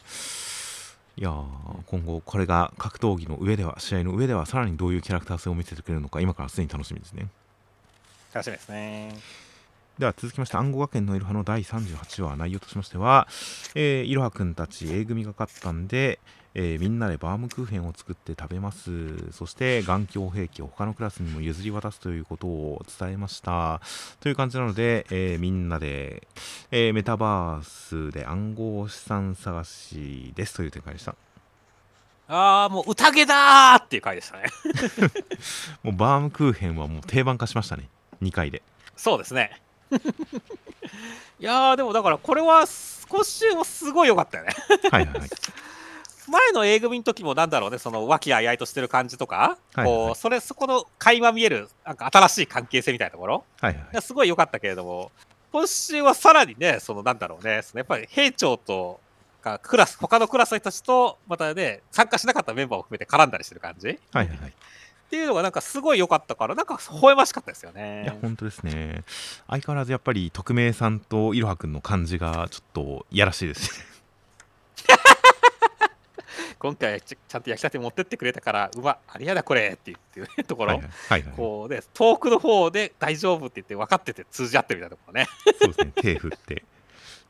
[1.20, 1.44] いやー
[1.88, 7.28] 今後これが格闘技の上では試合の上ではさらにどういうキャラクター性を見せてくれるのか今からすでに楽しみですね。
[8.34, 9.16] 楽しみですね。
[9.98, 13.28] では続きまして暗号学園のいろはの第38話内容としましては、
[13.74, 16.20] えーいろはくんたち A 組が勝ったんで、
[16.60, 19.32] えーみんなでバームクーヘンを作って食べます。
[19.32, 23.80] そして眼鏡兵器を他のクラスにも譲り渡すということを伝えました。
[24.20, 26.28] という感じなので、えーみんなで、
[26.72, 30.56] えーメタバースで暗号資産探しです。
[30.56, 31.14] という展開でした。
[32.28, 34.46] ああ、もう宴だーっていう回でしたね。
[35.84, 37.88] もうバームクーヘンはもう定番化しましたね。
[38.24, 38.64] 2回で。
[38.96, 39.62] そうですね。
[41.40, 42.66] いやー、でもだからこれは
[43.08, 44.56] 今週もすごい良かったよね。
[44.92, 45.30] はいはいはい
[46.30, 49.86] 前の A 組の時もなんだろうね、その和気あいあいとしてる感じとか、はいはい。
[49.86, 54.02] こうそれそこの垣間見えるなんか新しい関係性みたいなところ、はいはい。
[54.02, 55.12] すごい良かったけれども、
[55.52, 59.00] 今週はさらにね、そのなんだろうね、そのやっぱり兵長と
[59.42, 63.90] かクラス、他のクラスの人たちと、またね、参加しなかったメンバーを含めて絡んだりしてる感じ？
[63.90, 64.54] っはいはいはい。
[65.10, 68.18] ていうのがなんかすごい良かったから、なんか微笑ましかったですよいやね。
[68.22, 69.04] 本当ですね。
[69.48, 73.80] 相変わらずやっぱり匿名さんといろはくんの感じがちょっといやらしいです。
[73.80, 73.97] ね
[76.60, 85.28] 今回ちちゃんと焼きたて持ってってくれたから、うま、ありやだこれって言っていうところ、はいはいはいはいこうね、遠くの方で大丈夫って言って分かってて通じ合ってるみたいなところね。
[85.60, 86.64] そうですね手振って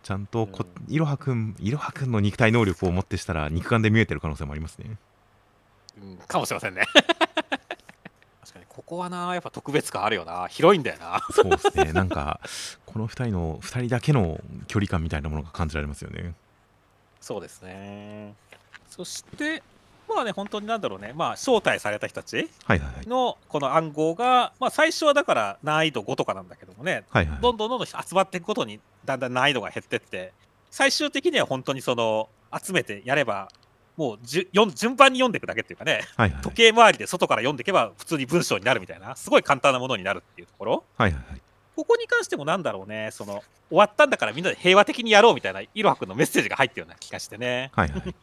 [0.03, 4.97] ちゃんとこうんいろはくんいろはくんの肉体能力をもってしたら肉眼で見えてる可能性もありますね
[6.01, 6.83] うん、かもしれませんね。
[8.41, 10.47] 確かに、ここはな、やっぱ特別感あるよな。
[10.47, 11.21] 広いんだよな。
[11.31, 12.39] そうですねなんか
[12.85, 16.33] この2人の2人だけの距離感みたいなものが感じられますよね
[17.19, 18.35] そうですね。
[18.97, 19.63] そして、
[20.09, 22.49] まあね、本当になんだろうね、まあ、招待された人たち
[23.05, 30.33] のこの暗号が、まあ、最初はだから難易度5とかなんだけどもね、はいはいどんどんどんどん集まっていくことに、だんだん難易度が減ってって、
[30.71, 33.49] 最終的には本当にその集めてやれば、
[33.97, 40.83] もうじゅ順番に読んでいくだけっていうかね、はいはい時計回りで外から読んでいけば、普通に文章になるみたいな、すごい簡単なものになるっていうところ。
[40.97, 41.41] はいはいはい。
[41.75, 47.71] ここに関してもなんだろうね、その終わったんだからみんなで平和的にやろうみたいな、いろはくんのメッセージが入ってるような気がしてね。
[47.73, 48.15] はいはい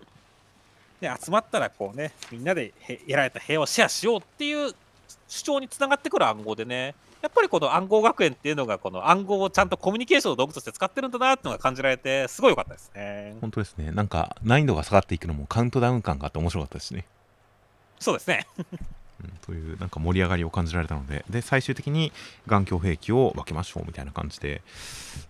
[1.05, 4.75] で集まったらこうねみんなでへ得られた平和をシェアしようっていう
[5.29, 6.95] 主張につながってくる暗号でね。
[7.23, 13.35] やっぱりこの暗号学園っていうのがこの暗号をちゃんとコミュニケーションの道具として使ってるんだなっていうのが感じられてすごい良かったですね。
[13.41, 13.93] 本当ですね。
[13.93, 17.07] なんか難易度が下がっていくのもカウントダウン感があって面白かったですね。
[17.99, 18.47] そうですね
[19.47, 21.25] というなんか盛り上がりを感じられたので。
[21.29, 22.13] で最終的に
[22.47, 24.63] 眼鏡兵器を分けましょうみたいな感じで。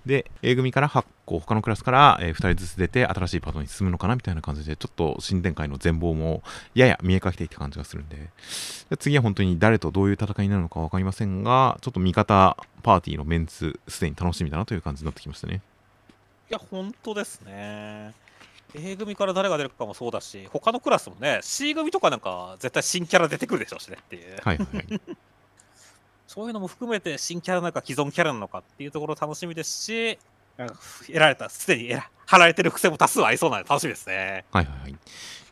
[0.06, 6.42] で A 組から8個他のクラスから、え、2人ずつ出て新しいパートに進むのかなみたいな感じでちょっと新展開の全貌も
[6.74, 8.30] やや見えかけていた感じがするんで。
[8.90, 15.60] で次は本当に誰とどういう戦いになるのか分かりませんがちょっと味方パーティーのメンツすでに楽しみだなという感じになってきましたね。
[16.50, 18.12] いや本当ですね。
[18.74, 24.36] A 組から誰が出るかもそうだし、他のクラスもね、C 組とかなんか絶対新キャラ出てくるでしょうしねっていう。
[24.42, 25.00] はいはい、
[26.26, 30.18] そういうのも含めて新キャラなのか既存キャラなのかっていうところ楽しみですし、
[31.06, 31.94] 得られた、すでに
[32.26, 34.44] 貼られてる癖も多数ありそうなので楽しみですね。
[34.50, 34.96] はいはいはい。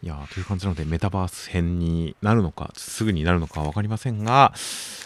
[0.04, 4.52] いやという感じなので、メタバース編になるのか、すぐになるのか分かりませんが、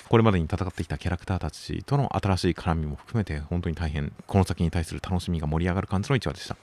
[0.08, 6.56] これまでに戦ってきたキャラクターたちとの新しい絡みも含めて、本当に大変、この先に対する楽しみが盛り上がる感じの1話でした。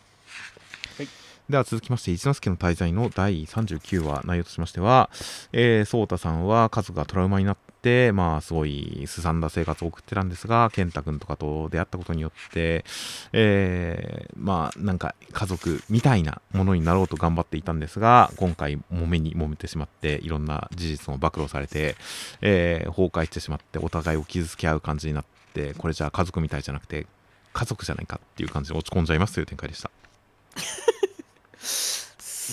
[1.50, 5.10] では続きまして、一之輔の滞在の第39話、内容としましては、
[5.52, 12.86] えー、颯太さんは家族がトラウマになって、まあ、すごいすさんだ生活を送ってたんですが、健太君とかと出会ったことによって、
[13.34, 21.98] えー、まあ、なんか家族みたいなものになろうと頑張っていたんですが、今回、揉めに揉めてしまって、いろんな事実も暴露されて、
[22.40, 27.06] えー、崩壊してしまって、お互いを傷つけ合う感じになって、これじゃあ家族みたいじゃなくて、
[27.52, 29.92] 家族じゃないかっていう感じで落ち込んじゃいますという展開でした。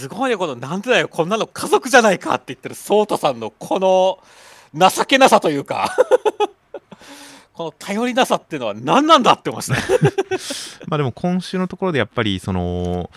[0.01, 4.19] すごいね、この、なんでだよ、こんなの家族じゃないかって言ってる颯太さんのこの
[4.75, 5.95] 情けなさというか。
[7.53, 9.83] この頼りなさっていうのは何なんだってましたね。
[10.89, 13.11] まあでも今週のところでやっぱりその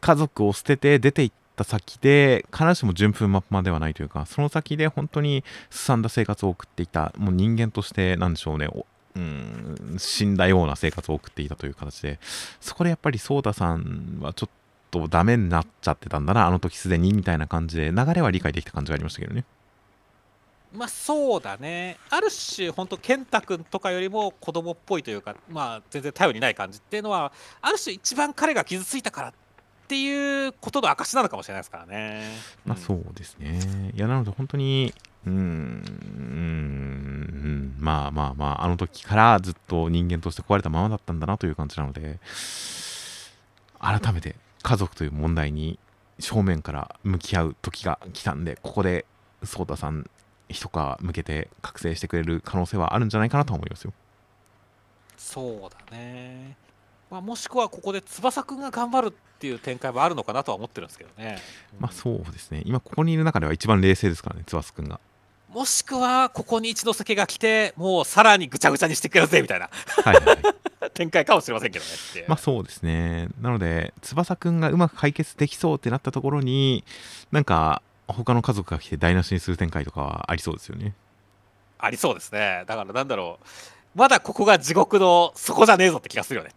[0.00, 8.68] 家族を捨てて出て行った先で必ずしも順風満帆ではないというかその先で本当にすさんだ生活を送っていたもう人間としてなんでしょうね
[9.16, 12.18] うん死んだような生活を送っていたという形で
[12.58, 14.59] そこでやっぱり颯太さんはちょっ
[14.90, 19.44] とダメになっちゃってたんだな、あの時すでにみたいな感じで、流れは理解できた感じがありましたけどね。
[20.72, 29.32] まあそうだね、ある種、本当、健太君とかよりも子供っぽいというか、まあ、全然頼りない感じっていうのは、ある種、一番彼が傷ついたからっ
[29.88, 32.22] ていうことの証なのかもしれないですからね。
[32.64, 33.92] まあそうですね。
[33.96, 34.94] いや、なので本当に、
[35.26, 35.82] うん、うん、
[37.80, 42.20] まあまあまあ、あの時からずっと人間として壊れたままだったんだなという感じなので、
[43.80, 45.78] 改めて家族という問題に
[46.18, 49.06] 正面から向き合う時が来たんでここで
[49.42, 50.08] 颯太さん
[50.48, 53.92] 一皮向けて覚醒してくれる可能性はあるんじゃないかなと思いますよ。
[55.16, 56.56] そうだね、
[57.10, 61.38] まあ、もしくはここで翼くんが頑張るっていう展開もあるのかなとは思ってるんですけどね、
[61.78, 62.62] まあそうですね。
[62.64, 64.98] 今ここにいる中では一番冷静ですからね翼くんが
[65.52, 69.68] もしくはここに一之輔が来てもうさらにぐちゃぐちゃにしてくれるぜみたいな。
[70.04, 70.38] はい、はい、
[70.94, 71.90] 展開かもしれませんけどね。
[72.28, 73.28] まあそうですね。
[73.40, 76.84] なので翼くんがうまく解決できそうってなったところに
[77.32, 80.94] なんか他の家族が来て台無しにする展開とかはありそうですよね。
[81.78, 82.64] ありそうですね。
[82.68, 83.46] だからなんだろう。
[83.96, 86.52] まだここが地獄の底じゃねえぞって気がするよね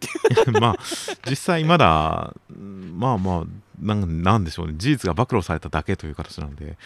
[0.60, 0.80] まあ
[1.28, 4.74] 実際まだまあまあなんでしょうね。
[4.78, 6.78] 事実が暴露されただけという形なので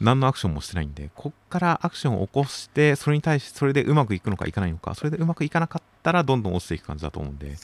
[0.00, 7.56] 何のアクションもしてないんで、こっからアクションを起こして、それに対して、それでうまくいくのかいかないのか、それでうまくいかなかったら、どんどん落ちていく感じだと思うんで、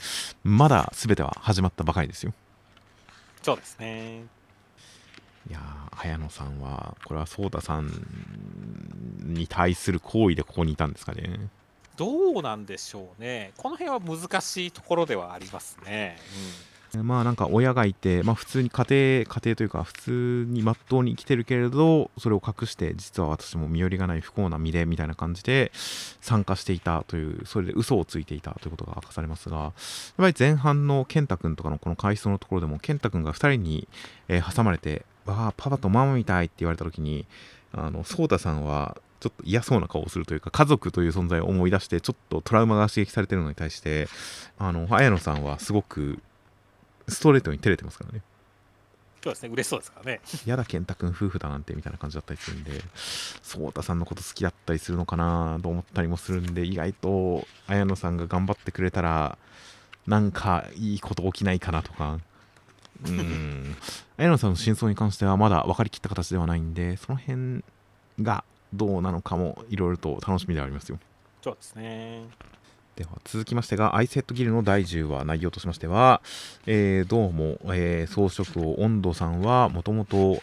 [0.44, 2.32] まだ全ては始まったばかりですよ。
[3.42, 4.24] そうですね。
[5.50, 5.58] いや
[5.92, 7.90] 早野さんは、これは颯太さん
[9.20, 11.48] に対する行為でここにいたんですかね。
[11.96, 13.52] どうなんでしょうね。
[13.58, 16.16] この辺は難しいところではありますね。
[16.66, 25.72] うんまあなんか親がいて、まあ、普通に家庭家庭というか普通にまっとうに生きてるけれどそれを隠して実は私も身寄りがない不幸な身でみたいな感じで
[26.20, 29.72] 参加していたというそれで嘘をついていたということが明かされますがやっ
[30.18, 33.88] ぱり前半の健太君とかのこの回想のところでも健太君が2人に、
[34.28, 37.26] 挟まれて「わあパパとママみたい」って言われた時に
[37.72, 44.08] あの颯太さんはちょっと嫌そうな顔をするというか家族という存在を思い出してちょっとトラウマが刺激されてるのに対して
[44.58, 46.18] あの綾野さんはすごく
[47.08, 48.22] ストレートに照れてますからね。
[49.22, 50.20] そうですね、嬉しそうですからね。
[50.46, 52.72] やだ、健太君夫婦だなんてみたいな感じだったりするんで、
[53.42, 59.38] 颯太さんのこと好きだったりするのかなと思ったりもするんで、意外と綾野さんが頑張ってくれたら、
[60.08, 62.18] なんかいいこと起きないかなとか、
[63.06, 63.76] うん、
[64.16, 67.62] 綾野さんの真相に関してはまだ分かりきった形ではないんで、その辺
[68.20, 68.42] が
[68.74, 70.98] どうなのかもいろいろと楽しみではありますよ。
[71.42, 72.24] そうですね。
[73.02, 76.22] では続きましてがアイセットギルの第10話内容としましては、
[76.66, 80.40] えー、どうも、えー、装飾王温度さんはもともと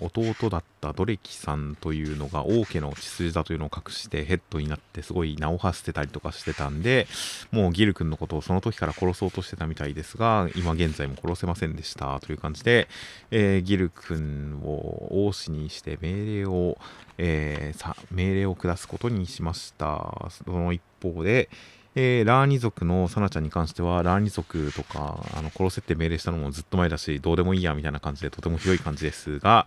[0.00, 7.06] 弟だったドレキさんというのが王家の血筋だというのを隠してヘッドになってすごい名を馳せてたりとかしてたんで
[7.52, 12.88] もうギル君のことをその時から殺そうとしてたみたいですが今現在も殺せませんでしたという感じで、
[13.30, 16.78] えー、ギル君を王子にして命令を、
[17.22, 21.50] えー、さ命令を下すことにしましたその一方で、
[21.94, 29.66] えー、ラーニ族のサナちゃんに関しては、ラーニ族とか、あの、殺せって命令したのもずっと前だし、どうでもいいや、みたいな感じで、とても広い感じですが、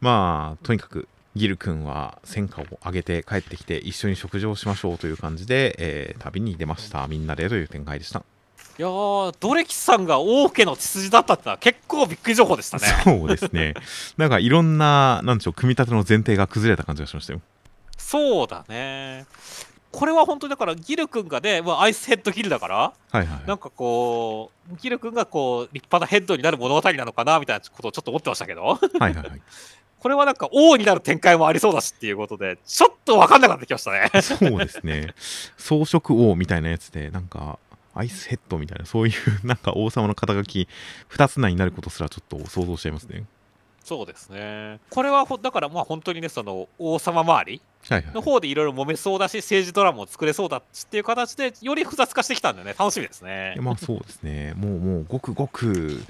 [0.00, 7.06] まあ、とにかく、ギル君は戦果を上げて帰ってきて、一緒に食事をしましょうという感じで、えー、旅に出ました。
[7.08, 8.22] みんなでという展開でした。
[8.78, 12.86] いやー、ドレキさんが王家の血筋だったってのは結構びっくり情報でしたね。
[13.04, 13.74] そうですね。
[14.16, 17.40] なんかいろんな、なんでしょう、組み立ての前提が崩れた感じがしましたよ。
[17.98, 19.26] そうだね。
[19.92, 29.42] これは本当にだからギル君がね、まあ、アイスヘッドギルだから、はいはい、なんかこうギル君がこう立派なヘッドになる物語なのかなみたいなことをちょっと思ってましたけどはいはい、はい、
[30.00, 35.14] これはなんか王になる展開もありそうだしっていうことでちょっと分かんなくなってきましたねそうですね
[35.58, 37.58] 装飾王みたいなやつでなんか
[37.94, 39.12] アイスヘッドみたいなそうい
[39.42, 40.68] うなんか王様の肩書き
[41.10, 43.24] 2つ内になることすらちょっと想像しちゃいますね。
[43.84, 44.78] そうですね。
[44.90, 47.60] これはだからまあ本当にねその王様周り
[48.14, 52.76] の方でいろいろ揉めそうだし、政治ドラマを作れそうだっていう形でより複雑化してきたんでね。
[52.78, 53.56] 楽しみですね。
[53.58, 54.54] まあそうですね。
[54.56, 56.00] もうもうごくごく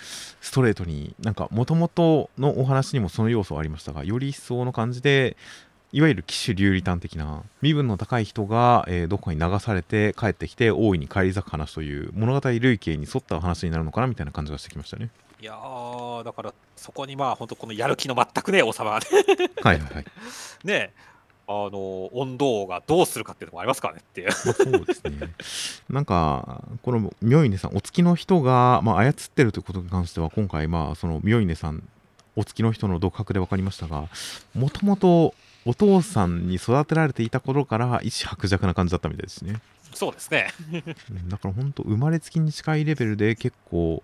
[0.42, 5.38] ストレートになんかもともとのお話にもその要素はありましたがより一層の感じで
[5.92, 15.10] いわゆる騎手流理端的な身分の高い人が、えー、どこかに流されて帰ってきて大いに返り咲く話という物語類型に沿った話になるのかなみたいな感じがしてきましたね。
[15.40, 20.04] いやーだからそこにまあ本当このやる気の全くね王様はいはいはい。
[20.64, 20.92] ね
[21.46, 25.34] あの温度がどうするかっていうのもありますからねっていう、まあ、そうですね。
[25.90, 31.86] なんかこの妙稲さんお月の人が、まあ、操ってるということに関しては今回まあその妙稲さん
[32.34, 34.08] お月の人の独白で分かりましたが
[34.54, 35.34] もともと
[35.64, 39.60] お父さんに育てられていた頃から意志薄弱な感じだったみたいですね。
[39.94, 40.48] そうですね
[41.28, 44.02] だから本当生まれつきに近いレベルで結構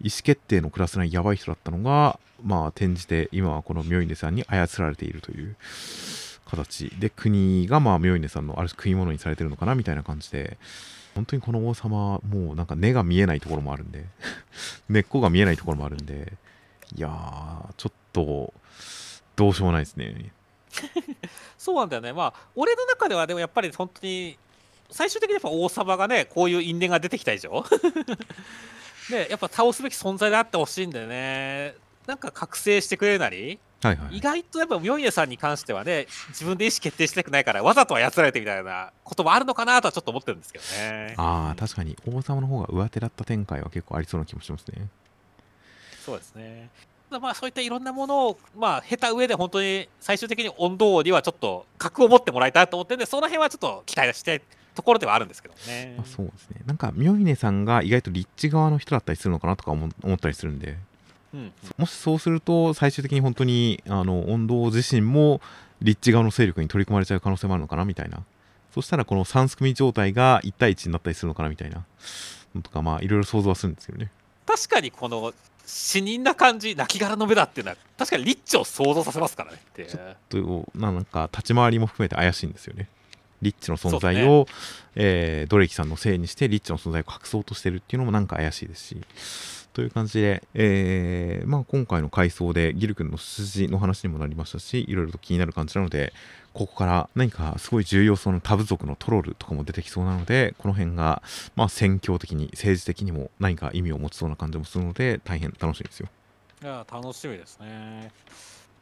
[0.00, 5.56] 意思決定のクラス内やばい人だったのがまあ転じて今はこの明稲さんに操られているという
[6.46, 10.56] 形で国がまあ明稲さんのある種食い物にされてるのかなみたいな感じで
[11.14, 14.04] 本当にこの王様もうなんか根が見えないところもあるんで
[14.88, 16.32] 根っこが見えないところもあるんで
[16.94, 18.54] いやーちょっと
[19.36, 20.32] どうしようもないですね
[21.58, 22.12] そうなんだよね。
[22.12, 24.38] まあ、俺の中ではでもやっぱり本当に、
[24.90, 27.64] 最終的にやっぱ王様がね、こういう因縁が出てきた以上、
[29.10, 31.74] で、 やっぱ倒すべき存在であってほしいんでね、
[32.06, 41.14] なんか覚醒してくれるなり、はいはい、意外とやっぱ明家さんに関してはね、自分で意思決定したくないから、わざと操られてみたいなこともあるのかなとはちょっと思ってるんですけどね。
[41.18, 44.88] ああ、確かに王様の方が上手だった展開は結構ありそうな気もしますね。
[46.04, 46.70] そうですね。
[47.20, 54.42] まあ、そういったいろんなものを、まあ、経た上で本当に最終的に温度にはちょっと格を持ってもらいたいと思ってるんでその辺はちょっと期待して
[54.74, 56.60] ところではあるんですけどね、まあ、そうですね。
[56.66, 60.76] なんか妙峰さんが意外と立地側の人だったりするのかなとか思ったりするんで、
[61.32, 65.40] うん、もしそうすると最終的に本当にあの温度自身も
[65.80, 68.22] 立地側の勢力に取り込まれちゃう可能性もあるのかなみたいな。
[68.74, 71.84] そしたらこの3組状態が1対1になったりするのかなみたいな
[72.56, 74.10] のとかまあいろいろ想像はするんですけどね。
[74.46, 75.32] 確かにこの
[75.66, 79.58] 死人な感じ亡骸の目だっていうのは確かにリッチを想像させますからね。
[79.58, 82.88] ってちょっとなんか立ち回りも含めて怪しいんですよね。
[83.42, 84.52] リッチの存在を、ね。
[84.96, 89.00] えー、ドレキさんのせいにしてリッチの存在を隠そうとしてるっていうのもなんか怪しいですし。
[89.74, 96.12] という感じで、えーまあ、今回の回想でギル君の筋の話にもなりましたしいろいろと気になる感じなので
[96.54, 101.22] ここから何かすごい重要そうなタブ族のトロールとかも出てきそうなのでこの辺が、
[101.56, 106.08] まあ、戦況的に政治的にも何か意味を持ちそうな感じもするので大変楽しみですよ。
[106.62, 108.10] いや楽しみですね。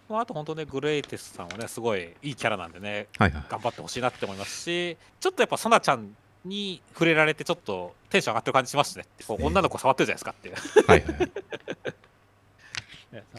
[0.09, 9.07] まあ、あと本当ね、グレイテスさんはね、すごいいいキャラなんでね、はいはい、頑張ってほしいなって思いますし、ちょっとやっぱ、ソナちゃんに触れられて、ちょっとテンション上がってる感じしますね。
[9.27, 10.87] こう女の子触ってるじゃないですかっていう。
[10.87, 11.33] はいはい、はい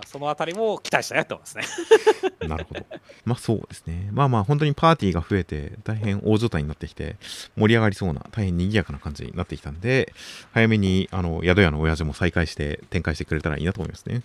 [0.06, 1.64] そのあたりも期待したいなと思いますね
[2.48, 2.86] なるほど。
[3.26, 4.10] まあそうですね。
[4.12, 7.16] まあまあ本当にパーティーが増えて大変大所帯になってきて
[7.56, 10.14] 盛り上がりそうな大変賑やかな感じになってきたんで
[10.52, 14.22] 早めにあの宿屋の親父も再開して展開してくれたらいいなと思いますね。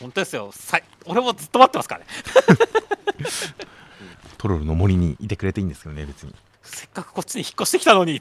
[0.00, 0.50] 本当ですよ。
[0.52, 2.06] さ俺もずっと待ってますからね。
[4.38, 6.34] トロルの森にいてくれていいんですけどね別に。
[6.68, 8.20] せっかくこっちに引っ越してきたのに。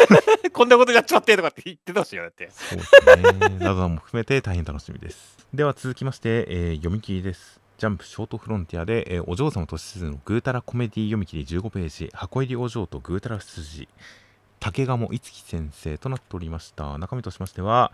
[0.52, 2.50] こんなことやっちまってとかって言ってたしよだって。
[2.50, 3.16] そうです
[3.48, 3.48] ね。
[3.58, 5.36] なども含めて大変楽しみです。
[5.52, 7.60] では続きまして、えー、読み切りです。
[7.78, 12.10] ジャンプショートフロンティアで、えー、お嬢様としずのぐうたらコメディ読み切り15ページ。
[12.12, 13.88] 箱入りお嬢とぐうたら羊
[14.60, 16.98] 竹鴨いつき先生となっておりました。
[16.98, 17.92] 中身としましては、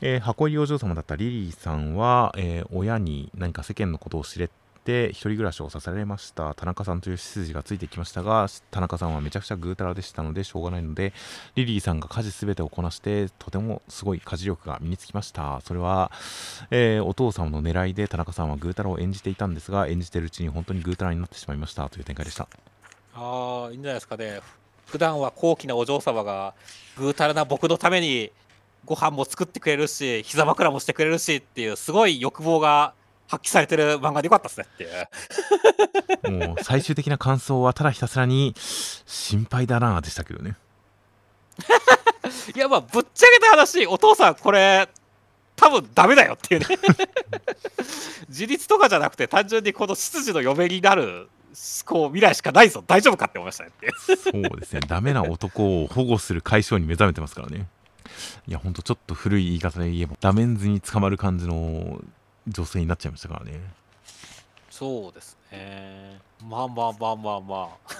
[0.00, 4.48] えー箱入りお嬢様だったリリーさんは、えー親に何か世間のことを知れ
[4.84, 6.54] て一人暮らしをさせられました。
[6.54, 11.12] 田中さんという筋がついてきましたが田中さんはめちゃくちゃぐうたらでしたのでしょうがないので
[11.54, 15.60] リリーさんが家事すべてをこなしてとてもすごい家事力が身につきました。
[15.62, 16.12] それは、
[16.70, 21.88] えーお父様の狙いで田中さんはぐうたらを演じていたんですが演じてるうちに本当にぐうたらになってしまいました。
[21.88, 22.48] という展開でした。
[23.14, 24.40] ああいいんじゃないですかね。
[24.86, 26.54] 普段は高貴なお嬢様が
[26.96, 28.30] ぐうたらな僕のために
[28.84, 32.92] ご飯も作ってくれるし膝枕もしてくれるしっていうすごい欲望が
[33.28, 34.86] 発揮されてる漫画でよかったですねってい
[36.30, 36.46] う。
[36.46, 38.54] もう最終的な感想はただひたすらに
[39.06, 40.56] 心配だなでしたけどね。
[42.54, 44.88] いやまあぶっちゃけた話お父さんこれ
[45.56, 46.66] 多分ダメだよっていうね。
[48.28, 51.28] 自立とかじゃなくて単純にこの執事の嫁になる
[51.84, 54.80] こう未来しかないぞ大丈夫かって思いましたねってそうですね。
[54.80, 57.68] ダメな男を保護する解消に目覚めてますからね。
[58.46, 62.00] いやほんとちょっと古い言い方で言えばダメンズに捕まる感じの
[62.46, 63.60] 女性になっちゃいましたからね。
[64.70, 66.18] そうですね。
[66.42, 67.94] まあまあまあまあまあ。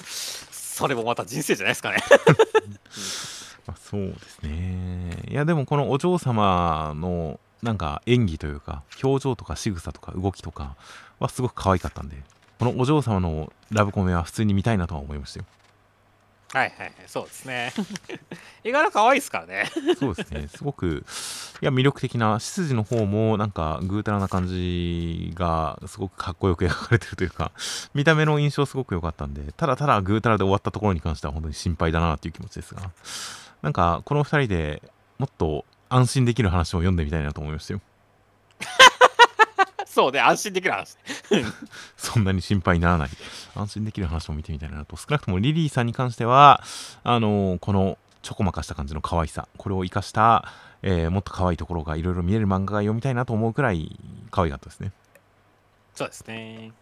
[0.04, 1.98] それもまた人生じゃないですかね。
[3.66, 5.22] まあ、そうですね。
[5.28, 10.76] いやでもこのお嬢様のなんか演技というか表情とか仕草とか動きとか
[11.18, 12.22] はすごく可愛かったんで
[12.58, 15.46] このお嬢様のラブコメは普通に見たいなとは思いましたよ
[16.54, 17.72] はいはいそうですね。
[18.62, 19.64] 絵柄可愛いですからね。
[19.98, 21.04] そうですね、すごく、
[21.60, 27.50] いや、魅力的な、執事の方も、なんか、ぐうたらな感じが、すごくかっこよく描かれてるというか、
[27.92, 32.92] 見た目の印象すごく良かったんで、ただただぐうたらで終わったところに関しては、本当に心配だなっていう気持ちですが、
[33.62, 34.82] なんか、この二人で
[35.18, 37.80] もっと安心できる話を読んでみたいなと思いましたよ。
[39.94, 40.96] そうね安心できる話
[41.96, 43.10] そんなに心配にならない、
[43.54, 46.64] 安心できる話を見てみたいなと、少なくともリリーさんに関しては、
[47.04, 50.52] あのこの、ちょこまかした感じの可愛さ、これを生かした、
[50.82, 53.96] えーもっと可愛いところがいろいろ見える漫画が読みたいなと思うくらい
[54.32, 54.90] 可愛かったですね。
[55.94, 56.72] そうですね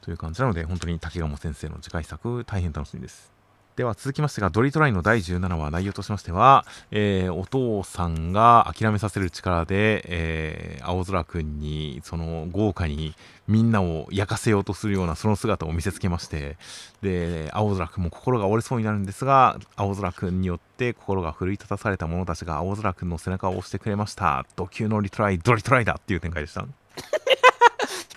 [0.00, 3.33] という感じなので、本当に竹鴨先生の次回作、大変楽しみです。
[3.76, 13.16] では続きましてが、ドリトライの第17話、内容としましては、えーお父さんが諦めさせる力で、えー青空くんに、その豪華に
[13.48, 16.56] みんなを焼かせようとするようなその姿を見せつけまして、
[17.02, 24.46] で、青空くんも心が折れそうになるんですが、青空くんによって心が奮い立たされた者たちが青空くんの背中を押してくれました。
[24.54, 26.64] ド級のリトライ、ドリトライだっていう展開でした。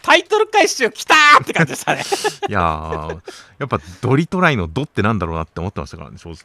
[0.08, 2.02] タイトル回収きたーって感じでしたね。
[2.48, 3.22] いやー、
[3.60, 6.38] やっぱドリトライのドってなんだろうなって思ってましたからね、正直。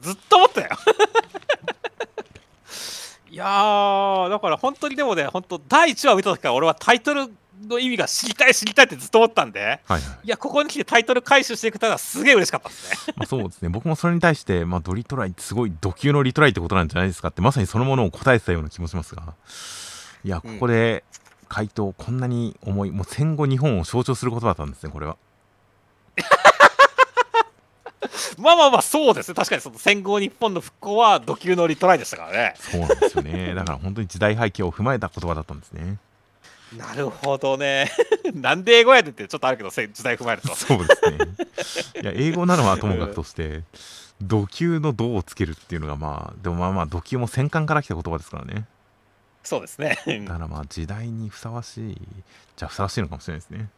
[0.00, 0.68] ずっと思ったよ。
[3.30, 7.30] いやーだから本当にでもね本当第1話を見た時から俺はタイトル
[7.68, 10.02] の意味が知りたい知りたいってずっと思ったんではいはい。
[10.24, 13.14] いやここに来てタイトル回収していくたのはすげえ嬉しかったですね。
[13.16, 19.34] まあ、そうですね、僕もそれに対して、まあ、ドリトライってすごいド級のリトライってことなんじゃないですかって、まさにそのものを答えてたような気もしますが、
[20.24, 21.04] いや、ここで
[21.50, 25.18] 回答、こんなに重い、もう戦後日本を象徴する言葉だったんですね、これは。
[28.38, 33.54] まあまあまあそうですね確かにその戦後日本の復興は土級のリトライでしたからねそうなんですよね。
[33.54, 35.98] だから本当に時代背景を踏まえた言葉だったんですね。
[36.76, 37.90] なるほどね
[38.32, 41.18] なんで英語やでってちょっとあるけどせ時代踏まえるとそうですね。
[42.02, 43.64] いや、英語なのはともかくとして、
[44.22, 48.66] 土級の銅をつけるっていうのが、まあ、でもまあまあ、土級も戦艦から来た言葉ですからね。
[49.42, 51.98] そうですねだからまあ、時代にふさわしい、
[52.56, 53.70] じゃあふさわしいのかもしれないですね。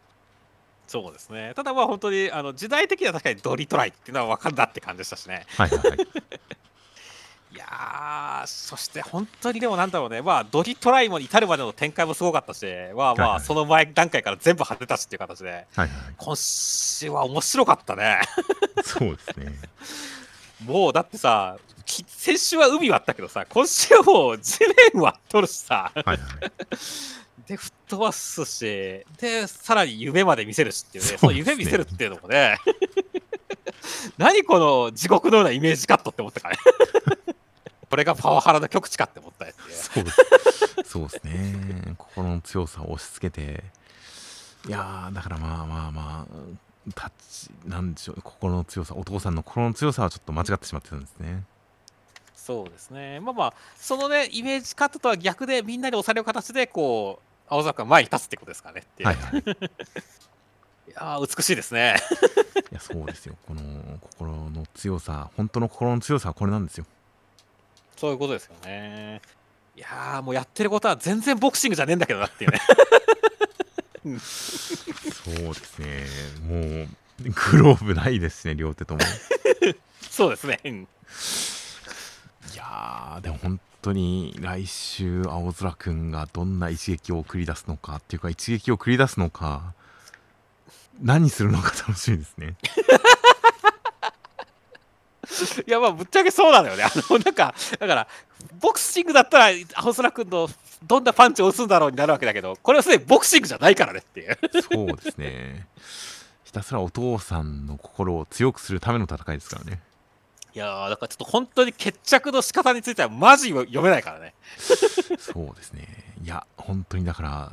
[0.93, 5.99] そうですねただまあ本当にあの時代的には確かにドリトライっていうのは分かんだって感じでしたしねはいはいはい。
[7.53, 15.89] いやーそして本当にでもなんだろうねまあドリトライも至るまでの展開もすごかったしまあまあその前段階から全部果てたしっていう形ではいはい。
[16.19, 18.21] 今週は面白かったね
[18.85, 19.53] そうですね。
[20.67, 24.61] もうだってさき先週は海割ったけどさ今週はもう地
[24.95, 25.93] 面割っとるしさ。
[25.95, 26.19] はいはい。
[27.47, 31.11] で吹っ飛ばすしでさらに夢まで見せるしっていうね。
[31.13, 31.19] ね。
[31.19, 32.59] その夢見せるっていうのもね。
[34.17, 36.63] 何この地獄のようなイメージカットって思ったからね。
[37.91, 39.57] これがパワハラの極致かって思ったやつ
[40.03, 40.05] で
[40.85, 41.21] そうです。
[41.25, 41.95] ね。
[41.99, 43.65] 心の強さを押し付けて、
[44.67, 46.35] いやー、だからまあまあまあ、
[46.95, 51.45] タッチ、なんでしょう、心の強さ、お父さんの心の強さはちょっと間違ってしまってたんですね。
[52.35, 59.39] そうですねまあまあそのねイメージカットとは逆でみんなで押される形でこう青坂が前に立つってことですからねっていう、はいはい。
[59.39, 59.43] い
[60.91, 61.95] いやー美しいですね
[62.73, 63.37] や、そうですよ。
[63.47, 66.87] この心の強さ、本当の心の強さはこれなんですよ。
[67.97, 69.21] そういうことですよね
[69.77, 72.61] いやーもうやってることは全然ボクシングじゃねえんだけどなっていうね
[75.37, 76.07] そうですね。
[76.49, 76.89] もう、
[77.53, 79.01] グローブないですしね両手とも
[80.11, 80.61] そうですね。
[80.65, 80.89] うん
[82.53, 89.75] いやーでも本当に来週青空くんがどんな一撃を繰り出すのかっていうか一撃を繰り出すのか
[91.01, 92.57] 何するのか楽しみですね
[95.67, 96.85] いや、まあ、ぶっちゃけそうなのよね。
[96.85, 98.09] あの、なんか、だから、
[98.61, 100.49] ボクシングだったら、青空君の
[100.87, 104.39] どんなパンチを打つんだろうになるわけだけど、これはすでにボクシングじゃないからねっていう。
[104.73, 105.67] そうですね
[106.45, 109.81] ひたすらお父さんの心を強くするための戦いですからね
[110.55, 114.35] いやー、だからちょっと本当に決着の仕方については、マジ読めないからね。
[115.19, 115.89] そうですね
[116.23, 117.53] いや本当にだから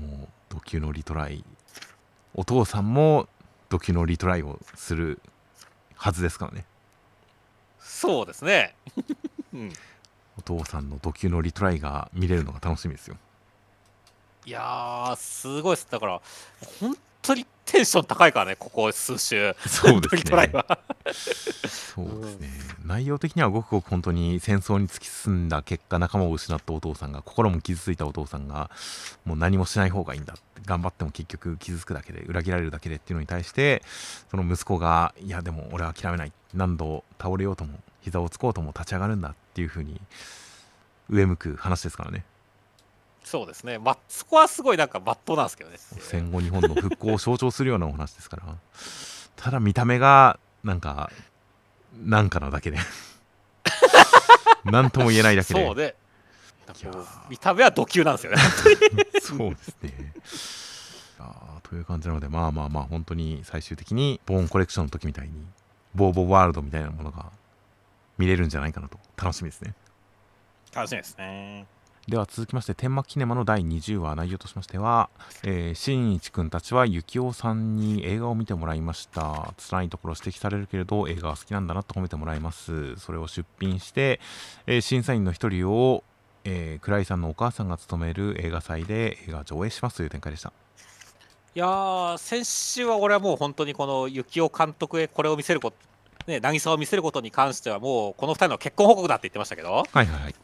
[0.00, 1.44] もうド級のリトライ
[2.34, 3.28] お父さんも
[3.68, 5.20] ド級のリトライをする
[5.94, 6.64] はずですからね
[7.80, 8.74] そうですね。
[9.52, 9.72] うん、
[10.38, 13.16] お父さんのド級のリトライが見れるのが楽しみですよ
[14.46, 15.88] いやー、すごいです。
[15.90, 16.22] だから、
[16.80, 19.54] 本当にテンション高いからね、ここ数週。
[19.66, 20.78] そうですねトライは。
[21.68, 22.48] そうですね、
[22.82, 28.70] 内容的にはごくごく本当に戦争に突き進んだ結果仲間を失ったお父さんが心も傷ついたお父さんが
[29.26, 30.34] もう何もしない方がいいんだ
[30.64, 33.82] 頑張っても結局傷つくだけで裏切られるだけでっていうのに対して
[34.30, 37.78] その息子がいやでも俺は諦めない何度倒れようとも
[38.08, 40.00] 膝をつこうとも立ち上がるんだっていう風に
[41.08, 42.24] 上向く話ですからね
[43.28, 43.78] そうですね。
[43.78, 45.76] まあ、そこはすごいなんか、まっとうなんですけどね。
[45.78, 48.42] 戦後日本の復興を象徴するようなお話ですから
[49.36, 51.10] ただ見た目がなんか
[52.02, 52.78] なんかなだけで
[54.64, 55.94] 何とも言えないだけでそうね。
[57.28, 58.38] 見た目はド級なんですよね。
[59.20, 60.12] そうですね
[61.18, 65.46] あーという感じなのでまあまあまあ本当に最終的にボーンコレクションの時みたいに
[65.94, 67.30] ボーボーワールドみたいなものが
[68.18, 68.98] 見れるんじゃないかなと。
[69.16, 69.74] 楽しみですね。
[70.74, 71.66] 楽しみですね。
[72.08, 75.10] では続きまして天幕キネマの第20話内容としましては、
[75.44, 79.52] えー、新一くんたちは幸男さんに映画を見てもらいました。
[79.58, 82.96] 辛いところ指摘されるけれど映画は好きなんだなと褒めてもらいます。
[82.96, 84.20] それを出品して、
[84.66, 86.02] えー審査員の一人を、
[86.44, 90.50] えー、倉井さんのお母さんが務める映画祭で映画上映しますという展開でした。
[91.54, 95.76] いやー、先週は俺はもう本当にこの幸男監督へこれを見せること、
[96.28, 100.34] ね、渚を見せることに関してはもうこの2人の結婚報告だって言ってましたけど、はいはいはい。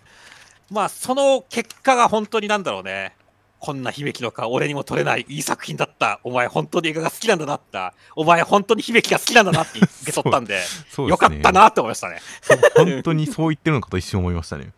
[0.71, 3.15] まあその結果が本当になんだろうね、
[3.61, 11.09] こんな悲劇のか俺にも撮れないいい作品だった、お前本当に映画が好きなんだなった、お前本当に悲劇が好きなんだなって受け取ったんで、ですね。
[11.09, 12.21] よかったなって思いましたね。
[12.77, 14.73] 本当にそう言ってるのかと一瞬思いましたね。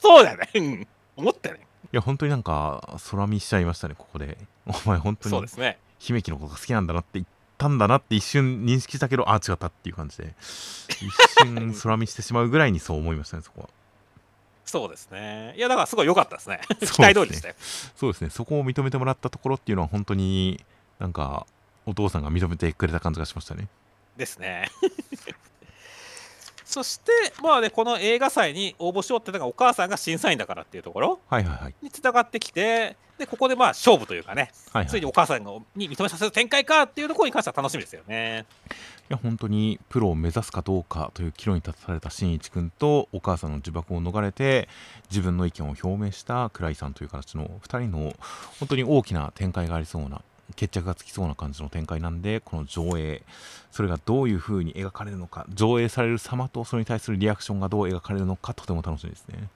[0.00, 0.50] そうだよね。
[0.54, 0.86] うん。
[1.16, 1.66] 思ったよね。
[1.92, 4.36] いや本当になんか空見しちゃいましたねここで。
[4.66, 5.78] お前本当にそうですね。
[5.98, 7.26] 姫木のことが好きなんだなって言っ
[7.64, 10.34] たんだなって一瞬認識したけどああ違ったっていう感じで
[10.88, 11.10] 一
[11.42, 13.68] 瞬空見してしまうぐらいにそう思いましたねそこは
[14.66, 15.54] そうですね。
[15.58, 16.58] いや、だからすごい良かったですね。
[16.80, 17.54] 期待通りでしたよ。
[17.94, 20.64] そうですねそこを認めてもらったところっていうのは本当に
[20.98, 21.46] なんか
[21.84, 23.68] お父さんが認めてくれた感じがしましたね
[24.16, 24.70] ですね。
[26.64, 27.12] そして、
[27.42, 31.20] まあね、この映画祭に応募しようってのがお母さんが審査員だからっていうところ
[31.82, 38.44] につながってきて、でここでまあ勝負というかね、はいはいいついにお母さんのに認めさせる展開かっていうところに関しては楽しみですよね。
[39.08, 44.68] や本当にプロを目指すかどうかという岐路に立たされた新一君とお母さんの呪縛を逃れて
[45.10, 48.14] 自分の意見を表明した倉井さんという形の2人の
[48.58, 50.22] 本当に大きな展開がありそうな
[50.56, 53.22] 決着がつきそうな感じの展開なんでこの上映
[53.72, 59.48] それがどういう風に描かれるのか上映される様とそれに対するリアクションがどう描かれるのかとても楽しみですね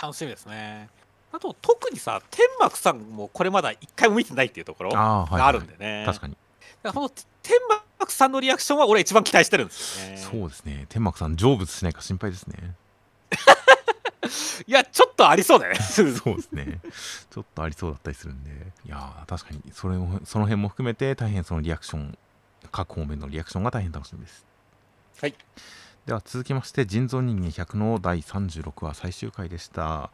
[0.00, 0.88] 楽しみですね。
[1.32, 6.04] あと特にさ、天幕さんもこれまだ一回も見てないっていうところがあるんでね。
[6.06, 6.36] 確かに
[6.82, 7.10] だからこの
[7.42, 7.56] 天
[7.98, 10.16] 幕さんのリアクションは俺一番期待してるんですよね。
[10.16, 12.74] そうですね天幕さん成仏しないか心配ですね
[14.66, 15.80] いや、ちょっとありそうだよね。
[15.80, 16.80] そうですね。
[17.30, 18.50] ちょっとありそうだったりするんで、
[18.86, 22.18] いやー、確かにそれも、その辺も含めて、大変そのリアクション、
[22.70, 24.44] 各方面のリアクションが大変楽しみです。
[25.20, 25.34] はい。
[26.06, 30.10] では続きまして、人造人間100の第36話最終回でした。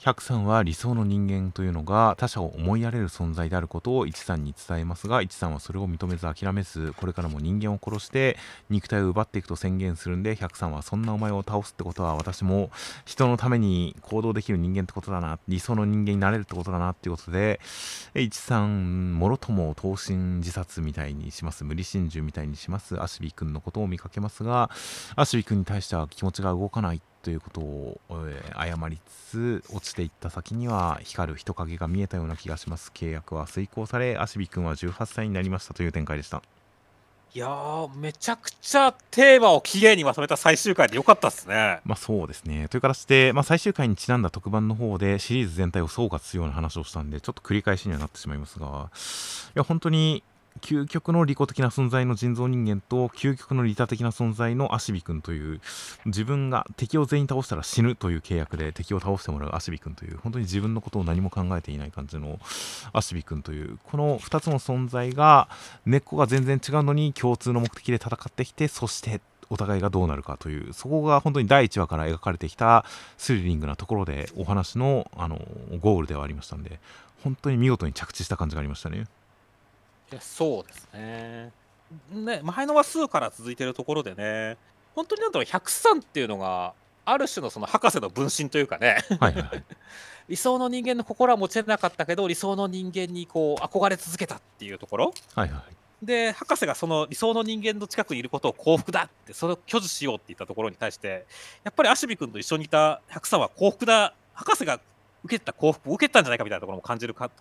[0.00, 8.38] 100さんは理想の人間というのが他者を思いやれる存在であることを一さんに伝えますが一さんはそれを認めず諦めずこれからも人間を殺して
[8.70, 12.70] 肉体を奪っていくと宣言するんで100さんはそんなお前を倒すってことは私も
[13.04, 17.60] 人のために行動できる人間ってことだな理想の人間になれるってことだなっていうことで
[18.14, 21.62] え一さんもろとも等身自殺みたいにします。
[21.64, 23.00] 無理心中みたいにします。
[23.02, 24.70] アシビ君のことを見かけますが
[25.14, 27.02] アシビ君に対しては気持ちが動かない。
[27.22, 36.42] ということを、えー謝りつつ落ちていった先には光る人影が見えたような気がします契約は遂行されアシビ君は18歳になりましたという展開でした
[37.32, 41.80] いやー、めちゃくちゃテーマをきれいにまとめた最終回でよかったっすね。
[41.84, 42.66] まあそうですね。
[42.68, 48.90] という形で、まあ、最終回にちなんだ特番の方でシリーズ全体を総括するような話をしたんで、ちょっと繰り返しにはなってしまいますが、
[49.54, 50.24] いや、本当に
[50.60, 55.60] 究極の利己的な存在の人造人間と究極の利他的な存在のアシビ君という
[56.06, 62.38] 自分が敵を全員倒したら死ぬという契約で敵を倒してもらうアシビ君という本当に自分のことを何も考えていない感じの
[62.92, 65.48] アシビ君というこの2つの存在が
[65.86, 69.20] 根っこが全然違うのに共通の目的で戦ってきてそして
[69.50, 72.84] お互いがどうなるかというそこが本当に第1話から描かれてきた
[73.18, 75.40] スリリングなところでお話のあの
[75.80, 76.78] ゴールではありましたんで
[77.24, 79.04] 本当に見事に着地した感じがありましたね。
[80.12, 81.52] いやそうですね。
[82.12, 84.56] ね前の話数から続いてるところでね
[84.94, 86.72] 本当になんだろう103っていうのが
[87.04, 88.98] ある種のその博士の分身というかね。
[89.18, 89.64] はいはいはい、
[90.28, 95.14] 理想の人間の心は持ち得なかったけど理想の人間にこう憧れ続けたっていうところ。
[95.34, 101.26] はいはい、で博士がその理想の人間の近くにいることを幸福だってそれを拒否しようって言ったところに対して
[101.64, 104.80] やっぱりアシュビ君と一緒にいた103は幸福だ博士が
[105.24, 107.34] 受けた幸福を受けたんじゃないかみたいなところも感じるかと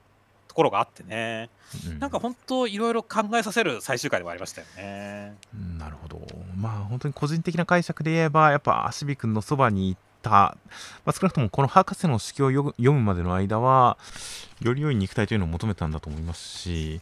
[0.59, 1.49] ころがあってね、
[1.87, 1.99] うん。
[1.99, 5.37] なんか本当いろいろ考えさせる最終回でもありましたよね。
[5.53, 6.21] うんなるほど。
[6.57, 10.57] まあ本当に個人的な解釈で言えばやっぱアシビ君のそばにいた、ま
[11.05, 13.97] あ、少なくともこの博士の手記を読むまでの間は
[14.61, 17.01] より良い肉体というのを求めたんだと思いますし。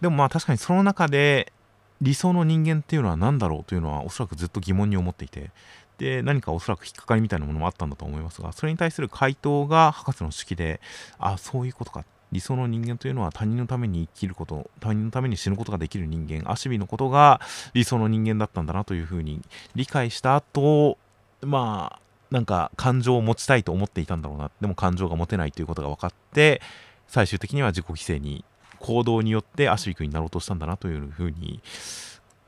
[0.00, 1.52] でもまあ確かにその中で
[2.00, 5.50] 理想の人間っていうのは何だろうというのはおそらくずっと疑問に思っていて。
[5.98, 10.80] で何かおそらく引っかかりみたいなものもあったんだと思いますがそれに対する回答が博士の手記で
[11.18, 17.40] あそういうことか理想の人間というのは他人のために生きること他人のために死ぬことができる人間アシビのことが
[17.74, 19.40] 理想の人間だったんだなというふうに
[19.74, 20.98] 理解した後
[21.40, 22.00] まあ
[22.30, 26.60] なんか感情を持ちたいと思っていたんだろうなでも感情が持てないということが分かって
[27.06, 28.44] 最終的には自己犠牲に
[28.80, 31.60] 行動によってアシビ君になろうとしたんだなというふうに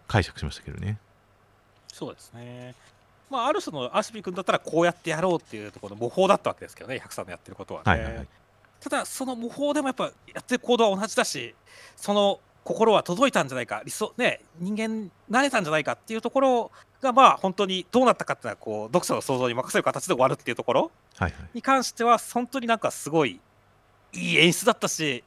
[0.07, 0.98] 解釈しましたけどね。
[1.89, 2.74] そうですね。
[3.31, 7.90] まあ、ある種のアシビ君だったらこうやってやろうっていうところの模倣だったわけですけどね、103のやってることはね。
[7.90, 8.28] はいはいはい
[8.81, 11.55] ただ、その模倣でもやっぱやってる行動は同じだし、
[11.97, 16.70] その心は届いたんじゃないか、理想、ね、人間慣れたんじゃないかっていうところ
[17.01, 20.90] が、まあ、本当にどうなったかっていうのはこう、読者の想像に任せる形で終わるっていうところ
[21.55, 23.40] に関しては、本当になんかすごい
[24.12, 25.24] いい演出だったし、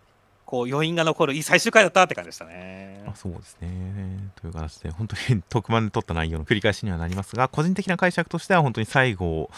[0.53, 3.15] こう余韻が残るいい最終回だったって感じでしたねあ。
[3.15, 4.29] そうですね。
[4.35, 9.49] という形で、本当に特番で撮った内容の繰り返しにはなりますが、個人的な解釈としては、本当に最後、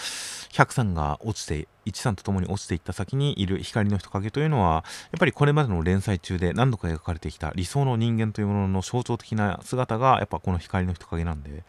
[0.53, 11.61] 103が落ちて、13とともに落ちていった先にいる光の人影というのは、やっぱりこれまでの連載中で何度か描かれてきた理想の人間というものの象徴的な姿が、やっぱこの光の人影なんで、やっ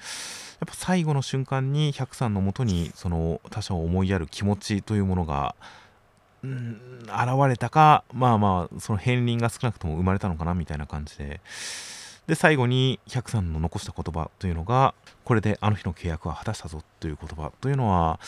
[0.67, 5.57] ぱ最後の瞬間に103のもとに、その他者を思いやる気持ちというものが、
[6.47, 11.41] うん現れたかまあまあその片鱗が少なくとも生まれたのかなみたいな感じで。
[12.27, 14.95] で最後に103の残した言葉というのが
[15.25, 18.19] これであの日の契約は果たしたぞという言葉というのは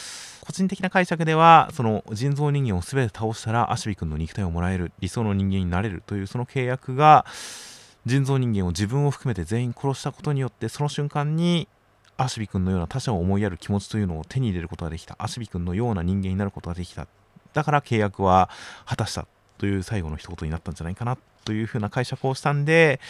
[0.40, 7.26] 個人的な解釈ではその人造人間を全て倒したらアシビ君の肉体をもらえる理想の人間になれるというその契約が
[8.06, 11.66] 人造人間を自分を含めて全員殺したことによってその瞬間に
[12.20, 15.14] アシビ君のような他者を思いやる気持ちというのを手に入れることができた。
[15.20, 17.06] アシビ君のような人間になることができた。
[17.58, 18.48] だから契約は
[18.86, 19.26] 果たした
[19.58, 23.00] という最後の一言になったんじゃないかなというふうな解釈をしたんで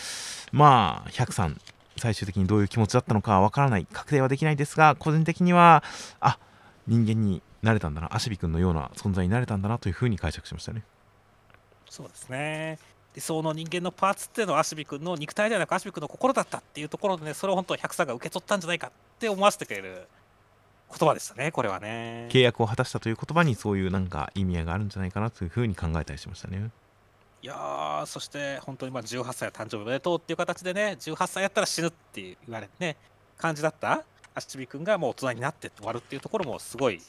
[0.53, 1.57] まあ103
[1.99, 5.85] 最終的にどういう気持ちだったのかはわからない確定はできないですが個人的には
[6.21, 6.39] あ
[6.87, 10.83] 人間になれたんだなアシビ君のような存在になれたんだなというふうに解釈しましたね
[11.91, 12.79] そうですね。
[13.15, 20.07] 理想の人間のパーツっていうのはアシビ君の肉体ではなくアシビ君の心だったっていうところでね、それを本当103が受け取ったんじゃないかって思わせてくれる
[20.91, 22.29] 言葉でしたね、これはね。
[22.31, 26.71] 契約を果たしたという言葉にそういうなんか意味合いがあるんじゃないかなというふうに考えたりしましたね
[27.41, 32.97] いやー、そして本当にまあ18歳誕生日おめでとうっていう形でね、18歳やったら死ぬって言われてね、
[33.37, 34.05] 感じだった
[34.35, 37.01] アシビ君がもう大人になって終わるっていうところもすごい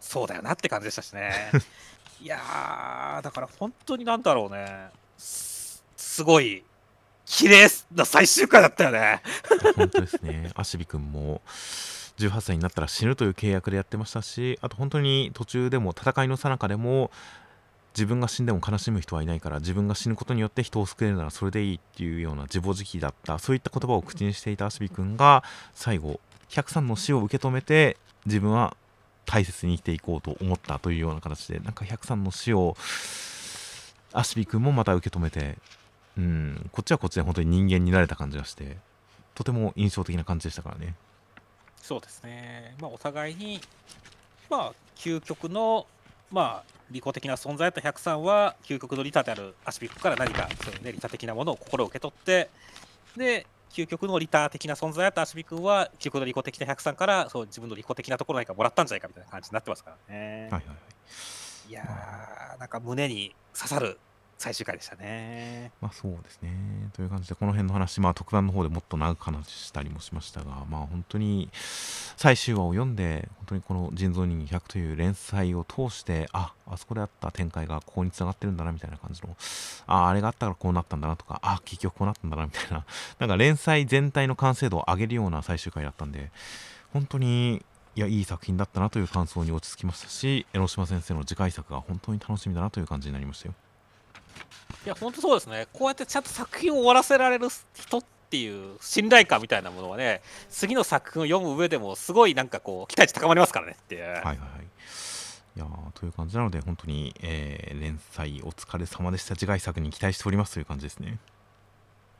[0.00, 1.32] そうだよなって感じでしたしね。
[2.20, 6.64] いやー、だから本当になんだろうね、すすごい
[7.24, 9.22] 綺麗な最終回だったよね。
[9.76, 11.40] 本当ですねアシビ君も
[12.26, 17.10] 18歳になったら死ぬという契約でやってましたしあと本当に途中でも戦いの最中でも
[17.94, 25.42] 自分が死んでも悲しむ人はいないから自分が死ぬことによって人を救えるならそれでいいっていうような自暴自棄だったそういった言葉を口にしていたアシビ君が
[25.74, 26.20] 最後
[26.50, 28.76] 103の死を受け止めて自分は
[29.26, 32.76] 大切に生きていこうと思ったというような形でなんか103の死を
[34.12, 35.56] アシビ君もまた受け止めて
[36.16, 38.76] うんこっちはこっちで本当に人間になれた感じがして
[39.34, 40.94] とても印象的な感じでしたからね。
[41.80, 43.60] そうですね、まあ、お互いに、
[44.48, 45.86] まあ、究極の、
[46.30, 52.50] まあ、利己的な存在だった103は、究極の利他であるアシビックから何かそういう、ね、利他的なものを心を受け取って、
[53.16, 60.42] で、究極の利他的な存在だったアシビ君は、究極の利己的な103からそう自分の利己的なところ何かもらったんじゃないかみたいな感じになってますからね。
[60.42, 60.76] はいはいはい
[61.70, 64.00] いやー、なんか胸に刺さる
[64.40, 65.70] 最終回でしたね。
[65.82, 66.50] まあそうですね。
[66.94, 79.36] という感じで、この辺の話、まあ特番の方でもっと長く話したりもしましたが、まあ本当に最終話を読んで、本当にこの人造人間100という連載を通して、あ、あそこであった展開がここに繋がってるんだなみたいな感じの、
[79.86, 82.86] あ、あれがあったからこうなったんだなとか、あ、結局こうなったんだなみたいな、
[83.20, 86.32] なんか連載全体の完成度を上げるような最終回だったんで、
[86.94, 87.62] 本当に、
[87.94, 93.54] いや、いい作品だったなという感想に落ち着きましたし、江ノ島先生の次回作が本当に楽しみだなという感じになりましたよ。
[94.86, 95.66] いや、本当そうですね。
[95.72, 104.04] こうやってちゃんと作品を終わらせられる人っていう信頼感みたいなものはね、次の作品を読む上でも、すごいなんかこう、期待値高まりますからねっていう。
[104.04, 104.38] はいはいはい。
[105.56, 109.36] いやーという感じなので、本当に、えー連載お疲れ様でした。
[109.36, 111.18] 次回作に期待しておりますという感じですね。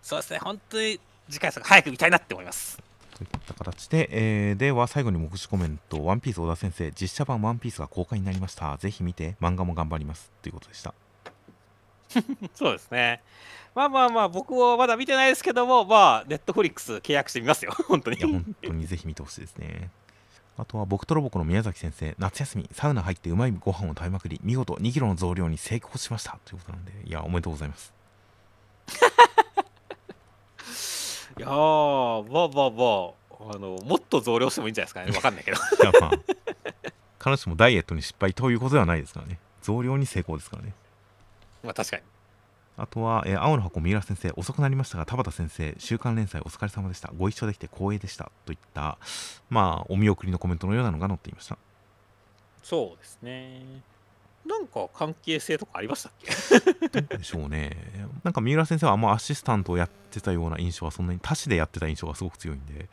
[0.03, 2.78] そうですね、本当に次回作早く見たいなって思います。
[3.16, 8.77] といった形で、えーでは最後に目次コメント、ワンピース小田先生、実写版ワンピースが公開になりました。
[8.78, 10.31] ぜひ見て、漫画も頑張ります。
[10.43, 10.93] ということでした。
[12.55, 13.23] そうですね。
[13.74, 18.27] まあまあまあ、僕はまだ見てないですけども、まあ、ネットフリックス契約してみますよ、 本当にいや、。
[18.27, 19.91] 本当にぜひ見てほしいですね。
[20.57, 26.39] あとは僕とロボコの宮崎先生、夏休み、サウナ入ってうまいご飯を食べまくり、見事2キロの増量に成功しました。
[26.45, 27.95] ということなんで、いや、おめでとうございます。
[31.39, 33.12] いやー、まあまあま
[33.53, 35.57] あ、あの、もっと増量してもいいんじゃないですかね、わかんないけど。
[35.57, 36.11] いや、まあ、
[37.19, 39.39] 彼女もダイエットに失敗ということではないですからね。
[39.62, 40.74] 増量に成功ですからね。
[41.62, 42.03] まあ確かに。
[42.77, 47.12] あとは、えー青の箱三浦先生、遅くなりましたが、田畑先生、週刊連載お疲れ様でした。
[47.16, 48.31] ご一緒できて光栄でした。
[48.47, 48.97] といった、
[49.51, 51.59] まあ、お見送りのコメントのようなのが載っていました。
[52.62, 53.82] そうですね。
[54.47, 56.12] なんか関係性とかありましたっ
[56.89, 57.03] け？
[57.19, 57.77] でしょうね。
[58.24, 62.89] なんか三浦先生はあんまアシスタントをやってたような印象はそんなに他市でやってた印象がすごく強いんで、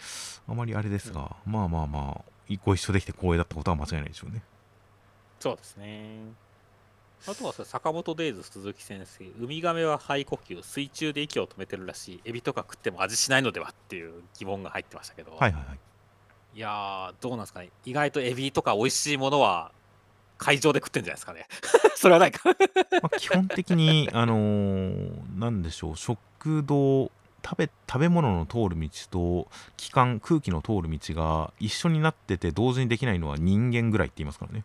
[0.48, 4.42] あまりあれですが、まあまあまあ、いご一緒できて光栄だったことは間違いないでしょうね。
[5.40, 6.20] そうですね。
[7.26, 15.80] あとは坂本デイズ鈴木先生、ウミガメは肺呼吸、水中で息を止めてるらしい、エビとか食っても味しないのではっていう疑問が入ってましたけど、はいはいはい。
[16.56, 19.72] いやー、どうなんですかね、意外とエビとか美味しいものは
[20.38, 21.48] 海上で食ってんじゃないですかね。
[21.96, 22.42] それはないか。
[23.02, 27.12] まあ、基本的に、あのーなんでしょう、食道、
[27.44, 34.64] 食べ食べ物の通る道と気管、空気の通る道が一緒になってて同時にできないのは人間ぐらいって言いますからね。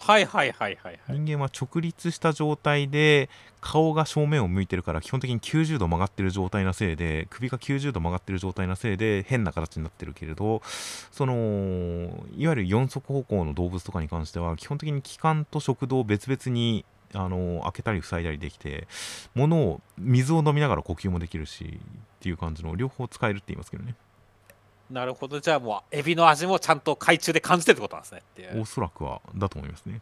[0.00, 1.18] はいはいはいはいはい。
[1.18, 3.28] 人間は直立した状態で
[3.60, 10.62] 顔が正面を向いてるから基本的に90度曲がってる状態なせいで首が90度曲がってる状態なせいで変な形になってるけれど
[11.12, 11.34] その
[12.34, 18.86] いわゆる四足歩行の動物とかに関しては基本的に気管と食道を別々にあの開けたり塞いだりできて
[19.34, 23.94] 物を水を飲みながら呼吸もできるしっていう感じの両方使えるって言いますけどね
[24.90, 28.62] なるほど、じゃあもうエビの味もちゃんと海中で感じてるってことなんですねっていう。
[28.62, 30.00] おそらくはだと思いますね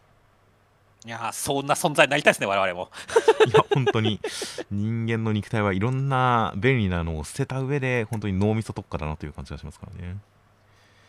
[1.07, 2.91] いやー、そんな存在になりたいですね、我々も。
[3.47, 4.21] いや本当に
[4.71, 10.17] 人間の肉体はいろんな便利なのを捨てた上で本当に脳みそ特化だなという感じがしますからね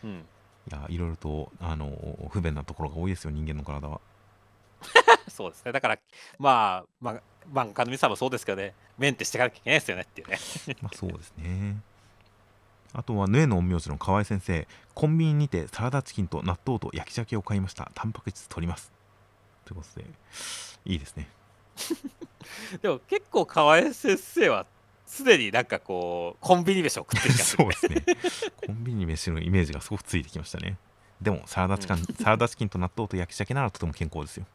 [0.04, 0.10] うん。
[0.10, 1.90] いやいろいろとあの
[2.30, 4.00] 不便なところが多いですよ人間の体は
[5.28, 5.72] そうですね。
[5.72, 5.98] だから、
[6.38, 7.14] まあ、まあ、
[7.52, 10.38] 漫画の皆さんもそうですけどね、メンテしていかなきゃいけないですよねっていうね。
[10.82, 11.80] まあそうですね
[12.92, 17.90] あとはヌエの陰陽師の河合先生コンビニにてサラダチキンと納豆と焼き鮭を買いました。
[17.94, 18.92] タンパク質取ります。
[19.64, 20.06] ということで
[20.84, 21.28] いいですね。
[22.82, 24.66] でも結構河合先生は、
[25.06, 28.04] すでになんかこう、コンビニ飯を食ってる そうですね。
[28.66, 30.76] コンビニ飯のイメージがすごくついてきましたね。
[31.20, 34.46] でもサラダチキン、サラダチキンと納豆と焼き鮭ならとても健康ですよ。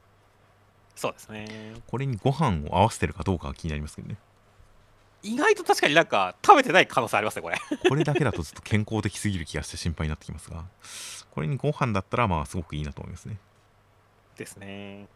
[0.95, 1.75] そうですね。
[1.87, 4.17] これにご飯を合わせてるかどうかが気になりますけどね
[5.25, 7.57] 意外と確かになんか食べてない可能性ありますね、これ。
[7.89, 10.65] これだけだとちょっと健康的すぎる気がして心配になってきますが。
[11.31, 13.39] これにご飯だったらまあすごくいいなと思いますね。
[14.37, 15.07] ですね。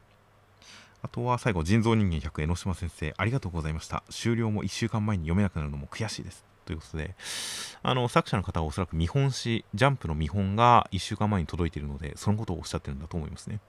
[1.02, 4.04] あとは最後人造人間100江ノ島先生ありがとうございました。
[4.10, 6.50] 終了も1週間前に読めなくなるのも悔しいです。
[6.70, 7.16] ということで
[7.82, 13.60] あの作者の方はおそらく見本誌ジャンプの見本が1週間前に届いているのでそのことをおっしゃってるんだと思いますね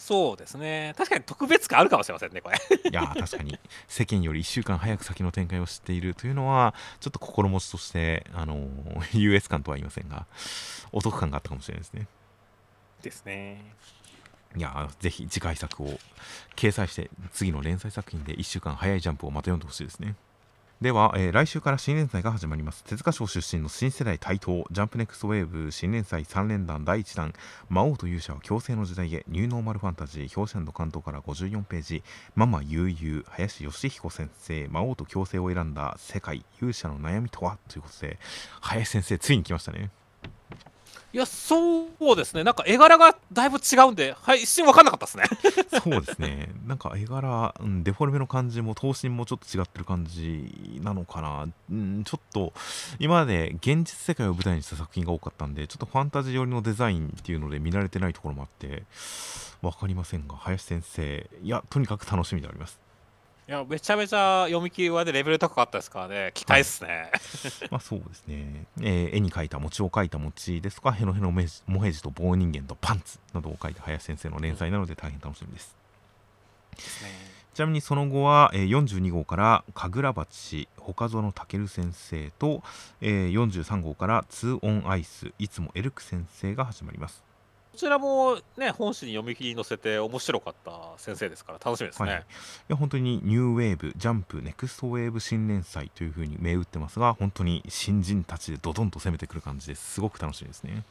[0.00, 0.94] そうですね。
[0.96, 2.56] 確かに特別感あるかもしれませんね、これ。
[2.56, 10.24] いやー確かに世間より1週間早く先の展開を知っているというのはちょっと心持ちとしてあのー優越感とは言いませんが
[10.90, 12.06] お得感があったかもしれないですね
[13.02, 13.62] ですね。
[14.56, 16.00] いやーぜひ次回作を
[16.56, 20.16] 掲載して次の連載作品で1週間早いジャンプをまた読んでほしいですね
[20.80, 22.84] では、えー来週から新連載が始まります。
[22.84, 27.34] 手塚賞出身の新世代台頭ジャンプネクストウェーブ新連載3連弾第1弾
[27.68, 32.02] 魔王と勇者は共生の時代へニューノーマルファンタジー表紙関東から54ページ
[32.34, 37.58] ママ悠々林義彦先生魔王と共生を選んだ世界勇者の悩みとは？
[37.68, 38.18] ということで
[38.62, 39.90] 林先生ついに来ましたね。
[41.12, 45.24] いや、そうですね、なんか絵柄がだいぶ違うんで、はい、一瞬分かんなかったですね。
[45.82, 46.52] そうですね。
[46.66, 51.48] なんか絵柄、うん、デフォルメの感じも頭身もちょっと違ってる感じなのかな。
[51.70, 52.52] うん、ちょっと
[53.00, 58.84] 今まで現実世界を舞台にした作品が多かったんで、ちょっとファンタジー寄りのデザインっていうので見られてないところもあって、
[59.62, 62.79] 分かりませんが、林先生、いや、とにかく楽しみであります。
[63.50, 67.10] いや、めちゃめちゃ読み切りはでレベル高かったですからね、期待っすね。
[67.10, 75.74] はい、まあそうですね、えー、絵に描いた餅を描いた餅ですとか、ヘノヘノモヘジと棒人間とパンツなどを描いた林先生の連載なので大変楽しみです。
[76.76, 77.10] ですね、
[77.52, 82.62] ちなみにその後は、えー、42号から神楽鉢岡園健先生と、
[83.00, 87.29] えー、43号から2オンアイスいつもエルク先生が始まります。
[87.80, 92.10] こちらもね、本誌に読み切り載せて面白かった先生ですから楽しみですね。
[92.10, 92.24] はい、い
[92.68, 100.84] や本当にニューウェーブ、ジャンプ、ネクストウェーブ新連載というふうに銘打ってますが、本当に新人たちでドドンと攻めてくる感じですごく楽しみですね。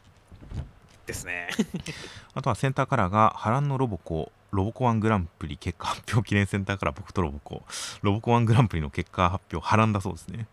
[1.06, 1.50] ですね。
[2.34, 7.62] あとはセンターカラーが波乱のロボコ、ロボコワングランプリ結果発表記念センターから僕とロボコ、
[8.02, 10.48] ロボコワングランプリの結果発表波乱だそうですね。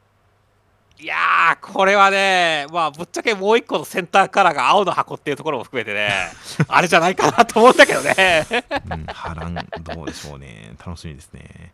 [0.98, 6.10] いやー、これはね、まあ、ぶっちゃけもう一個のセンターカラーが青の箱っていうところも含めてね、
[6.68, 8.46] あれじゃないかなと思うんだけどね。
[8.90, 10.74] うん、波乱、どうでしょうね。
[10.84, 11.72] 楽しみですね。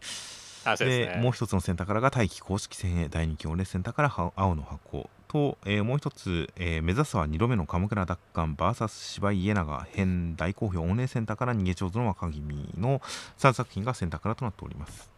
[0.77, 13.01] で、ね、もう一つのセンターカラーが大気公式戦へ第2期オレセンターから青の箱と、えー、もう一つ、えー、目指すは2度目の鎌倉奪還 VS 芝居家長編大好評オネセンターから逃げ上手の若君の
[13.39, 15.11] 3作品がセンターカラーとなっております。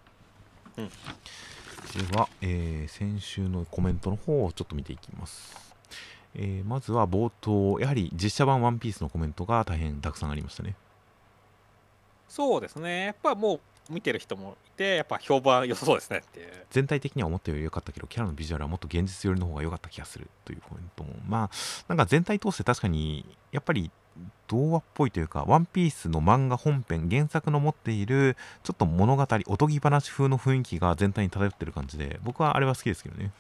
[0.76, 0.90] うん
[1.92, 5.54] では、えー、先週のコメントの方をちょっと見ていきます。
[6.34, 10.74] えー、まずは冒頭、やはり実写版ワンピースのコメントが大変たくさんありましたね。
[12.28, 13.06] そうですね。
[13.06, 16.66] やっぱもう見てる人もいて、やっぱ評判良さそうですねっていう。
[16.70, 21.50] 全体的には思ったより良かったけど、キャラのビジュアルはもっと現実寄りの方が良かった気がするというコメントも、まあ、
[21.86, 23.90] なんか全体通して確かに、やっぱり
[24.46, 33.30] 童話っぽいというか、ワンピースの漫画本編、原作の持っている、ちょっと物語、おとぎ話風の雰囲気が全体に漂ってる感じで、僕はあれは好きですけどね。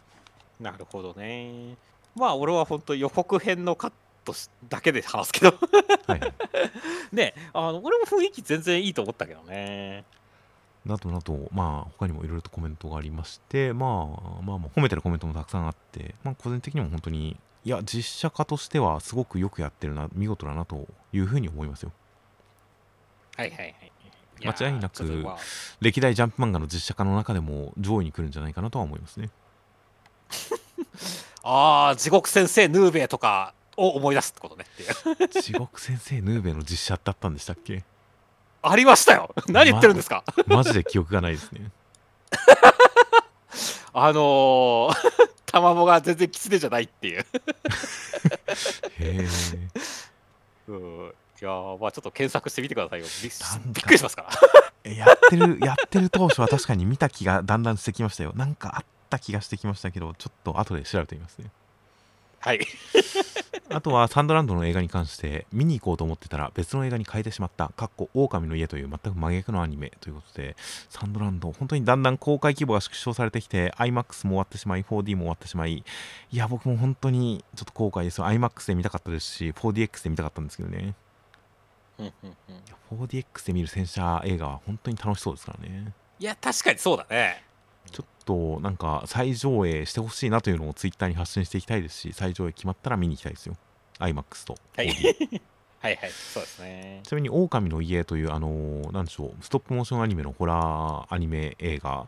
[0.60, 1.76] なるほどね。
[2.16, 3.92] まあ、俺は本当予告編のカッ
[4.24, 4.34] ト
[4.68, 5.58] だけで話すけど
[6.06, 6.32] はい、はい、
[7.12, 10.04] ね、あの、俺も雰囲気全然いいと思ったけどね。
[10.86, 21.92] などなど、まあ、他にもいろいろとコメントがありまして、まあ、まあ、まあ、褒めてるコメントもたくさんあって、まあ、個人的にも本当にいや、実写化としてはすごくよくやってるな、見事だなというふうに思いますよ。
[23.36, 23.92] はいはいはい。
[24.46, 25.26] 間違いなく、
[25.80, 29.30] 歴代ジャンプ漫画の実写化の中でも上位に来るんじゃないかなとは思いますね。
[31.42, 34.66] ああ、地獄先生ヌーベとかを思い出すってことね。
[35.40, 37.84] 地獄先生ヌーベの実写だったんでしたっけ？
[38.62, 39.34] ありましたよ。
[39.48, 41.70] 何言ってるんですか、ま、マジで記憶がないですね。
[43.94, 44.94] あのー
[45.46, 47.20] 卵が全然きつねじゃないっていう。
[47.20, 47.24] へ
[48.98, 49.28] え、
[50.66, 51.50] うん、いや
[51.80, 53.06] まあちょっと検索してみてくださいよ。
[53.22, 53.30] び
[53.72, 54.28] びっくりしますか？
[54.84, 58.32] らやってる やってる当初は確かに見た気がだんだんしてきましたよ。
[58.34, 61.50] なんかあった気がしてきましたけどちょっと後で調べてみますね
[62.44, 62.60] はい
[63.74, 70.54] あとはサンドランドの映画に関して見に行こうと思ってたら別の映画に変えてしまった、かっこ狼の家という全く真逆のアニメということで、
[70.90, 75.82] サンドランド、本当にだんだん公開規模が縮小されてきて、IMAX も終わってしまい、4D も終わってしまい、
[76.30, 78.26] いや、僕も本当にちょっと後悔ですよ。
[78.26, 80.94] IMAX で見たかったですし、4DX で見たかったんですけどね。
[82.92, 85.92] 4DX で見る戦車映画は本当に楽しそうですからね。
[86.20, 87.42] いや、確かにそうだね。
[88.24, 93.56] となんか再上映してほしいなというのをツイッターに発信していきたいですし、再上映決まったら見に行きたいですよ。
[93.98, 94.56] IMAX と。
[94.76, 94.88] はい。
[95.84, 97.00] はいはい、そうですね。
[97.02, 102.06] ちなみに、狼の家という、あのー、なんでしょう、ストップモーションアニメのホラーアニメ映画、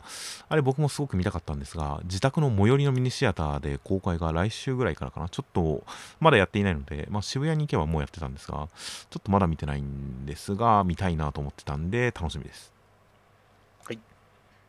[0.49, 5.85] あれ僕もすごく見たかったんですが、自宅の最寄りのミニシアターで公開が来週ぐらいからかな、ちょっと、
[6.21, 8.67] まだやっていないので、まあ、渋谷に行けばもうやってたんですが、
[9.11, 12.76] ちょっとまだ見てないんですが、見たいなと思ってたんで、楽しみです。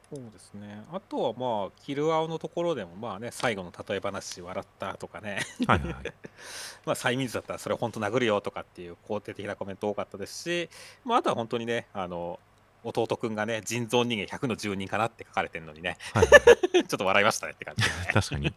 [0.09, 0.83] そうですね。
[0.93, 5.93] あとはまあ、キルアオのところでも、まあね、最後の例え話、笑ったとかね、はいはい。
[6.85, 10.69] まあ、催眠術だったらそれ本当殴るよとかっていう肯定的なコメント多かったですし、
[11.03, 12.39] まあ、あとは本当にね、あの、
[12.83, 16.27] 弟くんがね、人造人間100の住人かなって書かれてるのにね、はい、
[16.71, 18.53] ちょっと笑いましたねって感じで、ね、 確かに、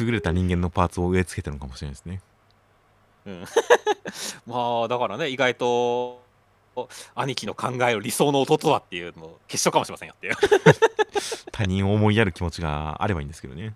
[0.00, 2.22] 優れた人間のパーツを植え付けてるのかもしれないですね。
[3.26, 3.44] うん。
[4.46, 6.21] まあ、だからね、意外と、
[7.14, 10.34] 兄貴の考える理想の弟だっていうの結晶かもしれませんよっていう。
[11.52, 13.74] 他人を思いやる気持ちがあればいいんですけどね。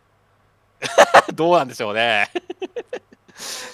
[1.35, 2.31] どうなんでしょうね。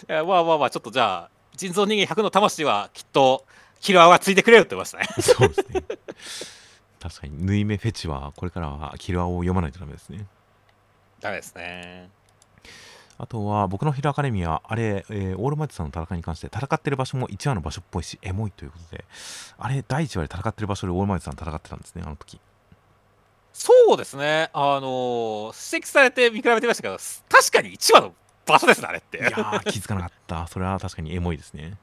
[0.09, 3.45] まあまあまあちょっとじゃあ人造人間100の魂はきっと
[3.81, 5.07] キルアはついてくれるって言いましたね。
[5.21, 5.85] そうですね。
[7.01, 10.27] 確かに縫い目フェチはこれからはキルアを読まないとダメですね。
[11.21, 12.11] ダメですね
[13.23, 19.05] あとは僕のヒルアカデミアあれ、えーオールマイトさんの戦いに関して戦ってる場所も1話の場所っぽいしエモいということで
[19.59, 22.41] あれ第1話で戦ってる場所でオールマイトさん戦ってたんですねあの時。
[23.53, 26.97] そうですね、あのー指摘されて見比べてましたけど、
[27.29, 29.19] 確かに1話の場所ですね、あれって。
[29.19, 30.47] いやー気づかなかった。
[30.49, 31.75] それは確かにエモいですね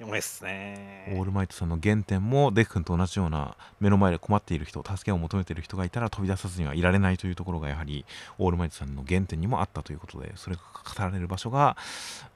[0.00, 1.12] 重いですね。
[1.16, 8.04] オールマイトさんの原点もデク君と同じような目の前で困っている人助けを求めている人がいたら飛び出さずにはいられないというところがやはり
[8.38, 11.76] オールマイトさんの原点にもあったということでそれが語られる場所が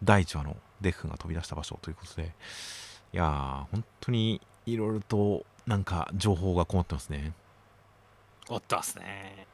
[0.02, 2.32] 第1話のデク君が飛び出した場所ということで
[3.12, 7.32] いやー本当にいろいろとなんか情報がこもってますね
[8.48, 9.46] 持ってますね。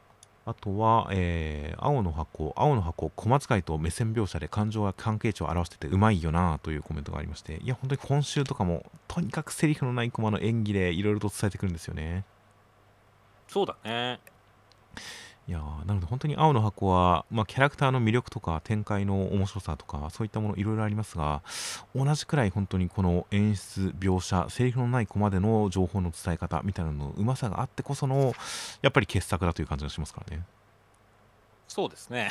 [0.49, 12.25] あとは、えー青の箱、青の箱、小松会と目線描写で感情や関係値を表しててうまいよなというコメントがありまして、いや、本当に今週とかも、とにかくセリフのないコマの演技でいろいろと伝えてくるんですよね。
[13.47, 14.21] そうだね。
[15.49, 21.43] いやーなので本当に青の箱は、まあ、キャラクターの魅力とか展開の面白さとかそういったものいろいろありますが
[21.97, 28.35] 同じくらい本当にこの演出描写セリフのないコマでの情報の伝え方みたいなののうまさがあってこその
[28.83, 30.45] やっぱり傑作だという感じがしますからね。
[31.67, 32.31] そうですね。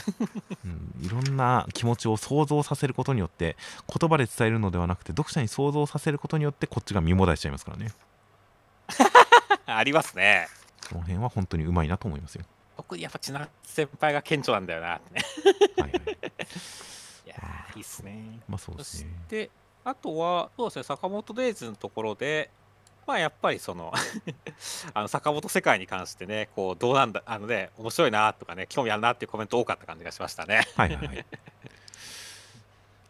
[0.66, 3.56] うん、いろんな気持ちを想像させることによって
[3.88, 7.92] 言葉で伝えるのではなくて読者に想像させることによってこっちが身もだえしちゃいますからね
[9.66, 10.48] ありますね。
[10.88, 12.46] その辺は本当にうまいなと思いますよ
[12.78, 15.22] 僕、やっぱ千奈先輩が顕著なんだよなってね。
[15.78, 16.02] はいはい
[17.26, 18.40] いやー、いいっすね。
[18.48, 19.50] まあそうでそしすねて、
[19.84, 22.50] あとは、そうですね、坂本デイズのところで、
[23.06, 23.94] まあやっぱりその
[24.94, 30.68] あの坂本世界に関してね、こうどうなんだ、あのね、面白いなとかね、興味あるなっていうコメント多かった感じがしましたね。
[30.76, 31.26] はいはいはい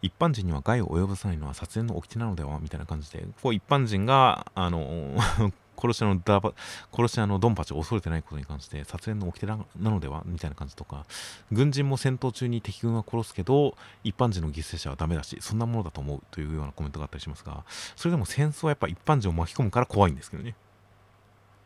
[0.00, 5.16] 一般人には害を及ぼさないのは撮影の掟なのではみたいな感じでこう一般人があの
[5.80, 6.52] 殺し屋のダバ
[6.92, 10.22] 殺し屋のドンパチを恐れてないことに関して撮影の掟ななのでは？
[10.26, 11.06] みたいな感じとか
[11.52, 17.64] 軍人も戦闘中に敵軍は殺すけど一般人の犠牲者はダメだしそんなものだと思うというようなコメントがあったりしますが
[17.96, 20.54] それでも戦争はやっぱ一般人を巻き込むから怖いんですけどね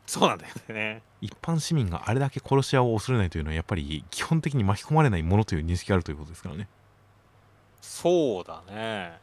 [0.06, 1.00] そうなんだよね。
[1.20, 6.68] 一般市民があれだけ殺し屋を恐れないというのはやっぱり基本的に巻き込まれないものという認識があるということですからね
[7.80, 9.18] そうだね。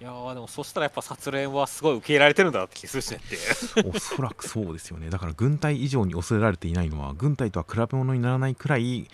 [0.00, 3.88] いやーでもそしたらやっぱ殺練はすごい受け入れられてるんだなって気するしねって。
[3.88, 9.08] おそらくそうですよねだから軍隊以上に恐れられていないのは軍隊とは比べ物にならないくらい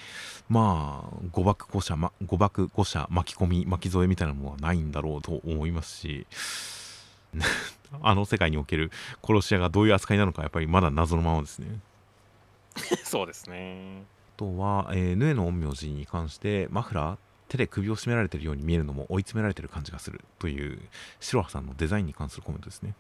[0.48, 6.26] まあ誤爆誤射、ま、誤爆誤射巻き込み巻き添えみたいなものはないんだろうと思いますし
[8.00, 8.92] あの世界における
[9.26, 11.80] 殺し屋がどういう扱いなのかやっぱりまだ謎のままですね
[13.02, 14.02] そうですね。
[14.36, 17.16] あとは、えーヌエの陰陽師に関してマフラー
[17.48, 20.78] 手で首を絞められているように見えるのも追い詰められている感じがするという
[21.20, 22.94] 白羽さんのデザインに関するコメントですね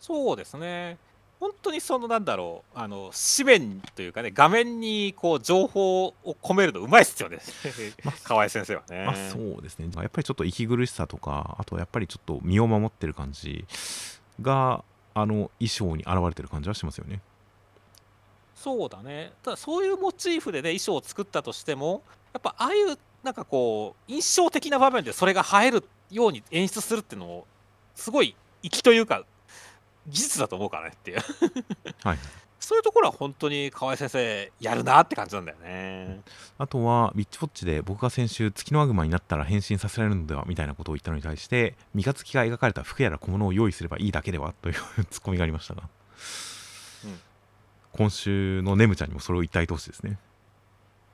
[0.00, 0.96] そうですね。
[1.38, 7.38] 本当にそのなんだろう、あの紙面というかね、画面にこう情報を込めるのうまいっすよね、
[8.04, 9.04] まあ河合先生はね。
[9.06, 13.64] まあそうですねやっぱりちょっと息苦しさとかあとはやっぱりちょっと身を守ってる感じ
[14.42, 14.84] が
[15.14, 17.20] あの衣装に現れてる感じはしますよね
[18.54, 19.32] そうだね。
[19.42, 27.46] ただそういうモチーフでね、衣装を作ったとしても、やっぱああいうなんかこう、印象的な場面でそれが映えるように演出するっていうのも、
[27.94, 29.24] すごい粋というか、
[30.06, 31.20] 技術だと思うからねっていう。
[32.02, 32.18] はい
[32.60, 36.20] そういうところは本当に河合先生、やるなって感じなんだよね。
[36.58, 44.74] あとはビッチウォッチで僕が先週月の悪魔になったら変身させられるのではみたいなことを言ったのに対して三日月が描かれた服やら小物を用意すればいいだけではという
[45.06, 45.82] ツッコミがありましたが、
[47.04, 47.20] うん
[47.92, 50.16] 今週のネムちゃんにもそれを言ったい通しですね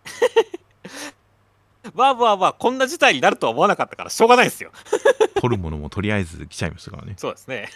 [1.95, 4.73] まあまあまあ、こんな事態になるとは思わなかったから、しょうがないですよ。
[5.41, 7.69] 取るものもとりあえず来ちゃいましたからねそうですね。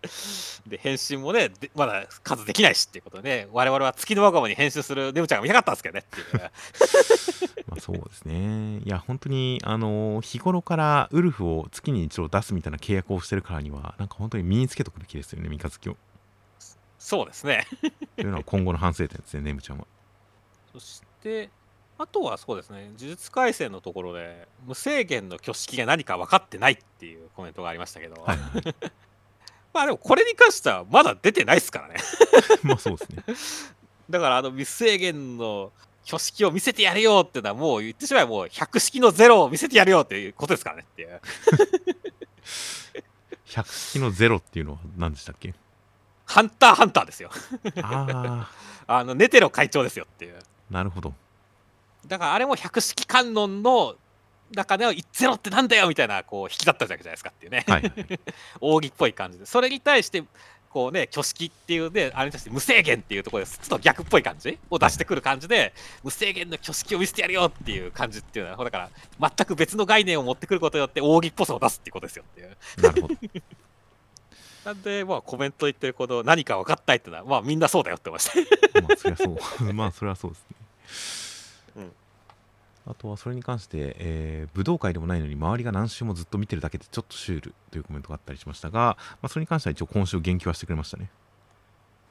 [0.66, 6.50] で、変身もね、でまだ数できないしっていうことでね、我々は月の若者に変身するネムちゃんが見たかったんですけどねっていうね。
[7.66, 8.78] まあそうですね。
[8.84, 15.96] いや、本当に、あの日頃からウルフを月に一度出すみたいな契約をしてるからには、なんか本当に身につけとくべきですよね、三日月を。
[16.98, 17.66] そうですね。
[18.16, 19.86] というのは今後の反省点ですね、ネムちゃんは。
[20.72, 21.50] そして、
[21.96, 28.74] あとはそうですね、呪術廻戦のところで、無制限の挙式が何か分かってないっていうコメントがありましたけど、はいはい。
[29.72, 31.96] まあでもこれに関してはまだ出てないですからね。
[32.62, 33.24] まあそうですね。
[34.10, 35.72] だからあの無制限の
[36.06, 41.20] 挙式を見せてやるよっていうのはもう言ってしまえばもう100式のゼロを見せてやるよっていうことですからねっていう。
[43.46, 45.54] 100式のゼロっていうのは何でしたっけ？
[46.26, 47.30] ハンターハンターですよ。
[47.82, 48.50] あ
[48.86, 50.38] あのネテロ会長ですよっていう。
[50.38, 51.14] ー、なるほど。
[52.06, 53.96] だからあれも百式観音の
[54.54, 57.92] 中ではゼロってなんだよみたいなこう引きだったわけじゃないですかっていうね、はいはい。
[58.60, 59.46] 奥義っぽい感じで。
[59.46, 60.22] それに対して
[60.70, 65.72] こうね挙式っていうねあれに対して無制限っていうところでちょっと逆っぽい感じを出してくる感じで
[66.02, 68.90] 無制限の挙式を見せてやるよっていう感じっていうのはだか
[69.20, 72.56] ら全く別の概念を持ってくることによって扇っぽさを出すっていうことですよっていう。
[72.82, 73.14] なるほど。
[74.64, 78.80] なんでまあコメント言ってること何か分かったいってのはまあみんなそうだよって思いました。
[78.80, 79.72] まあそりゃそう。
[79.74, 80.63] まあそれはそうですね、うん
[82.86, 91.10] あとはそれに関して、えー武道会でもないのに周りが何周もずっと見てるだけでちょっとシュールというコメントがあったりしましたが、まあ、それに関しては一応今週言及はしてくれましたね。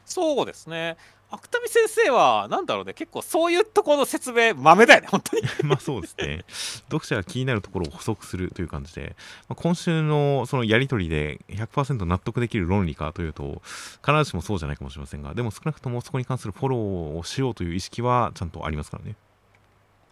[0.06, 0.98] そうですね。
[1.30, 2.94] 芥見先生はなんだろうね。
[2.94, 5.42] 結構そういうところの説明豆だよね本当に。
[5.64, 6.46] まあそうですね。
[6.90, 9.16] 読者が気になるところを補足するという感じで、
[9.48, 13.62] まあ、今週のそのやり取りで100%納得できる論理かというと
[14.06, 16.80] 必ずしもそうじゃないかもしれませんがでも少なくともそこに関するフォロー
[17.18, 19.16] をしようという意識はちゃんとありますからね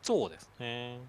[0.01, 0.49] そうです。
[0.59, 0.99] ね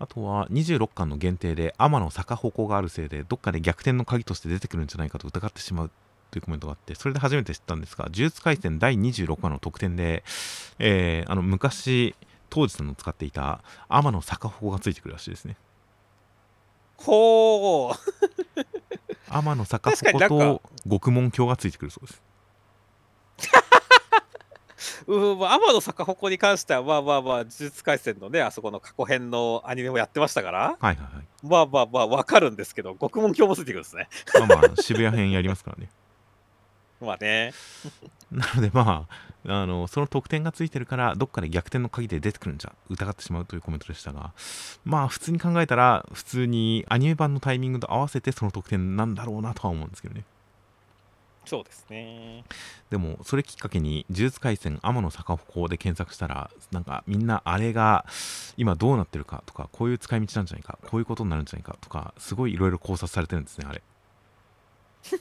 [0.00, 5.90] あとは26巻の限定で天の逆鉾があるせいでどっかで逆転の鍵として出てくるんじゃないかと疑ってしまう
[6.32, 10.24] というコメントがあってそれで初めて知ったんですが呪術廻戦第26話の特典で、
[10.80, 12.16] えーあの昔
[12.50, 15.56] 当時の使っていた天の逆鉾がついてくるらしいですね。
[16.98, 18.60] ほう
[19.28, 22.22] 天の逆確かに鉾なんと獄門鏡がついてくるそうです
[25.06, 31.46] うん、まあ天の逆鉾に関しては、まあまあまあ、呪術廻戦のね、あそこの過去編のアニメもやってましたから、はいはいはい。
[31.46, 34.08] まあまあまあ、わかるんですけど、獄門鏡もついてくるんですね。
[34.34, 35.90] まあまあ渋谷編やりますからね。
[37.00, 37.52] まあね、
[38.30, 44.32] なのでまああのその特典がついてるからどっかで逆転の鍵で出てくるんじゃ疑ってしまうというコメントでしたが
[44.84, 50.24] まあ普通に考えたら普通にアニメ版のタイミングと合わせてその特典なんだろうなとは思うんですけどね
[51.44, 52.44] そうですね。
[52.90, 58.06] でもそれきっかけに呪術廻戦天の逆鉾で検索したらなんかみんなあれが
[58.56, 63.82] 今どうなってるかとかこういう使い道なんじゃないかこういうことになるんじゃないかとかすごいいろいろ考察されてるんですねあれ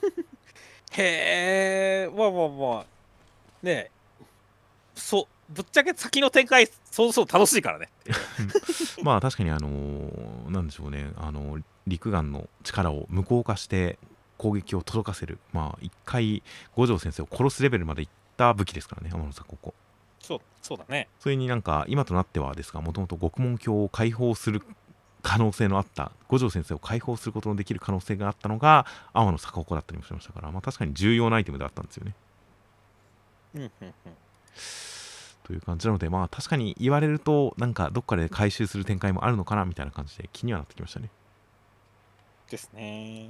[0.96, 2.86] へえ、まあまあまあ、
[3.64, 3.90] ね
[4.96, 7.90] そう、ぶっちゃけ先の展開、そうそう楽しいからね。
[9.02, 13.98] まあ確かにあのーなんでしょうねあの陸眼の力を無効化して
[14.38, 16.44] 攻撃を届かせるまあ一回
[16.76, 19.74] 五条先生を殺すレベルまでいった武器ですからね天野さんここ
[20.20, 21.10] そう、そうだね。
[21.20, 24.62] それになんか今となってはですがもともと獄門鏡を解放する
[25.22, 32.16] 可能性のあった五条先生を解放することのできる可能性があったのが天野逆鉾だったりもしましたからまあ確かに重要なアイテムであったんですよね
[33.56, 33.94] うんうんうん。
[35.44, 41.10] という感じなのでまあ確かに言われるとなんかどっかで回収する展開もあるのかなみたいな感じで気にはなってきましたね
[42.50, 43.30] ですね。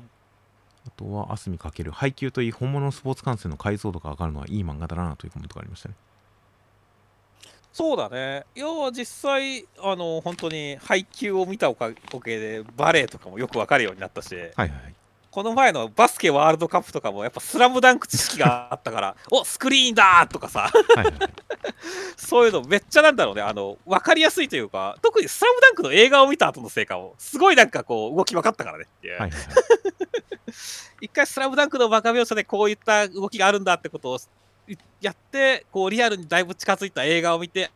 [0.88, 5.96] あとは、アスミかける配給といい、本物のスポーツ観戦の解像度が上がるのはいい漫画だなというコメントがありましたね。
[7.72, 8.46] そうだね。
[8.56, 11.98] いや、実際、あの、本当に配球を見たおかげ
[12.40, 14.94] で、バレーとかもよくわかるようになったし、はいはいはい。
[15.34, 21.08] この前のバスケワールドカップとかも、やっぱスラムダンク知識があったから、おスクリーンだーとかさ、はい。
[22.16, 29.14] そういうのめっちゃなんだろうね、あの、わかりやすいというか、特にスラムダンクの映画を見た後のせいかも、すごいなんかこう、動き分かったからねっていう。
[29.20, 29.50] はいはいはい。
[31.02, 34.18] 一回スラムダンクのバカ描写でこういった動きがあるんだってことを
[34.68, 37.72] いやって、こうリアルにだいぶ近づいた映画を見て、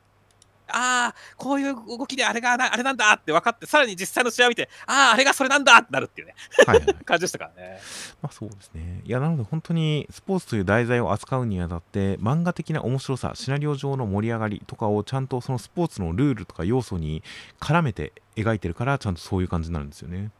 [0.69, 6.35] ああ、こういう動きであれがなあれなんだって分かって、さらに実際の試合を見て、ああ、あれがそれなんだってなるっていうね、
[6.65, 6.95] はいはいはい。
[7.05, 7.79] 感じでしたからね。
[8.21, 9.01] まあそうですね。
[9.05, 17.23] いや、なので本当にスポーツという題材を扱うにあたって、漫画的な面白さ、シナリオ上の盛り上がりとかをちゃんとそのスポーツのルールとか要素に
[17.59, 20.31] 絡めて描いてるから、ちゃんとそういう感じになるんですよね。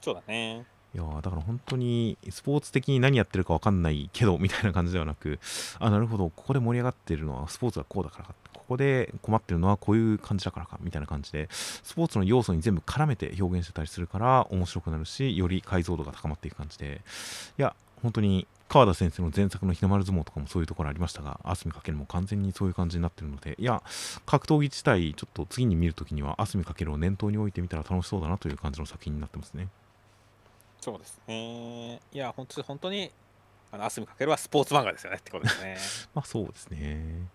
[0.00, 0.66] そうだね。
[0.94, 5.40] いやーだから本当にスポーツ的に何やってるか分かんないけどみたいな感じではなく
[5.80, 8.34] あなるほどここで盛り上がってるのはスポーツがこうだからか
[8.64, 17.02] ここで困ってるのはこういう感じだからかみたいな感じでスポーツの要素に全部絡めて表現してたりするから面白くなるしより解像度が高まっていく感じで
[17.58, 23.82] いや本当に川田先生の前作の日の丸相撲とかもそういうところありましたが、アスミかけるも完全にそういう感じになってるので、いや、
[24.26, 29.68] 格闘技自体、ちょっと次に見るときには、アスミかけるを念頭に置いてみたら楽しそうだなという感じの作品になってますね。
[30.80, 32.00] そうですね。
[32.12, 33.12] いや、本当に、本当に、
[33.70, 35.76] あの、アスミかけるはスポーツ漫画ですよねってことですね。
[36.12, 37.28] まあそうですね。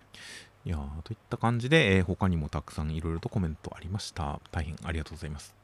[0.65, 4.39] いやーといった感じで、えー他にもたくさんいろいろとコメントありました。
[4.51, 5.55] 大変ありがとうございます。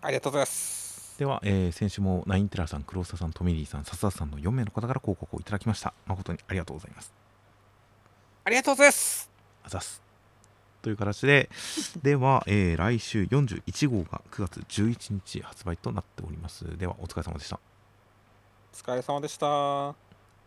[0.00, 1.18] ありがとうございます。
[1.18, 5.92] では、えー先週もナインテラさん、黒沢さん、トミリーさん、笹田さんの4名の方から広告をいただきました。
[6.06, 7.12] 誠にありがとうございます。
[8.44, 9.30] ありがとうございます。
[9.64, 10.02] あざっす。
[10.80, 11.48] という形で、
[12.02, 16.76] では、えー来週41号が9月11日発売となっております。
[16.78, 17.60] では、お疲れ様でした。
[18.72, 20.11] お疲れ様でした。